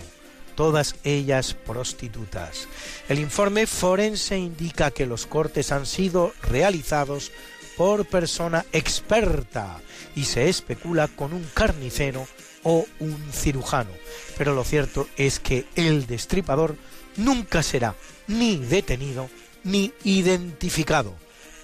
[0.56, 2.68] todas ellas prostitutas.
[3.08, 7.32] El informe forense indica que los cortes han sido realizados
[7.78, 9.80] por persona experta
[10.16, 12.28] y se especula con un carnicero
[12.64, 13.92] o un cirujano.
[14.38, 16.76] Pero lo cierto es que el destripador
[17.16, 17.96] nunca será
[18.28, 19.30] ni detenido
[19.64, 21.16] ni identificado,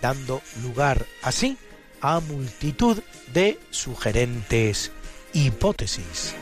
[0.02, 1.58] dando lugar así
[2.02, 3.00] a multitud
[3.34, 4.92] de sugerentes
[5.34, 6.36] hipótesis.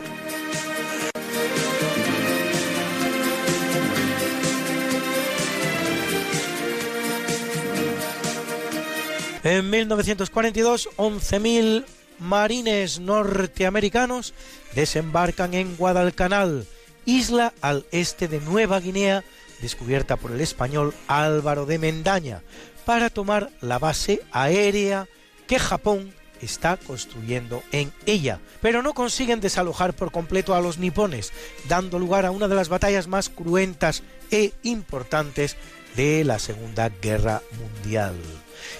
[9.43, 11.85] En 1942, 11.000
[12.19, 14.35] marines norteamericanos
[14.75, 16.67] desembarcan en Guadalcanal,
[17.05, 19.23] isla al este de Nueva Guinea,
[19.59, 22.43] descubierta por el español Álvaro de Mendaña,
[22.85, 25.07] para tomar la base aérea
[25.47, 31.33] que Japón está construyendo en ella, pero no consiguen desalojar por completo a los nipones,
[31.67, 35.57] dando lugar a una de las batallas más cruentas e importantes
[35.95, 38.15] de la Segunda Guerra Mundial.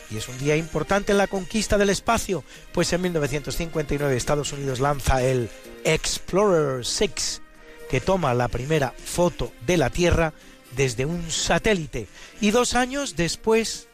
[0.09, 4.79] Y es un día importante en la conquista del espacio, pues en 1959 Estados Unidos
[4.79, 5.49] lanza el
[5.83, 7.41] Explorer 6,
[7.89, 10.33] que toma la primera foto de la Tierra
[10.75, 12.07] desde un satélite,
[12.39, 13.87] y dos años después,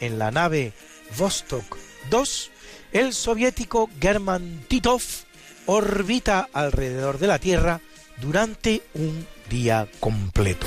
[0.00, 0.72] en la nave
[1.16, 1.76] Vostok
[2.10, 2.50] 2,
[2.92, 5.02] el soviético German Titov
[5.66, 7.80] orbita alrededor de la Tierra
[8.20, 10.66] durante un día completo.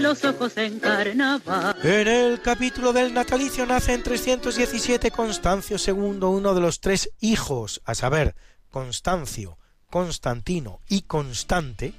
[0.00, 1.76] los ojos en carnaval.
[1.82, 7.80] En el capítulo del natalicio nace en 317 Constancio II, uno de los tres hijos,
[7.84, 8.34] a saber,
[8.70, 9.58] Constancio,
[9.90, 11.94] Constantino y Constante,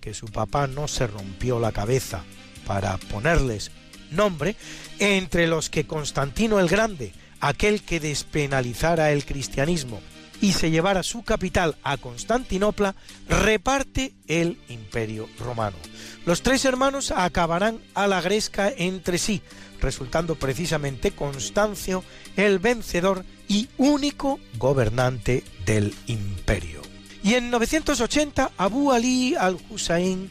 [0.00, 2.24] que su papá no se rompió la cabeza
[2.66, 3.70] para ponerles
[4.10, 4.56] nombre,
[4.98, 10.00] entre los que Constantino el Grande, aquel que despenalizara el cristianismo
[10.42, 12.96] y se llevara su capital a Constantinopla,
[13.28, 15.76] reparte el imperio romano.
[16.26, 19.40] Los tres hermanos acabarán a la gresca entre sí,
[19.80, 22.02] resultando precisamente Constancio
[22.36, 26.82] el vencedor y único gobernante del imperio.
[27.22, 30.28] Y en 980 Abu Ali al-Hussein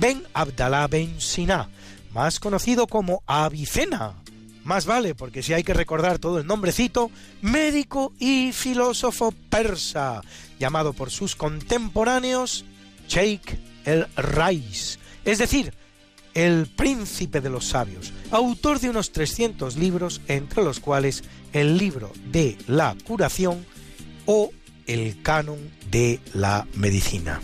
[0.00, 1.68] ben Abdallah ben Sina,
[2.14, 4.19] más conocido como Avicena.
[4.64, 7.10] Más vale, porque si hay que recordar todo el nombrecito,
[7.40, 10.22] médico y filósofo persa,
[10.58, 12.64] llamado por sus contemporáneos
[13.08, 15.72] Sheikh el Rais, es decir,
[16.34, 22.12] el príncipe de los sabios, autor de unos 300 libros, entre los cuales el libro
[22.30, 23.66] de la curación
[24.26, 24.52] o
[24.86, 25.58] el canon
[25.90, 27.40] de la medicina.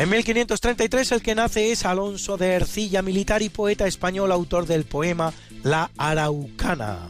[0.00, 4.84] En 1533 el que nace es Alonso de Ercilla, militar y poeta español, autor del
[4.84, 7.00] poema La Araucana.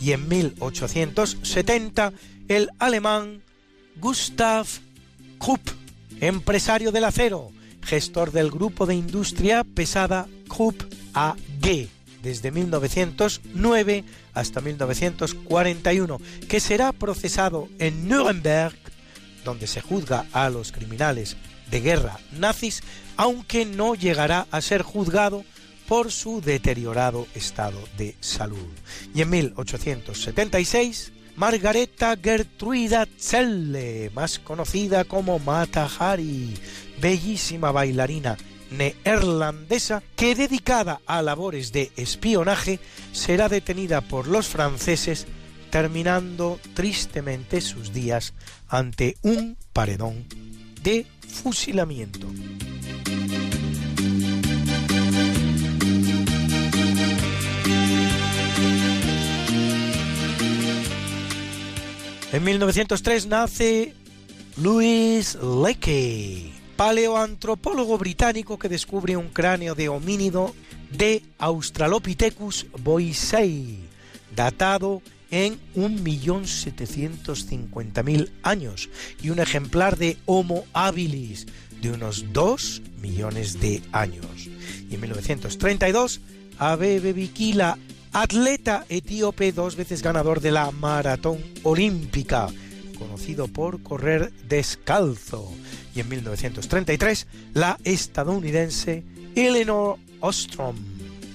[0.00, 2.14] Y en 1870
[2.48, 3.42] el alemán
[3.96, 4.66] Gustav
[5.38, 5.60] Krupp,
[6.22, 7.50] empresario del acero,
[7.82, 11.36] gestor del grupo de industria pesada Krupp AG
[12.22, 16.18] desde 1909 hasta 1941,
[16.48, 18.78] que será procesado en Nuremberg,
[19.44, 21.36] donde se juzga a los criminales
[21.72, 22.82] de guerra nazis,
[23.16, 25.44] aunque no llegará a ser juzgado
[25.88, 28.68] por su deteriorado estado de salud.
[29.14, 36.54] Y en 1876, Margareta Gertruida Zelle, más conocida como Mata Hari,
[37.00, 38.36] bellísima bailarina
[38.70, 42.80] neerlandesa que dedicada a labores de espionaje
[43.12, 45.26] será detenida por los franceses
[45.70, 48.34] terminando tristemente sus días
[48.68, 50.26] ante un paredón
[50.82, 52.28] de fusilamiento.
[62.32, 63.94] En 1903 nace
[64.56, 70.54] Louis Leakey, paleoantropólogo británico que descubre un cráneo de homínido
[70.90, 73.80] de Australopithecus boisei,
[74.34, 75.02] datado
[75.32, 78.88] en 1.750.000 años,
[79.20, 81.48] y un ejemplar de Homo habilis
[81.80, 84.48] de unos 2 millones de años.
[84.88, 86.20] Y en 1932,
[86.58, 87.76] Abebe Bikila,
[88.12, 92.46] atleta etíope dos veces ganador de la maratón olímpica,
[92.98, 95.50] conocido por correr descalzo.
[95.94, 99.02] Y en 1933, la estadounidense
[99.34, 100.76] Eleanor Ostrom,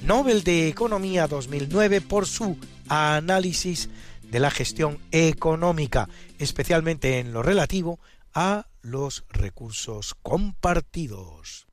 [0.05, 2.57] Nobel de Economía 2009 por su
[2.89, 3.89] análisis
[4.23, 6.09] de la gestión económica,
[6.39, 7.99] especialmente en lo relativo
[8.33, 11.66] a los recursos compartidos.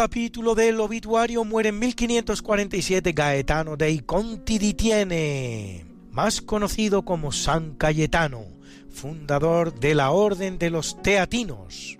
[0.00, 7.74] Capítulo del obituario muere en 1547 Gaetano dei Conti di Tiene, más conocido como San
[7.74, 8.46] Cayetano,
[8.88, 11.98] fundador de la Orden de los Teatinos.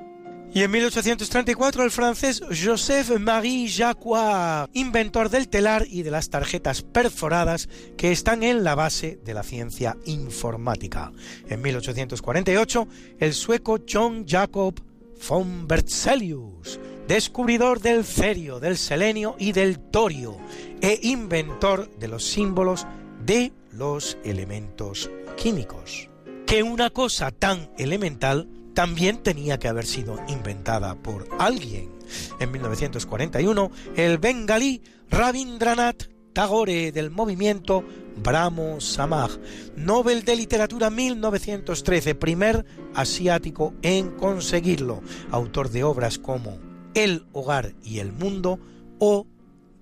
[0.55, 7.69] Y en 1834 el francés Joseph-Marie Jacquard, inventor del telar y de las tarjetas perforadas
[7.99, 11.13] que están en la base de la ciencia informática.
[11.51, 14.81] En 1848 el sueco John Jacob
[15.29, 20.37] von Berzelius, descubridor del cerio, del selenio y del torio,
[20.81, 22.87] e inventor de los símbolos
[23.25, 26.09] de los elementos químicos.
[26.47, 31.91] Que una cosa tan elemental también tenía que haber sido inventada por alguien.
[32.39, 37.85] En 1941, el bengalí Rabindranath Tagore del movimiento
[38.17, 39.39] Brahmo Samaj,
[39.77, 46.59] Nobel de Literatura 1913, primer asiático en conseguirlo, autor de obras como
[46.95, 48.59] el hogar y el mundo
[48.99, 49.27] o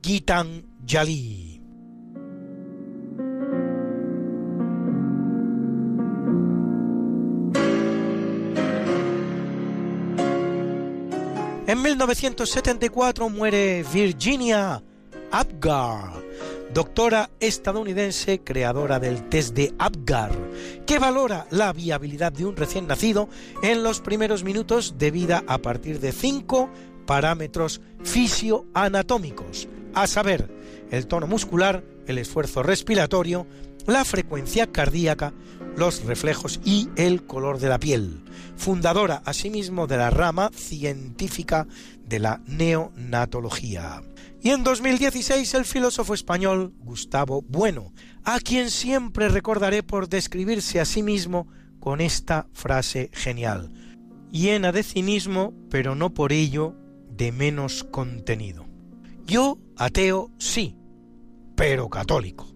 [0.02, 1.58] Gitanjali.
[11.68, 14.82] En 1974 muere Virginia
[15.30, 16.24] Apgar,
[16.73, 20.32] doctora estadounidense creadora del test de Apgar,
[20.86, 23.28] que valora la viabilidad de un recién nacido
[23.62, 26.70] en los primeros minutos de vida a partir de 5
[27.06, 30.51] parámetros fisioanatómicos, a saber,
[30.90, 33.47] el tono muscular, el esfuerzo respiratorio,
[33.86, 35.32] la frecuencia cardíaca,
[35.77, 38.23] los reflejos y el color de la piel,
[38.56, 41.66] fundadora asimismo de la rama científica
[42.06, 44.02] de la neonatología.
[44.40, 47.93] Y en 2016 el filósofo español Gustavo Bueno,
[48.24, 51.48] a quien siempre recordaré por describirse a sí mismo
[51.81, 53.73] con esta frase genial,
[54.31, 56.77] llena de cinismo, pero no por ello
[57.10, 58.66] de menos contenido.
[59.27, 60.77] Yo, ateo, sí,
[61.56, 62.47] pero católico.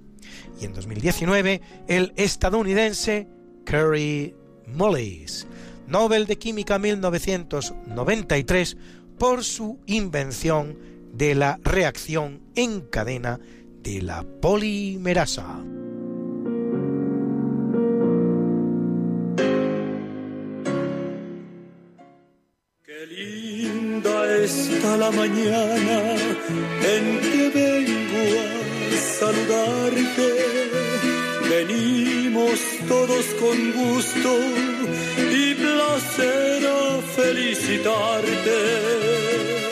[0.60, 3.28] Y en 2019, el estadounidense
[3.66, 4.36] Kerry
[4.66, 5.48] Mullis,
[5.88, 8.76] Nobel de Química 1993,
[9.18, 13.40] por su invención de la reacción en cadena
[13.82, 15.62] de la polimerasa.
[24.44, 26.14] está la mañana
[26.94, 28.42] en que vengo a
[29.18, 30.28] saludarte.
[31.48, 32.58] Venimos
[32.88, 34.30] todos con gusto
[35.32, 39.71] y placer a felicitarte.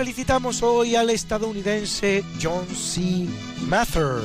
[0.00, 3.26] felicitamos hoy al estadounidense John C.
[3.66, 4.22] Mather,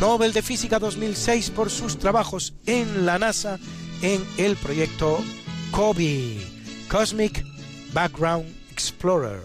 [0.00, 3.60] Nobel de Física 2006 por sus trabajos en la NASA
[4.02, 5.22] en el proyecto
[5.70, 6.44] COBE,
[6.90, 7.44] Cosmic
[7.92, 9.40] Background Explorer,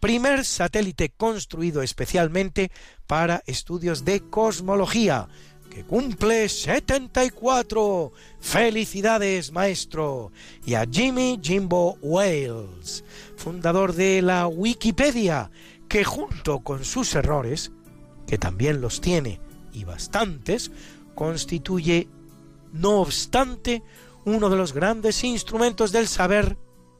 [0.00, 2.72] primer satélite construido especialmente
[3.06, 5.28] para estudios de cosmología,
[5.74, 8.12] que cumple 74.
[8.40, 10.30] Felicidades, maestro.
[10.64, 13.04] Y a Jimmy Jimbo Wales,
[13.36, 15.50] fundador de la Wikipedia,
[15.88, 17.72] que junto con sus errores,
[18.26, 19.40] que también los tiene
[19.72, 20.70] y bastantes,
[21.14, 22.08] constituye,
[22.72, 23.82] no obstante,
[24.24, 26.56] uno de los grandes instrumentos del saber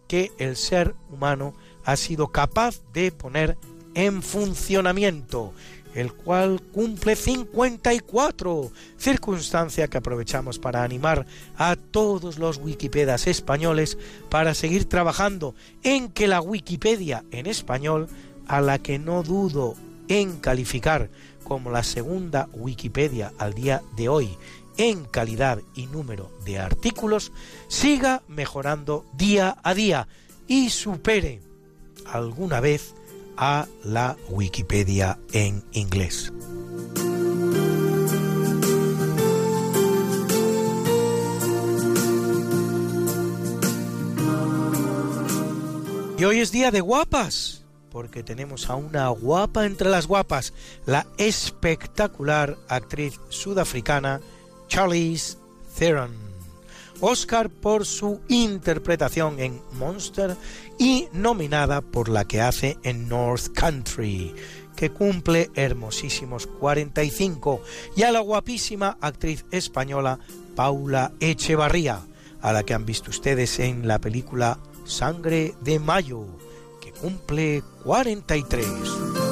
[0.08, 1.54] que el ser humano
[1.84, 3.56] ha sido capaz de poner
[3.94, 5.52] en funcionamiento,
[5.94, 11.26] el cual cumple 54, circunstancia que aprovechamos para animar
[11.56, 13.96] a todos los Wikipedas españoles
[14.28, 18.08] para seguir trabajando en que la Wikipedia en español,
[18.46, 19.74] a la que no dudo
[20.08, 21.10] en calificar
[21.44, 24.36] como la segunda Wikipedia al día de hoy
[24.76, 27.32] en calidad y número de artículos,
[27.68, 30.08] siga mejorando día a día
[30.48, 31.40] y supere
[32.06, 32.94] alguna vez
[33.36, 36.32] a la Wikipedia en inglés.
[46.16, 50.54] Y hoy es día de guapas, porque tenemos a una guapa entre las guapas,
[50.86, 54.20] la espectacular actriz sudafricana
[54.68, 55.36] Charlize
[55.76, 56.23] Theron.
[57.00, 60.36] Oscar por su interpretación en Monster
[60.78, 64.34] y nominada por la que hace en North Country,
[64.76, 67.62] que cumple hermosísimos 45,
[67.96, 70.18] y a la guapísima actriz española
[70.54, 72.00] Paula Echevarría,
[72.40, 76.26] a la que han visto ustedes en la película Sangre de Mayo,
[76.80, 79.23] que cumple 43.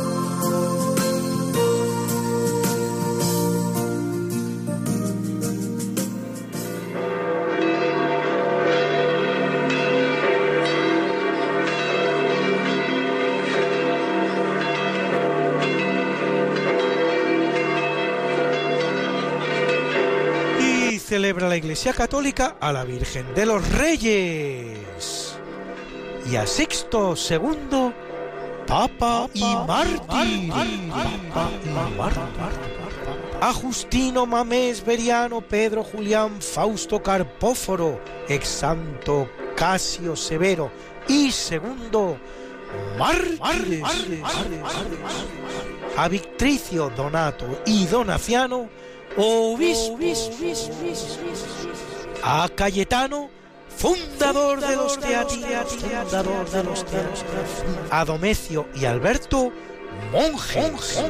[21.42, 25.34] Celebra la Iglesia Católica a la Virgen de los Reyes
[26.30, 27.92] y a Sixto II,
[28.66, 30.52] Papa y Mártir.
[33.40, 40.70] A Justino Mamés Beriano, Pedro Julián, Fausto Carpóforo, ex santo Casio Severo
[41.08, 42.18] y segundo
[42.98, 43.82] mártires.
[45.96, 48.68] A Victricio Donato y Donaciano,
[52.22, 53.28] A Cayetano,
[53.68, 57.24] fundador de los teatros, fundador de los teatros.
[57.90, 59.52] A Domecio y Alberto,
[60.12, 61.02] monjes.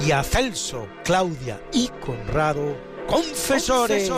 [0.00, 2.76] Y a Celso, Claudia y Conrado.
[3.06, 4.10] Confesores.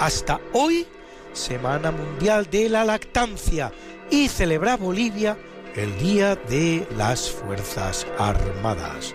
[0.00, 0.86] Hasta hoy,
[1.32, 3.72] Semana Mundial de la Lactancia,
[4.10, 5.36] y celebra Bolivia
[5.76, 9.14] el Día de las Fuerzas Armadas.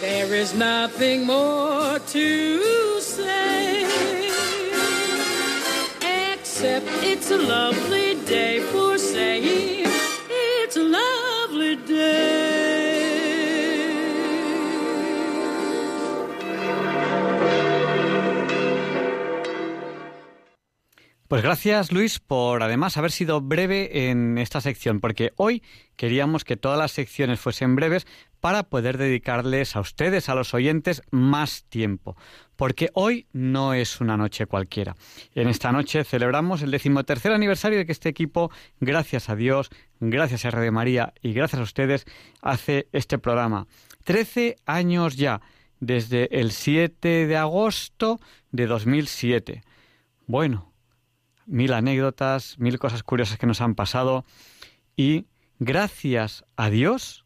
[0.00, 3.84] There is nothing more to say,
[6.32, 8.60] except it's a lovely day
[21.30, 25.62] Pues gracias Luis por además haber sido breve en esta sección, porque hoy
[25.94, 28.04] queríamos que todas las secciones fuesen breves
[28.40, 32.16] para poder dedicarles a ustedes, a los oyentes, más tiempo.
[32.56, 34.96] Porque hoy no es una noche cualquiera.
[35.32, 38.50] En esta noche celebramos el decimotercer aniversario de que este equipo,
[38.80, 39.70] gracias a Dios,
[40.00, 42.06] gracias a Radio María y gracias a ustedes,
[42.42, 43.68] hace este programa.
[44.02, 45.40] Trece años ya,
[45.78, 48.18] desde el 7 de agosto
[48.50, 49.62] de 2007.
[50.26, 50.69] Bueno,
[51.50, 54.24] mil anécdotas, mil cosas curiosas que nos han pasado
[54.96, 55.26] y
[55.58, 57.24] gracias a Dios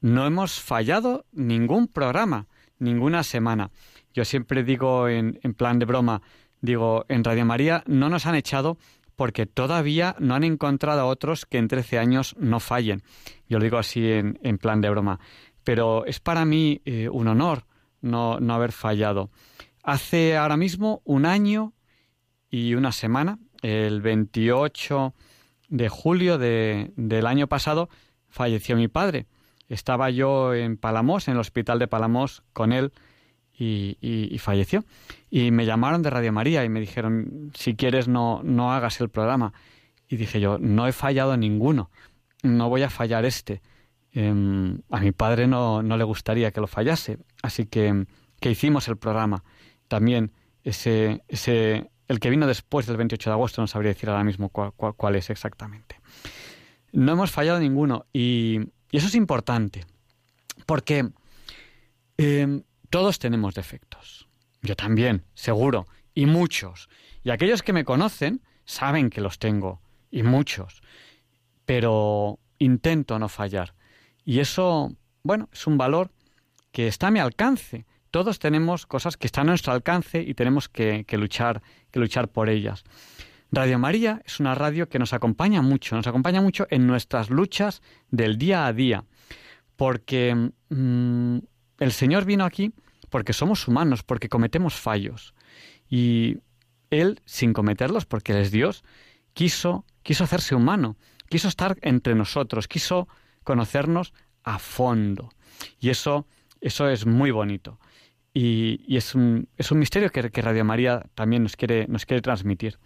[0.00, 2.48] no hemos fallado ningún programa,
[2.78, 3.70] ninguna semana.
[4.12, 6.22] Yo siempre digo en, en, plan de broma,
[6.60, 8.78] digo, en Radio María no nos han echado
[9.14, 13.02] porque todavía no han encontrado a otros que en 13 años no fallen.
[13.48, 15.20] Yo lo digo así en, en plan de broma.
[15.62, 17.64] pero es para mí eh, un honor
[18.00, 19.30] no, no haber fallado.
[19.84, 21.72] Hace ahora mismo un año
[22.50, 25.14] y una semana, el 28
[25.68, 27.88] de julio de, del año pasado,
[28.28, 29.26] falleció mi padre.
[29.68, 32.92] Estaba yo en Palamos, en el hospital de Palamos, con él
[33.56, 34.84] y, y, falleció.
[35.30, 39.08] Y me llamaron de Radio María y me dijeron, si quieres no, no hagas el
[39.08, 39.54] programa.
[40.08, 41.90] Y dije yo, no he fallado ninguno,
[42.42, 43.62] no voy a fallar este.
[44.12, 48.04] Em, a mi padre no, no, le gustaría que lo fallase, así que,
[48.40, 49.42] que hicimos el programa.
[49.88, 50.32] También
[50.64, 54.48] ese, ese, el que vino después del 28 de agosto no sabría decir ahora mismo
[54.48, 56.00] cuál, cuál, es exactamente.
[56.92, 58.60] No hemos fallado ninguno y,
[58.90, 59.86] eso es importante,
[60.66, 61.08] porque
[62.18, 64.28] eh, todos tenemos defectos.
[64.60, 66.88] Yo también, seguro, y muchos.
[67.24, 69.80] Y aquellos que me conocen saben que los tengo,
[70.10, 70.82] y muchos.
[71.64, 73.74] Pero intento no fallar.
[74.24, 76.10] Y eso, bueno, es un valor
[76.70, 77.86] que está a mi alcance.
[78.12, 82.50] Todos tenemos cosas que están a nuestro alcance y tenemos que, luchar, que luchar por
[82.50, 82.84] ellas.
[83.50, 87.80] Radio María es una radio que nos acompaña mucho, nos acompaña mucho en nuestras luchas
[88.10, 89.06] del día a día,
[89.76, 91.38] porque mm,
[91.78, 92.74] el Señor vino aquí
[93.08, 95.32] porque somos humanos, porque cometemos fallos.
[95.88, 96.36] Y
[96.90, 98.84] Él, sin cometerlos, porque Él es Dios,
[99.32, 100.96] quiso, quiso hacerse humano,
[101.30, 103.08] quiso estar entre nosotros, quiso
[103.42, 104.12] conocernos
[104.44, 105.30] a fondo.
[105.80, 106.26] Y eso,
[106.60, 107.78] eso es muy bonito.
[108.34, 112.06] Y, y es, un, es, un, misterio que, que, Radio María también nos quiere, nos
[112.06, 112.78] quiere transmitir.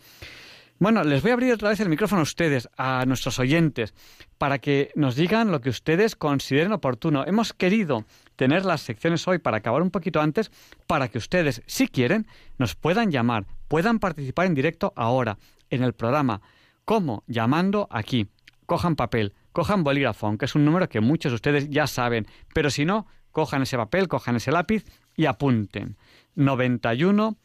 [0.78, 3.94] Bueno, les voy a abrir otra vez el micrófono a ustedes, a nuestros oyentes,
[4.36, 7.24] para que nos digan lo que ustedes consideren oportuno.
[7.26, 8.04] Hemos querido
[8.36, 10.50] tener las secciones hoy para acabar un poquito antes,
[10.86, 12.26] para que ustedes, si quieren,
[12.58, 15.38] nos puedan llamar, puedan participar en directo ahora
[15.70, 16.42] en el programa.
[16.84, 17.24] ¿Cómo?
[17.26, 18.28] Llamando aquí.
[18.66, 22.68] Cojan papel, cojan bolígrafo, aunque es un número que muchos de ustedes ya saben, pero
[22.68, 24.84] si no, cojan ese papel, cojan ese lápiz
[25.16, 25.96] y apunten.
[26.34, 27.36] 91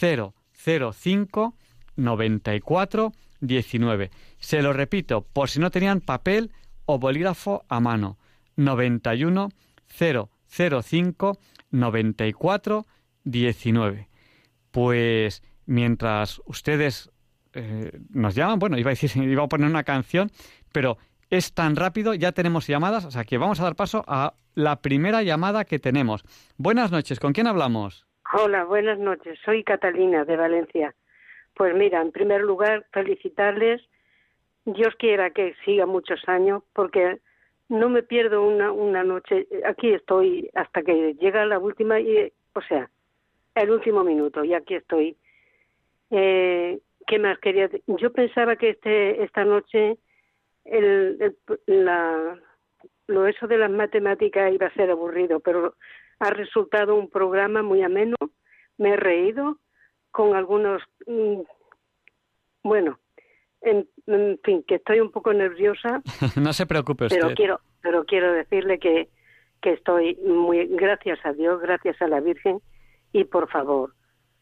[0.00, 1.54] 005
[1.96, 4.10] 94 19.
[4.38, 6.50] Se lo repito, por si no tenían papel
[6.86, 8.18] o bolígrafo a mano.
[8.56, 9.50] 91
[9.98, 11.38] 005
[11.70, 12.86] 94
[13.24, 14.08] 19.
[14.70, 17.10] Pues mientras ustedes
[17.52, 20.30] eh, nos llaman, bueno, iba a decir, iba a poner una canción,
[20.72, 20.98] pero
[21.30, 24.76] es tan rápido, ya tenemos llamadas, o sea que vamos a dar paso a la
[24.76, 26.22] primera llamada que tenemos.
[26.56, 28.06] Buenas noches, ¿con quién hablamos?
[28.32, 30.94] Hola, buenas noches, soy Catalina de Valencia.
[31.54, 33.82] Pues mira, en primer lugar, felicitarles.
[34.64, 37.18] Dios quiera que siga muchos años, porque
[37.68, 39.46] no me pierdo una, una noche.
[39.66, 42.90] Aquí estoy hasta que llega la última, y, o sea,
[43.54, 45.16] el último minuto, y aquí estoy.
[46.10, 47.70] Eh, ¿Qué más quería?
[47.86, 49.98] Yo pensaba que este esta noche
[50.68, 51.36] el,
[51.66, 52.38] la,
[53.06, 55.74] lo eso de las matemáticas iba a ser aburrido, pero
[56.20, 58.16] ha resultado un programa muy ameno.
[58.76, 59.58] Me he reído
[60.10, 61.40] con algunos, mm,
[62.62, 62.98] bueno,
[63.62, 63.88] en,
[64.44, 66.02] fin, que estoy un poco nerviosa.
[66.40, 67.18] no se preocupe usted.
[67.20, 69.08] Pero quiero, pero quiero decirle que,
[69.60, 72.60] que estoy muy, gracias a Dios, gracias a la Virgen,
[73.12, 73.94] y por favor,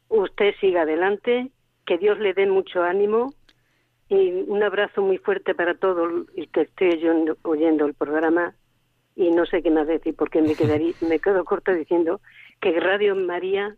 [0.09, 1.51] usted siga adelante,
[1.87, 3.33] que Dios le dé mucho ánimo
[4.09, 6.07] y un abrazo muy fuerte para todo
[6.37, 7.01] el que esté
[7.43, 8.55] oyendo, el programa
[9.15, 12.21] y no sé qué más decir porque me quedaría, me quedo corto diciendo
[12.61, 13.77] que Radio María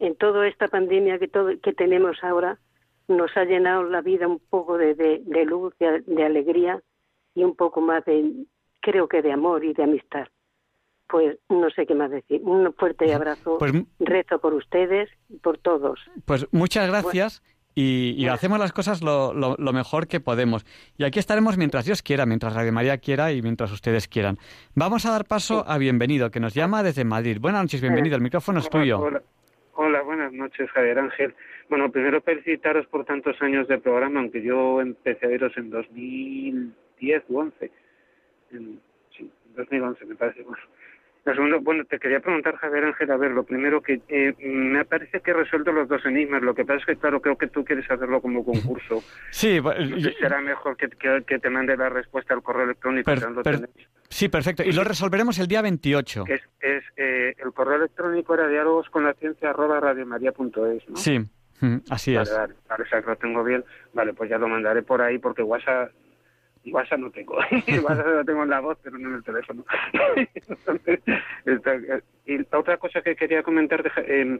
[0.00, 2.58] en toda esta pandemia que, todo, que tenemos ahora,
[3.06, 6.80] nos ha llenado la vida un poco de, de, luz, de, alegría
[7.34, 8.32] y un poco más de,
[8.80, 10.26] creo que de amor y de amistad.
[11.06, 12.40] Pues no sé qué más decir.
[12.44, 13.58] Un fuerte abrazo.
[13.58, 16.00] Pues, rezo por ustedes y por todos.
[16.24, 17.42] Pues muchas gracias.
[17.74, 20.64] Y, y hacemos las cosas lo, lo, lo, mejor que podemos.
[20.98, 24.38] Y aquí estaremos mientras Dios quiera, mientras Radio María quiera y mientras ustedes quieran.
[24.74, 27.38] Vamos a dar paso a Bienvenido, que nos llama desde Madrid.
[27.40, 28.16] Buenas noches, bienvenido.
[28.16, 28.98] El micrófono es tuyo.
[29.00, 29.22] Hola.
[29.82, 31.34] Hola, buenas noches, Javier Ángel.
[31.70, 37.22] Bueno, primero felicitaros por tantos años de programa, aunque yo empecé a veros en 2010
[37.28, 37.70] u 11.
[38.50, 38.78] En,
[39.16, 40.42] sí, 2011 me parece.
[40.42, 40.62] Bueno,
[41.24, 45.20] segundo, bueno, te quería preguntar, Javier Ángel, a ver, lo primero que eh, me parece
[45.20, 46.42] que he resuelto los dos enigmas.
[46.42, 49.02] Lo que pasa es que, claro, creo que tú quieres hacerlo como concurso.
[49.30, 49.60] Sí,
[50.18, 53.04] será mejor que, que, que, te mande la respuesta al correo electrónico.
[53.04, 53.70] Per, per,
[54.08, 54.62] sí, perfecto.
[54.62, 56.24] Y lo resolveremos el día 28.
[56.26, 60.96] Es, es eh, el correo electrónico era diálogos con la ciencia arroba ¿no?
[60.96, 61.20] Sí,
[61.90, 62.36] así vale, es.
[62.36, 63.64] Vale, vale, o sea, que lo tengo bien.
[63.92, 65.92] Vale, pues ya lo mandaré por ahí porque WhatsApp
[66.66, 67.34] WhatsApp no tengo,
[67.82, 69.64] WhatsApp lo tengo en la voz, pero no en el teléfono.
[72.26, 74.38] y otra cosa que quería comentar, eh,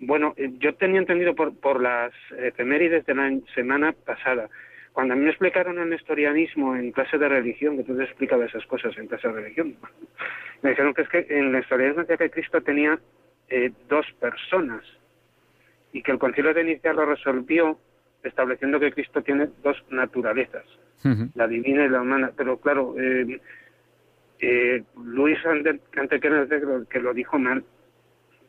[0.00, 4.48] bueno, yo tenía entendido por, por las efemérides de la semana pasada,
[4.92, 8.50] cuando a mí me explicaron el nestorianismo en clase de religión, que tú te explicabas
[8.50, 9.76] esas cosas en clase de religión,
[10.62, 12.98] me dijeron que es que en el nestorianismo decía que Cristo tenía
[13.48, 14.84] eh, dos personas
[15.92, 17.78] y que el concilio de Nicea lo resolvió
[18.22, 20.64] estableciendo que Cristo tiene dos naturalezas,
[21.34, 22.32] la divina y la humana.
[22.36, 23.40] Pero claro, eh,
[24.40, 25.38] eh, Luis
[25.96, 26.46] Antequera
[26.88, 27.64] que lo dijo mal.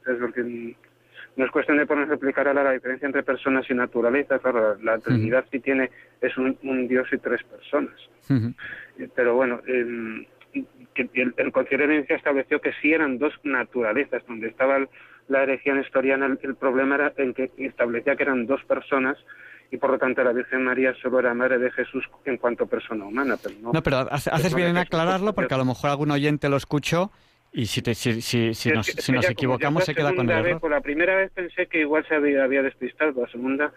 [0.06, 0.76] Es lo que
[1.36, 4.40] no es cuestión de ponerse a explicar ahora la diferencia entre personas y naturaleza.
[4.40, 5.90] Claro, la, Trinidad sí tiene,
[6.22, 7.96] es un, Dios y tres personas.
[8.30, 10.28] Eh, pero bueno, el,
[10.96, 14.86] el, Concilio de estableció que sí eran dos naturalezas, donde estaba
[15.28, 19.18] la herejía nestoriana, el, el problema era el que establecía que eran dos personas
[19.74, 23.06] y por lo tanto la Virgen María solo era madre de Jesús en cuanto persona
[23.06, 23.38] humana.
[23.42, 26.58] Pero no, no pero haces bien en aclararlo porque a lo mejor algún oyente lo
[26.58, 27.12] escuchó
[27.52, 30.62] y si, si, si, si nos, si nos equivocamos se queda con el error.
[30.62, 33.74] por la primera vez pensé que igual se había, había despistado, la segunda...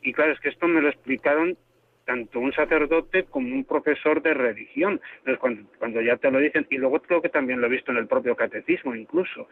[0.00, 1.58] Y claro, es que esto me lo explicaron
[2.06, 5.02] tanto un sacerdote como un profesor de religión.
[5.18, 7.92] Entonces, cuando, cuando ya te lo dicen, y luego creo que también lo he visto
[7.92, 9.48] en el propio catecismo incluso,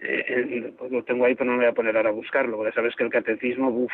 [0.00, 2.72] eh, pues lo tengo ahí, pero no me voy a poner ahora a buscarlo, porque
[2.72, 3.92] sabes que el catecismo, uff,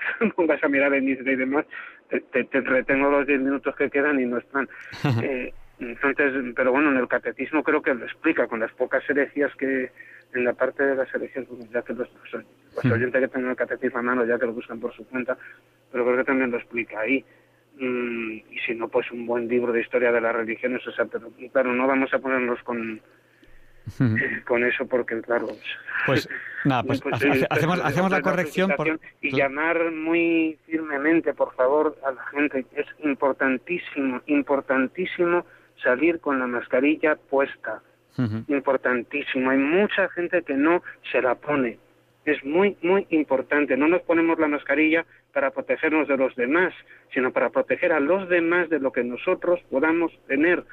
[0.20, 1.66] no vas a mirar el índice y demás,
[2.08, 4.68] te, te, retengo los 10 minutos que quedan y no están.
[5.22, 9.52] Eh, entonces, pero bueno, en el catecismo creo que lo explica, con las pocas herejías
[9.56, 9.90] que,
[10.32, 12.08] en la parte de las herejías, ya que los,
[12.84, 15.36] oyentes que tengan el catecismo a mano, ya que lo buscan por su cuenta,
[15.90, 17.24] pero creo que también lo explica ahí.
[17.78, 21.06] Mm, y si no, pues un buen libro de historia de las religiones, o sea,
[21.06, 23.00] pero claro, no vamos a ponernos con
[24.46, 25.48] con eso porque claro
[26.06, 26.28] pues
[26.64, 27.14] nada pues, pues
[27.50, 28.72] hacemos, hacemos la corrección
[29.20, 32.64] y llamar muy firmemente por favor a la gente.
[32.74, 35.44] Es importantísimo importantísimo
[35.82, 37.82] salir con la mascarilla puesta.
[38.48, 39.50] Importantísimo.
[39.50, 41.78] Hay mucha gente que no se la pone.
[42.24, 43.76] Es muy muy importante.
[43.76, 46.74] No nos ponemos la mascarilla para protegernos de los demás
[47.12, 50.64] sino para proteger a los demás de lo que nosotros podamos tener.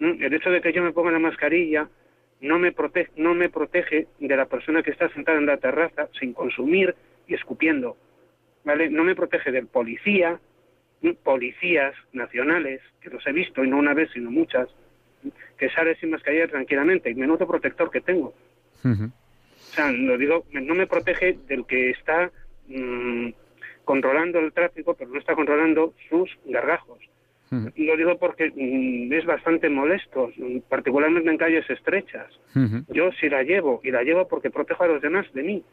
[0.00, 1.88] El hecho de que yo me ponga la mascarilla
[2.40, 6.08] no me, protege, no me protege de la persona que está sentada en la terraza
[6.18, 6.94] sin consumir
[7.26, 7.96] y escupiendo.
[8.64, 8.90] ¿vale?
[8.90, 10.38] No me protege del policía,
[11.22, 14.68] policías nacionales, que los he visto, y no una vez, sino muchas,
[15.58, 18.34] que sale sin mascarilla tranquilamente, y menudo protector que tengo.
[18.84, 22.30] O sea, lo digo, no me protege del que está
[22.68, 23.28] mm,
[23.84, 26.98] controlando el tráfico, pero no está controlando sus gargajos.
[27.50, 30.30] Lo digo porque mm, es bastante molesto,
[30.68, 32.28] particularmente en calles estrechas.
[32.88, 35.64] Yo sí la llevo, y la llevo porque protejo a los demás de mí.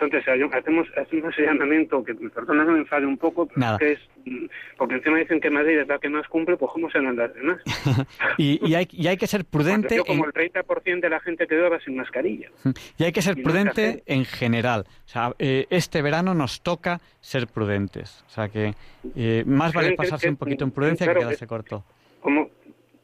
[0.00, 3.48] Entonces hacemos, hacemos ese llamamiento que perdona que me enfade un poco,
[3.78, 4.46] que es, mm,
[4.76, 7.60] porque encima dicen que Madrid es la que más cumple, pues ¿cómo serán las demás?
[8.38, 9.96] y, y, hay, y hay que ser prudente.
[9.96, 12.48] Yo como el 30% de la gente que va sin mascarilla.
[12.98, 14.86] Y hay que ser prudente en general.
[15.04, 18.24] O sea, eh, este verano nos toca ser prudentes.
[18.26, 18.74] O sea que
[19.16, 21.84] eh, más vale pasarse un poquito en prudencia que quedarse corto.
[22.20, 22.50] Como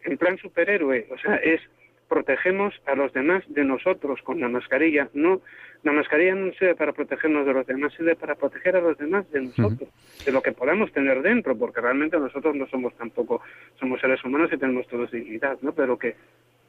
[0.04, 1.60] en plan superhéroe, o sea, es
[2.08, 5.08] protegemos a los demás de nosotros con la mascarilla.
[5.14, 5.40] No,
[5.82, 9.30] la mascarilla no sirve para protegernos de los demás, sirve para proteger a los demás
[9.30, 9.88] de nosotros,
[10.24, 13.42] de lo que podamos tener dentro, porque realmente nosotros no somos tampoco,
[13.78, 15.72] somos seres humanos y tenemos todos dignidad, ¿no?
[15.72, 16.16] Pero que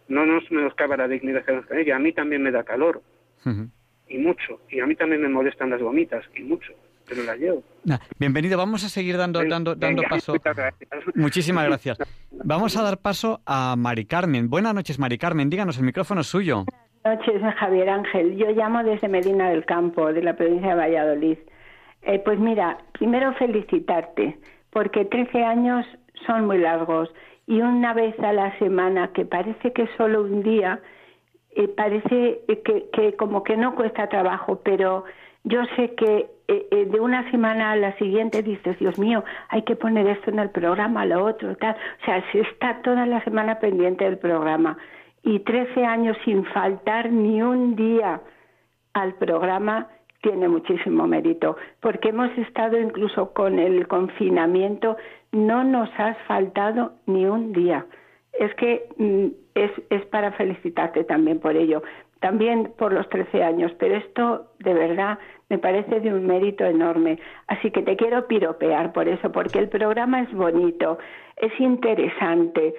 [0.07, 1.95] no nos menoscaba la dignidad de la mascarilla.
[1.95, 3.01] A mí también me da calor,
[4.09, 6.73] y mucho, y a mí también me molestan las gomitas, y mucho
[7.07, 7.63] pero la llevo.
[8.19, 10.34] bienvenido, vamos a seguir dando, dando, dando paso.
[11.15, 11.97] Muchísimas gracias.
[12.31, 14.49] Vamos a dar paso a Mari Carmen.
[14.49, 16.65] Buenas noches, Mari Carmen, díganos, el micrófono es suyo.
[17.03, 18.35] Buenas noches, Javier Ángel.
[18.35, 21.38] Yo llamo desde Medina del Campo, de la provincia de Valladolid.
[22.01, 24.38] Eh, pues mira, primero felicitarte,
[24.71, 25.85] porque 13 años
[26.25, 27.09] son muy largos
[27.47, 30.81] y una vez a la semana, que parece que es solo un día,
[31.55, 35.05] eh, parece que, que como que no cuesta trabajo, pero
[35.45, 39.64] yo sé que eh, eh, de una semana a la siguiente dices, Dios mío, hay
[39.64, 41.76] que poner esto en el programa, lo otro, tal.
[42.02, 44.78] O sea, se está toda la semana pendiente del programa.
[45.24, 48.22] Y 13 años sin faltar ni un día
[48.94, 49.90] al programa
[50.22, 54.98] tiene muchísimo mérito, porque hemos estado incluso con el confinamiento,
[55.32, 57.86] no nos has faltado ni un día.
[58.34, 61.84] Es que mm, es, es para felicitarte también por ello
[62.19, 65.19] también por los 13 años, pero esto de verdad
[65.49, 67.19] me parece de un mérito enorme.
[67.48, 70.98] Así que te quiero piropear por eso, porque el programa es bonito,
[71.38, 72.76] es interesante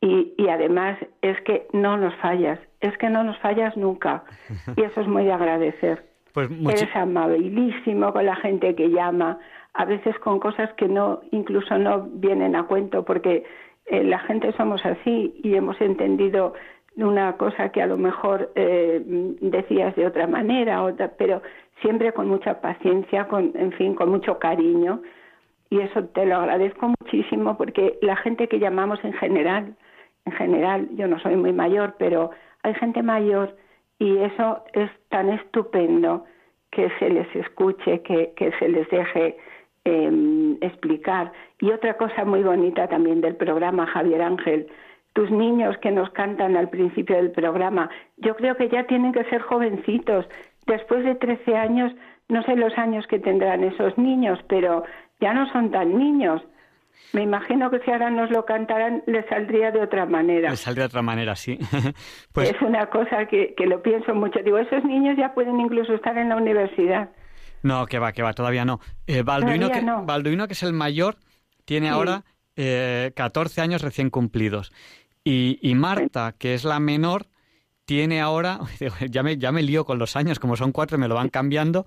[0.00, 4.24] y, y además es que no nos fallas, es que no nos fallas nunca
[4.76, 6.04] y eso es muy de agradecer.
[6.32, 9.38] Pues Eres amabilísimo con la gente que llama,
[9.74, 13.44] a veces con cosas que no, incluso no vienen a cuento, porque
[13.86, 16.54] eh, la gente somos así y hemos entendido
[16.96, 19.00] una cosa que a lo mejor eh,
[19.40, 21.42] decías de otra manera, otra, pero
[21.80, 25.02] siempre con mucha paciencia, con, en fin, con mucho cariño.
[25.70, 29.76] y eso te lo agradezco muchísimo porque la gente que llamamos en general,
[30.24, 32.30] en general, yo no soy muy mayor, pero
[32.62, 33.56] hay gente mayor
[33.98, 36.24] y eso es tan estupendo
[36.70, 39.36] que se les escuche, que, que se les deje
[39.84, 41.32] eh, explicar.
[41.60, 44.68] Y otra cosa muy bonita también del programa, Javier Ángel,
[45.12, 49.24] tus niños que nos cantan al principio del programa, yo creo que ya tienen que
[49.24, 50.26] ser jovencitos.
[50.70, 51.92] Después de 13 años,
[52.28, 54.84] no sé los años que tendrán esos niños, pero
[55.20, 56.40] ya no son tan niños.
[57.12, 60.50] Me imagino que si ahora nos lo cantaran, les saldría de otra manera.
[60.50, 61.58] Les saldría de otra manera, sí.
[62.32, 62.50] pues...
[62.52, 64.38] Es una cosa que, que lo pienso mucho.
[64.44, 67.10] Digo, esos niños ya pueden incluso estar en la universidad.
[67.64, 68.78] No, que va, que va, todavía no.
[69.08, 70.04] Eh, Balduino, Todavía que, no.
[70.06, 71.16] Balduino, que es el mayor,
[71.64, 71.92] tiene Sí.
[71.94, 72.22] ahora
[72.54, 74.72] eh, 14 años recién cumplidos.
[75.24, 77.26] Y, y Marta, que es la menor,
[77.90, 78.60] tiene ahora,
[79.10, 81.86] ya me, ya me lío con los años, como son cuatro, me lo van cambiando.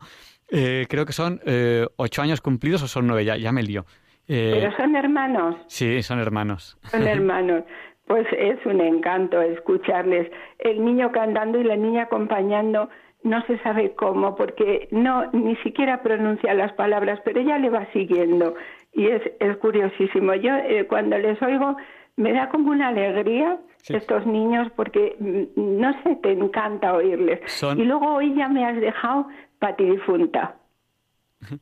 [0.51, 3.85] Eh, creo que son eh, ocho años cumplidos o son nueve, ya, ya me lío.
[4.27, 6.77] Eh, Pero son hermanos, Sí, son hermanos.
[6.91, 7.63] son hermanos.
[8.05, 10.29] Pues es un encanto escucharles.
[10.59, 12.89] El niño cantando y la niña acompañando,
[13.23, 17.87] no se sabe cómo, porque no ni siquiera pronuncia las palabras, pero ella le va
[17.93, 18.55] siguiendo
[18.91, 20.33] y es, es curiosísimo.
[20.35, 21.77] Yo eh, cuando les oigo
[22.17, 23.57] me da como una alegría
[23.89, 27.39] estos niños porque mm, no sé, te encanta oírles.
[27.51, 29.27] Son- Y luego hoy ya me has dejado
[29.59, 30.55] patidifunta.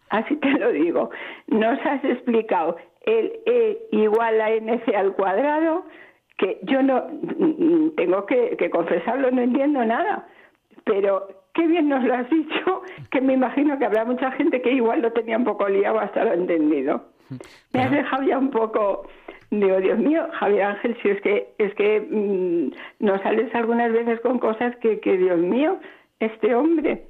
[0.10, 1.10] Así te lo digo.
[1.48, 5.86] Nos has explicado el E igual a NC al cuadrado,
[6.38, 10.28] que yo no mm, tengo que, que confesarlo, no entiendo nada.
[10.84, 14.72] Pero qué bien nos lo has dicho, que me imagino que habrá mucha gente que
[14.72, 17.06] igual lo tenía un poco liado hasta lo entendido.
[17.74, 19.08] Me has dejado ya un poco,
[19.52, 24.20] digo, Dios mío, Javier Ángel, si es que, es que mm, nos sales algunas veces
[24.22, 25.78] con cosas que, que, Dios mío,
[26.20, 27.04] este hombre.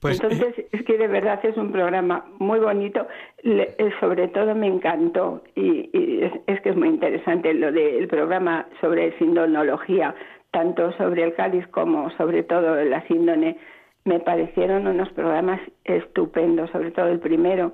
[0.00, 3.06] Pues, Entonces, es que de verdad es un programa muy bonito,
[3.42, 7.70] Le- eh, sobre todo me encantó y, y es, es que es muy interesante lo
[7.72, 10.14] del programa sobre sindonología,
[10.50, 13.56] tanto sobre el cáliz como sobre todo la síndone,
[14.04, 17.72] me parecieron unos programas estupendos, sobre todo el primero,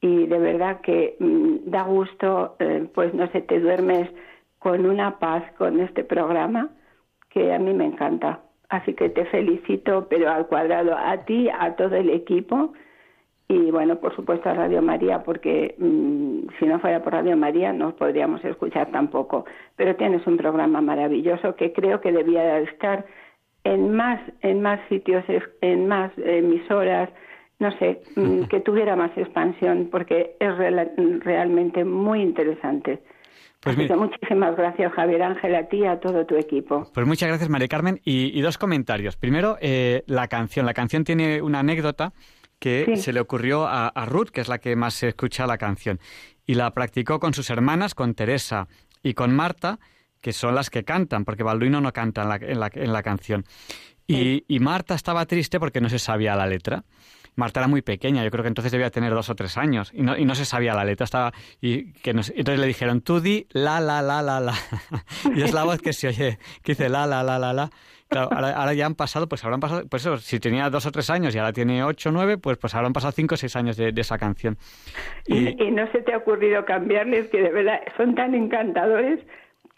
[0.00, 4.08] y de verdad que mm, da gusto, eh, pues no sé, te duermes
[4.58, 6.70] con una paz con este programa
[7.30, 8.40] que a mí me encanta.
[8.68, 12.72] Así que te felicito, pero al cuadrado, a ti, a todo el equipo
[13.50, 17.72] y bueno, por supuesto a Radio María, porque mm, si no fuera por Radio María
[17.72, 19.46] no os podríamos escuchar tampoco.
[19.76, 23.06] Pero tienes un programa maravilloso que creo que debía estar
[23.64, 25.24] en más, en más sitios,
[25.62, 27.08] en más emisoras,
[27.58, 30.56] no sé, mm, que tuviera más expansión, porque es
[31.24, 33.02] realmente muy interesante.
[33.60, 36.88] Pues mira- muchísimas gracias, Javier Ángel, a ti y a todo tu equipo.
[36.94, 38.00] Pues muchas gracias, María Carmen.
[38.04, 39.16] Y, y dos comentarios.
[39.16, 40.64] Primero, eh, la canción.
[40.64, 42.12] La canción tiene una anécdota
[42.60, 42.96] que Sí.
[42.96, 45.98] se le ocurrió a, a Ruth, que es la que más se escucha la canción.
[46.46, 48.68] Y la practicó con sus hermanas, con Teresa
[49.02, 49.80] y con Marta,
[50.22, 53.02] que son las que cantan, porque Balduino no canta en la, en la, en la
[53.02, 53.44] canción.
[54.06, 56.84] Y, y Marta estaba triste porque no se sabía la letra.
[57.38, 60.02] Marta era muy pequeña, yo creo que entonces debía tener dos o tres años y
[60.02, 61.04] no, y no se sabía la letra.
[61.04, 64.54] Estaba y que entonces le dijeron, tú di la, la, la, la, la.
[65.36, 67.70] y es la voz que se oye, que dice la, la, la, la, la.
[68.08, 70.90] Claro, ahora, ahora ya han pasado, pues habrán pasado, pues eso, si tenía dos o
[70.90, 73.54] tres años y ahora tiene ocho o nueve, pues, pues habrán pasado cinco o seis
[73.54, 74.58] años de, de esa canción.
[75.26, 79.20] Y, y no se te ha ocurrido cambiarles, que de verdad son tan encantadores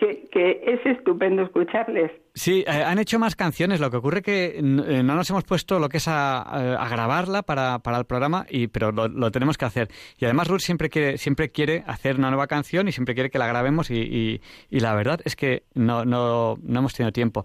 [0.01, 2.10] que, que es estupendo escucharles.
[2.35, 3.78] Sí, eh, han hecho más canciones.
[3.81, 6.89] Lo que ocurre que eh, no nos hemos puesto lo que es a, a- a
[6.89, 9.89] grabarla para, para el programa, y, pero lo, lo tenemos que hacer.
[10.18, 13.39] Y además Ruth siempre quiere, siempre quiere hacer una nueva canción y siempre quiere que
[13.39, 14.40] la grabemos y, y-
[14.70, 17.44] y la verdad es que no, no, no hemos tenido tiempo.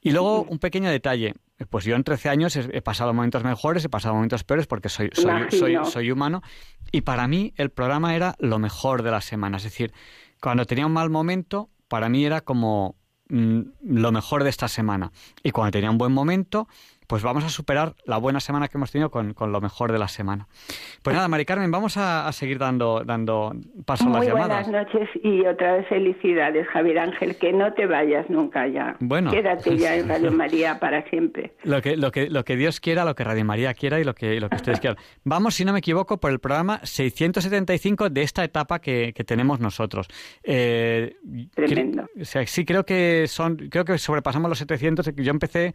[0.00, 1.34] Y luego un pequeño detalle.
[1.70, 5.08] Pues yo en 13 años he, pasado momentos mejores, he pasado momentos peores porque soy,
[5.14, 6.42] soy, soy, soy humano.
[6.92, 9.56] Y para mí el programa era lo mejor de la semana.
[9.56, 9.92] Es decir,
[10.40, 12.96] cuando tenía un mal momento, para mí era como
[13.28, 15.12] mm, lo mejor de esta semana.
[15.42, 16.68] Y cuando tenía un buen momento,
[17.06, 19.98] pues vamos a superar la buena semana que hemos tenido con, con lo mejor de
[19.98, 20.48] la semana.
[21.02, 23.52] Pues nada, Mari Carmen, vamos a, a seguir dando, dando
[23.84, 24.66] paso a las Muy llamadas.
[24.66, 28.96] buenas noches y otra vez felicidades, Javier Ángel, que no te vayas nunca ya.
[29.00, 29.30] Bueno.
[29.30, 31.54] Quédate ya en Radio María para siempre.
[31.64, 34.14] Lo que, lo, que, lo que Dios quiera, lo que Radio María quiera y lo
[34.14, 34.98] que, lo que ustedes quieran.
[35.24, 39.60] Vamos, si no me equivoco, por el programa 675 de esta etapa que, que tenemos
[39.60, 40.08] nosotros.
[40.42, 41.16] Eh,
[41.54, 42.08] Tremendo.
[42.20, 45.12] o sea, sí, creo que son, creo que sobrepasamos los 700.
[45.16, 45.74] Yo empecé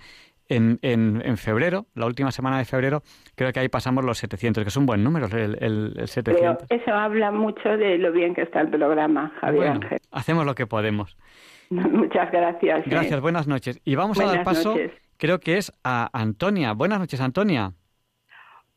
[0.55, 3.01] en, en, en febrero, la última semana de febrero,
[3.35, 6.07] creo que ahí pasamos los 700, que es un buen número, el, el, el Pero
[6.07, 6.65] 700.
[6.69, 9.99] eso habla mucho de lo bien que está el programa, Javier Bueno, Ángel.
[10.11, 11.17] hacemos lo que podemos.
[11.69, 12.81] Muchas gracias.
[12.81, 12.89] ¿eh?
[12.89, 13.79] Gracias, buenas noches.
[13.85, 14.91] Y vamos a dar paso, noches.
[15.17, 16.73] creo que es a Antonia.
[16.73, 17.71] Buenas noches, Antonia.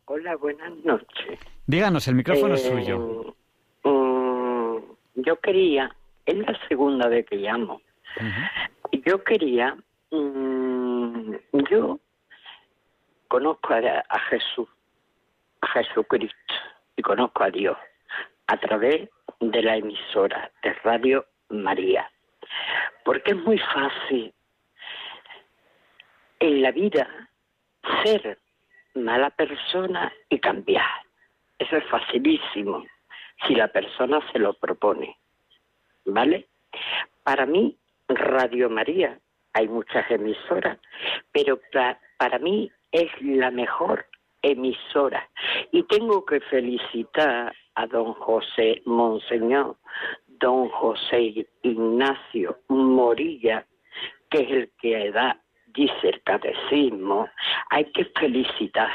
[0.06, 1.38] Hola, buenas noches.
[1.66, 3.34] Díganos, el micrófono es Eh, suyo.
[3.84, 4.76] mm,
[5.16, 5.90] yo quería,
[6.26, 7.80] es la segunda vez que llamo,
[9.06, 9.76] yo quería,
[10.14, 11.36] mm,
[11.70, 11.98] yo
[13.28, 14.68] conozco a, a Jesús,
[15.60, 16.54] a Jesucristo,
[16.96, 17.76] y conozco a Dios
[18.46, 19.08] a través
[19.40, 22.10] de la emisora de Radio María.
[23.04, 24.32] Porque es muy fácil
[26.40, 27.08] en la vida
[28.02, 28.38] ser
[28.94, 30.86] mala persona y cambiar.
[31.58, 32.84] Eso es facilísimo
[33.46, 35.16] si la persona se lo propone.
[36.04, 36.48] ¿Vale?
[37.22, 37.76] Para mí,
[38.08, 39.18] Radio María,
[39.54, 40.78] hay muchas emisoras,
[41.32, 44.06] pero pa- para mí es la mejor
[44.42, 45.28] emisora.
[45.72, 49.76] Y tengo que felicitar a don José Monseñor,
[50.26, 53.64] don José Ignacio Morilla,
[54.30, 57.28] que es el que da, dice el catecismo,
[57.70, 58.90] hay que felicitar.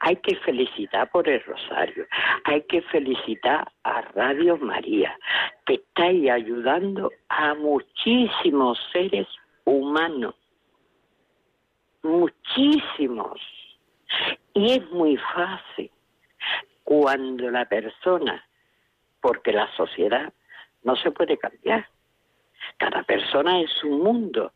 [0.00, 2.06] Hay que felicitar por el rosario,
[2.44, 5.18] hay que felicitar a Radio María,
[5.66, 9.26] que está ayudando a muchísimos seres
[9.66, 10.34] humanos,
[12.02, 13.40] muchísimos.
[14.54, 15.90] Y es muy fácil
[16.84, 18.42] cuando la persona,
[19.20, 20.32] porque la sociedad
[20.82, 21.86] no se puede cambiar,
[22.78, 24.52] cada persona es un mundo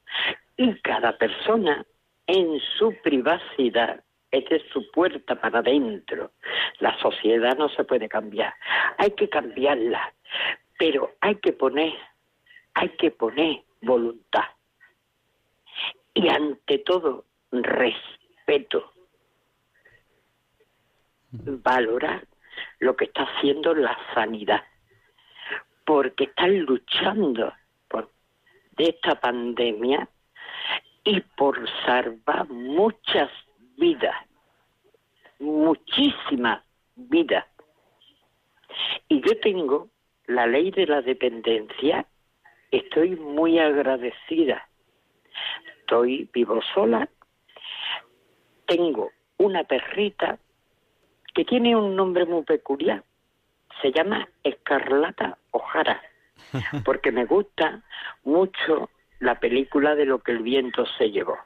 [0.56, 1.84] y cada persona
[2.26, 6.30] en su privacidad es de su puerta para adentro.
[6.78, 8.54] La sociedad no se puede cambiar,
[8.98, 10.14] hay que cambiarla,
[10.78, 11.94] pero hay que poner,
[12.74, 14.44] hay que poner voluntad.
[16.14, 18.92] Y ante todo, respeto.
[21.32, 22.26] Valorar
[22.80, 24.64] lo que está haciendo la sanidad,
[25.84, 27.52] porque están luchando
[27.88, 28.10] por
[28.76, 30.08] de esta pandemia
[31.04, 33.30] y por salvar muchas
[33.76, 34.16] vidas,
[35.38, 36.62] muchísimas
[36.96, 37.46] vidas.
[39.08, 39.88] Y yo tengo
[40.26, 42.06] la ley de la dependencia,
[42.70, 44.68] estoy muy agradecida.
[45.90, 47.08] Estoy vivo sola,
[48.64, 50.38] tengo una perrita
[51.34, 53.02] que tiene un nombre muy peculiar,
[53.82, 56.00] se llama Escarlata Ojara,
[56.84, 57.82] porque me gusta
[58.22, 58.88] mucho
[59.18, 61.36] la película de lo que el viento se llevó.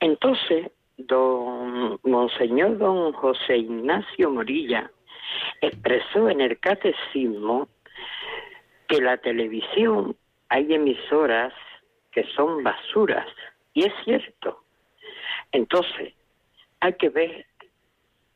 [0.00, 4.90] Entonces, don Monseñor don José Ignacio Morilla
[5.60, 7.68] expresó en el catecismo
[8.88, 10.16] que la televisión
[10.48, 11.52] hay emisoras
[12.12, 13.26] que son basuras,
[13.74, 14.62] y es cierto.
[15.50, 16.14] Entonces,
[16.80, 17.46] hay que ver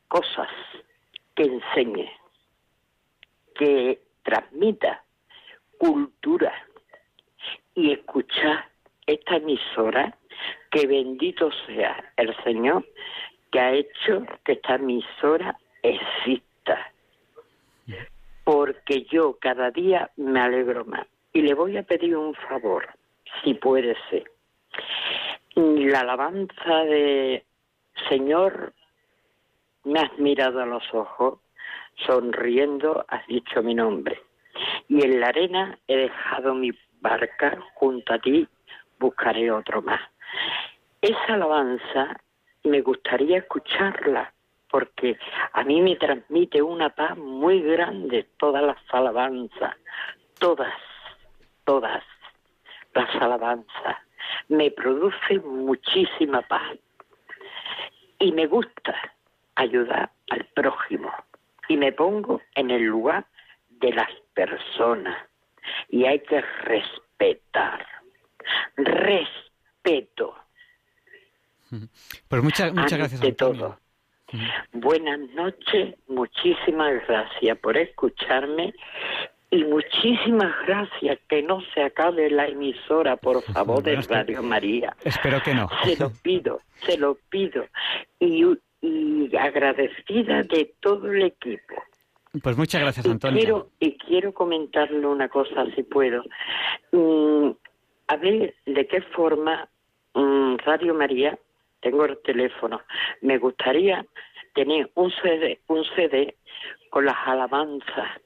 [0.07, 0.49] cosas
[1.35, 2.11] que enseñe,
[3.55, 5.03] que transmita
[5.77, 6.53] cultura
[7.75, 8.67] y escuchar
[9.05, 10.17] esta emisora,
[10.71, 12.85] que bendito sea el Señor
[13.51, 16.91] que ha hecho que esta emisora exista.
[18.43, 21.07] Porque yo cada día me alegro más.
[21.33, 22.87] Y le voy a pedir un favor,
[23.43, 24.29] si puede ser.
[25.55, 27.43] La alabanza de
[28.09, 28.73] Señor,
[29.83, 31.39] me has mirado a los ojos,
[32.05, 34.21] sonriendo has dicho mi nombre.
[34.87, 38.47] Y en la arena he dejado mi barca, junto a ti
[38.99, 40.01] buscaré otro más.
[41.01, 42.19] Esa alabanza
[42.63, 44.33] me gustaría escucharla
[44.69, 45.17] porque
[45.53, 49.75] a mí me transmite una paz muy grande todas las alabanzas,
[50.39, 50.73] todas,
[51.63, 52.03] todas
[52.97, 53.97] las alabanzas.
[54.49, 56.77] Me produce muchísima paz
[58.19, 58.95] y me gusta
[59.55, 61.11] ayudar al prójimo
[61.69, 63.25] y me pongo en el lugar
[63.69, 65.17] de las personas
[65.89, 67.85] y hay que respetar.
[68.75, 70.35] Respeto.
[72.27, 73.61] Pues muchas, muchas gracias, Antonio.
[73.61, 73.79] todo.
[74.73, 78.73] Buenas noches, muchísimas gracias por escucharme
[79.49, 84.95] y muchísimas gracias que no se acabe la emisora, por favor, de Radio María.
[85.03, 85.69] Espero que no.
[85.83, 87.65] Se lo pido, se lo pido.
[88.19, 88.45] Y,
[88.81, 91.75] y agradecida de todo el equipo.
[92.43, 93.39] Pues muchas gracias, Y Antonio.
[93.39, 96.23] quiero, y quiero comentarle una cosa, si puedo.
[96.91, 97.51] Mm,
[98.09, 99.67] a ver de qué forma
[100.13, 101.37] mm, Radio María,
[101.79, 102.81] tengo el teléfono,
[103.21, 104.05] me gustaría
[104.53, 106.35] tener un CD, un CD
[106.89, 108.21] con las alabanzas,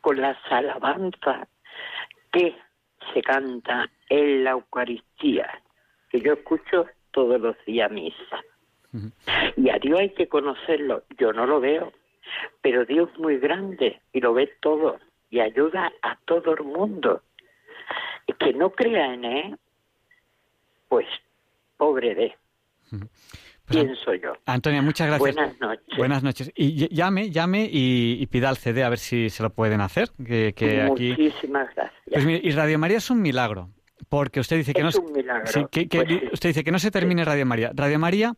[0.00, 1.48] con las alabanzas
[2.32, 2.56] que
[3.12, 5.62] se canta en la Eucaristía,
[6.10, 8.42] que yo escucho todos los días misa.
[9.56, 11.04] Y a Dios hay que conocerlo.
[11.18, 11.92] Yo no lo veo,
[12.60, 14.98] pero Dios es muy grande y lo ve todo
[15.30, 17.22] y ayuda a todo el mundo.
[18.26, 19.58] Y que no crea en Él,
[20.88, 21.06] pues
[21.76, 22.36] pobre de.
[23.70, 24.32] Yo.
[24.46, 25.34] Antonia, muchas gracias.
[25.34, 25.96] Buenas noches.
[25.98, 26.52] Buenas noches.
[26.56, 29.80] Y ll- llame, llame y, y pida el CD a ver si se lo pueden
[29.80, 30.10] hacer.
[30.24, 31.10] Que, que aquí...
[31.10, 32.00] Muchísimas gracias.
[32.12, 33.70] Pues mire, y Radio María es un milagro.
[34.08, 36.72] Porque usted dice que Es no un milagro, sí, que- que pues usted dice que
[36.72, 37.70] no se termine Radio María.
[37.74, 38.34] Radio María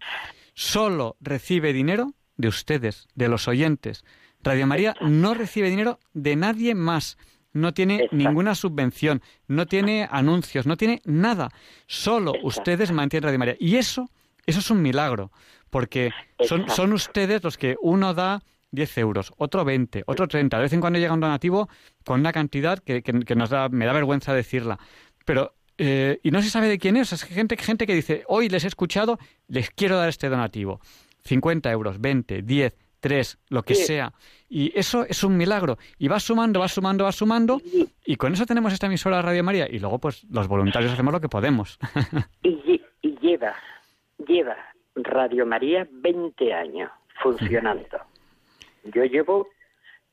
[0.54, 4.04] solo recibe dinero de ustedes, de los oyentes.
[4.42, 7.16] Radio María no recibe dinero de nadie más.
[7.54, 11.50] No tiene ninguna subvención, no tiene anuncios, no tiene nada.
[11.86, 13.56] Solo ustedes mantienen Radio María.
[13.60, 14.08] Y eso,
[14.46, 15.30] eso es un milagro,
[15.70, 16.10] porque
[16.46, 18.42] son, son ustedes los que uno da
[18.72, 20.56] 10 euros, otro 20, otro 30.
[20.56, 21.68] De vez en cuando llega un donativo
[22.04, 24.78] con una cantidad que, que- que nos da, me da vergüenza decirla.
[25.24, 27.12] Pero, eh, y no se sabe de quién es.
[27.12, 30.80] Es gente, gente que dice, hoy les he escuchado, les quiero dar este donativo.
[31.24, 33.84] 50 euros, 20, 10, 3, lo que Sí.
[33.84, 34.12] sea.
[34.48, 35.76] Y eso es un milagro.
[35.98, 37.60] Y va sumando, va sumando, va sumando.
[38.04, 39.68] Y con eso tenemos esta emisora de Radio María.
[39.70, 41.78] Y luego, pues, los voluntarios hacemos lo que podemos.
[42.42, 43.54] Y, y lleva,
[44.24, 44.56] lleva
[44.94, 46.90] Radio María 20 años
[47.22, 47.98] funcionando.
[48.84, 49.48] Yo llevo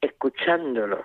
[0.02, 1.04] escuchándolo,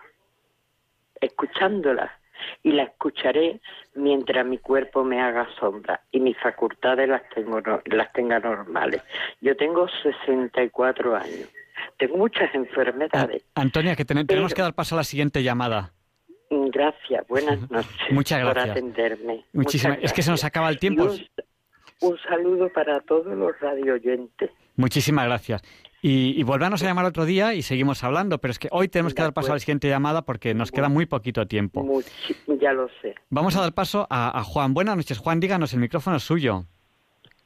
[1.21, 2.19] escuchándola,
[2.63, 3.61] y la escucharé
[3.95, 9.03] mientras mi cuerpo me haga sombra y mis facultades las tengo las tenga normales.
[9.41, 11.49] Yo tengo 64 años.
[11.97, 13.45] Tengo muchas enfermedades.
[13.55, 15.93] Antonia, que ten- tenemos que dar paso a la siguiente llamada.
[16.51, 17.91] Gracias, buenas noches.
[18.11, 18.77] Muchas por gracias.
[18.77, 19.45] atenderme.
[19.53, 19.97] Muchísimas.
[19.99, 21.09] Muchas Es que se nos acaba el tiempo.
[22.09, 24.51] Un, saludo para todos los radioyentes.
[24.77, 25.63] Muchísimas gracias.
[26.03, 29.15] Y, y volvernos a llamar otro día y seguimos hablando, pero es que hoy tenemos
[29.15, 31.83] que dar paso a la siguiente llamada porque nos queda muy poquito tiempo.
[31.83, 33.15] Muchi- ya lo sé.
[33.31, 34.75] Vamos a dar paso a, a Juan.
[34.75, 36.65] Buenas noches, Juan, díganos, el micrófono es suyo.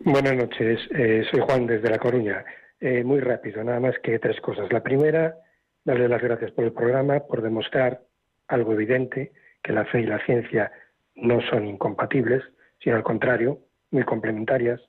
[0.01, 2.45] Buenas noches, eh, soy Juan desde La Coruña.
[2.81, 4.73] Eh, muy rápido, nada más que tres cosas.
[4.73, 5.37] La primera,
[5.85, 8.03] darle las gracias por el programa, por demostrar
[8.49, 9.33] algo evidente,
[9.63, 10.73] que la fe y la ciencia
[11.15, 12.43] no son incompatibles,
[12.83, 13.59] sino al contrario,
[13.91, 14.81] muy complementarias.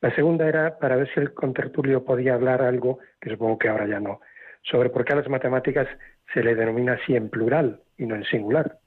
[0.00, 3.86] La segunda era para ver si el contertulio podía hablar algo, que supongo que ahora
[3.86, 4.20] ya no,
[4.62, 5.88] sobre por qué a las matemáticas
[6.32, 8.78] se le denomina así en plural y no en singular.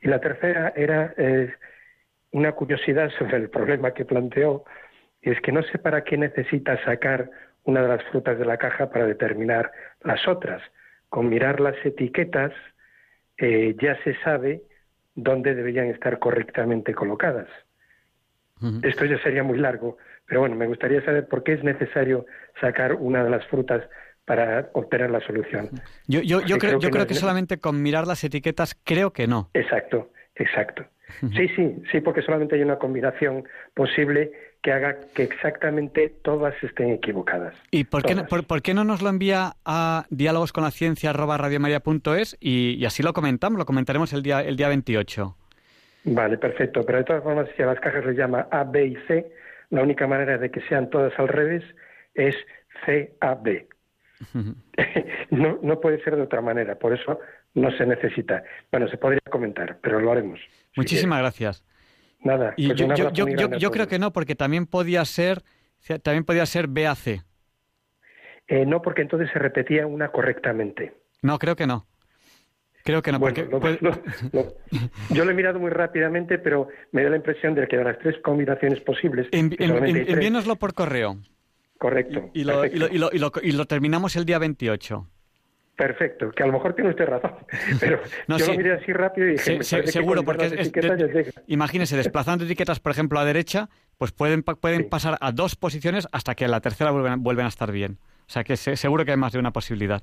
[0.00, 1.52] Y la tercera era eh,
[2.32, 4.64] una curiosidad sobre el problema que planteó,
[5.22, 7.30] y es que no sé para qué necesita sacar
[7.64, 9.70] una de las frutas de la caja para determinar
[10.02, 10.62] las otras.
[11.08, 12.52] Con mirar las etiquetas
[13.36, 14.62] eh, ya se sabe
[15.14, 17.48] dónde deberían estar correctamente colocadas.
[18.82, 22.26] Esto ya sería muy largo, pero bueno, me gustaría saber por qué es necesario
[22.60, 23.82] sacar una de las frutas
[24.24, 25.70] para obtener la solución.
[26.06, 29.26] Yo, yo, yo creo, yo no creo que solamente con mirar las etiquetas, creo que
[29.26, 29.50] no.
[29.54, 30.84] Exacto, exacto.
[31.36, 33.42] Sí, sí, sí, porque solamente hay una combinación
[33.74, 34.30] posible
[34.62, 37.54] que haga que exactamente todas estén equivocadas.
[37.70, 42.84] ¿Y por qué, no, por, por qué no nos lo envía a diálogosconlaciencia.es y, y
[42.84, 43.58] así lo comentamos?
[43.58, 45.36] Lo comentaremos el día, el día 28.
[46.04, 46.84] Vale, perfecto.
[46.84, 49.32] Pero de todas formas, si a las cajas les llama A, B y C,
[49.70, 51.62] la única manera de que sean todas al revés
[52.14, 52.34] es
[52.84, 53.68] C, A, B.
[55.30, 57.20] No, no puede ser de otra manera, por eso
[57.54, 58.42] no se necesita.
[58.72, 60.40] Bueno, se podría comentar, pero lo haremos.
[60.76, 61.64] Muchísimas gracias.
[62.22, 65.42] Nada, Y pues yo, a creo que no, porque también podía ser,
[66.02, 67.24] también podía ser BAC.
[68.48, 70.92] Eh, no, porque entonces se repetía una correctamente.
[71.22, 71.86] No, creo que no.
[72.84, 73.78] Creo que no, Bueno, porque
[75.10, 77.98] yo lo he mirado muy rápidamente, pero me da la impresión de que de las
[77.98, 81.16] tres combinaciones posibles, en- en- envíenoslo por correo.
[81.78, 82.78] correcto, Y lo, y, perfecto.
[82.78, 85.06] lo, y, lo, y, lo, y lo terminamos el día 28.
[85.76, 87.32] Perfecto, que a lo mejor tiene usted razón,
[87.80, 88.50] pero yo sí.
[88.50, 92.80] lo miré así rápido y dije, parece que seguro, porque es- de- imagínese, desplazando etiquetas,
[92.80, 96.60] por ejemplo, a derecha, pues pueden, pueden pasar a dos posiciones hasta que a la
[96.60, 97.98] tercera vuelven, vuelven a estar bien.
[98.26, 100.02] O sea que se- seguro que hay más de una posibilidad.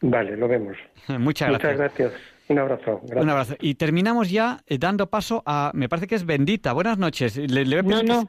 [0.00, 0.76] Vale, lo vemos.
[1.18, 1.72] Muchas gracias.
[1.72, 2.12] Muchas gracias.
[2.48, 3.00] Un abrazo.
[3.02, 3.22] Gracias.
[3.24, 3.56] Un abrazo.
[3.60, 6.72] Y terminamos ya eh, dando paso a, me parece que es Bendita.
[6.72, 7.36] Buenas noches.
[7.36, 8.26] Le, le voy a No, no,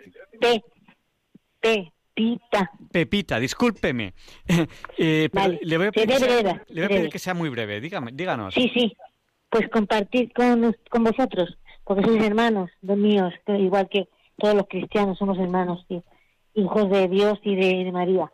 [1.62, 2.72] Pepita.
[2.92, 4.14] Pepita, discúlpeme.
[4.98, 7.34] Eh, Vale, le voy a pedir, que sea, breve, le voy a pedir que sea
[7.34, 7.80] muy breve.
[7.80, 8.54] Dígame, díganos.
[8.54, 8.98] Sí, sí.
[9.50, 15.18] Pues compartir con, con vosotros, porque sois hermanos de míos, igual que todos los cristianos
[15.18, 15.86] somos hermanos,
[16.54, 18.30] hijos de Dios y de, de María.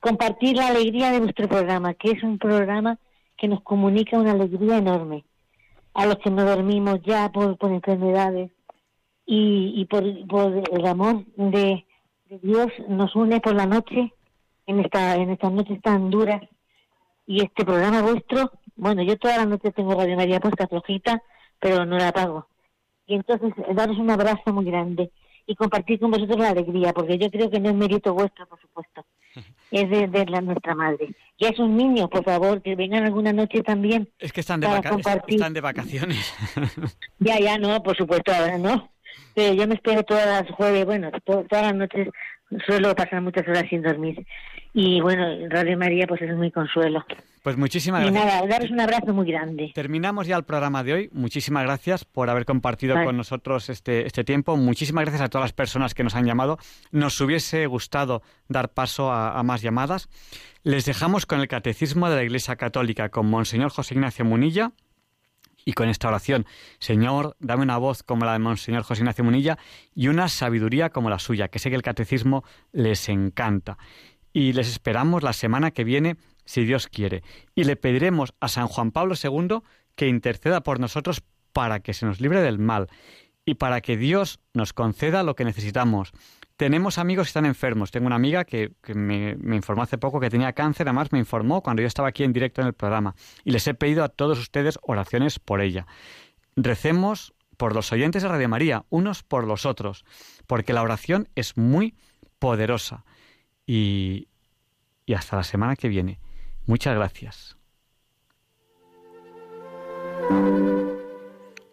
[0.00, 2.98] Compartir la alegría de vuestro programa, que es un programa
[3.36, 5.24] que nos comunica una alegría enorme.
[5.94, 8.50] A los que no dormimos ya por, enfermedades
[9.24, 11.86] y, y por, el amor de,
[12.42, 14.12] Dios nos une por la noche
[14.66, 16.42] en esta en estas noches tan duras
[17.24, 21.22] y este programa vuestro bueno yo toda la noche tengo Radio María puesta flojita
[21.60, 22.48] pero no la apago
[23.06, 25.12] y entonces daros un abrazo muy grande
[25.46, 28.60] y compartir con vosotros la alegría porque yo creo que no es mérito vuestro por
[28.60, 29.04] supuesto
[29.70, 31.08] es de, de la, nuestra madre
[31.38, 34.66] y a esos niños por favor que vengan alguna noche también Es que están de,
[34.68, 34.96] vaca-
[35.26, 36.32] están de vacaciones.
[37.18, 38.90] ya, ya, no, por supuesto, ahora no.
[39.34, 42.08] Pero yo me espero todas las jueves, bueno, to- todas las noches
[42.66, 44.26] suelo pasar muchas horas sin dormir.
[44.72, 47.04] Y bueno, Radio María pues es muy consuelo.
[47.42, 48.24] Pues muchísimas Y gracias.
[48.26, 49.70] nada, daros un abrazo muy grande.
[49.74, 51.10] Terminamos ya el programa de hoy.
[51.12, 53.06] Muchísimas gracias por haber compartido Vale.
[53.06, 54.56] con nosotros este, este tiempo.
[54.56, 56.58] Muchísimas gracias a todas las personas que nos han llamado.
[56.90, 60.08] Nos hubiese gustado dar paso a, a más llamadas.
[60.64, 64.72] Les dejamos con el Catecismo de la Iglesia Católica con Monseñor José Ignacio Munilla
[65.66, 66.46] y con esta oración.
[66.78, 69.58] Señor, dame una voz como la de Monseñor José Ignacio Munilla
[69.94, 73.76] y una sabiduría como la suya, que sé que el Catecismo les encanta.
[74.32, 77.22] Y les esperamos la semana que viene, si Dios quiere.
[77.54, 79.58] Y le pediremos a San Juan Pablo II
[79.96, 81.22] que interceda por nosotros
[81.52, 82.88] para que se nos libre del mal
[83.44, 86.12] y para que Dios nos conceda lo que necesitamos.
[86.56, 87.90] Tenemos amigos que están enfermos.
[87.90, 91.82] Tengo una amiga que, me, informó hace poco que tenía cáncer, además me informó cuando
[91.82, 93.14] yo estaba aquí en directo en el programa.
[93.44, 95.86] Y les he pedido a todos ustedes oraciones por ella.
[96.56, 100.04] Recemos por los oyentes de Radio María, unos por los otros,
[100.46, 101.94] porque la oración es muy
[102.38, 103.04] poderosa.
[103.66, 104.28] Y
[105.14, 106.20] hasta la semana que viene.
[106.64, 107.56] Muchas gracias.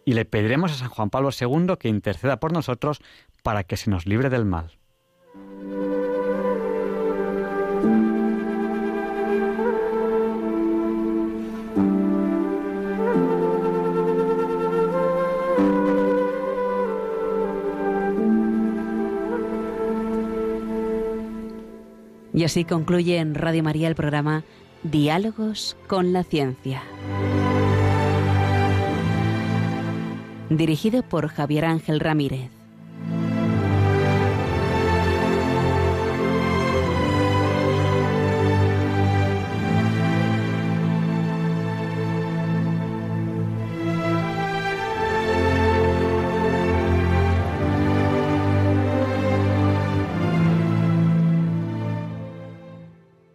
[0.04, 3.00] Y le pediremos a San Juan Pablo II que interceda por nosotros
[3.44, 4.72] para que se nos libre del mal.
[22.32, 24.42] Y así concluye en Radio María el programa
[24.82, 26.82] Diálogos con la Ciencia.
[30.48, 32.63] Dirigido por Javier Ángel Ramírez.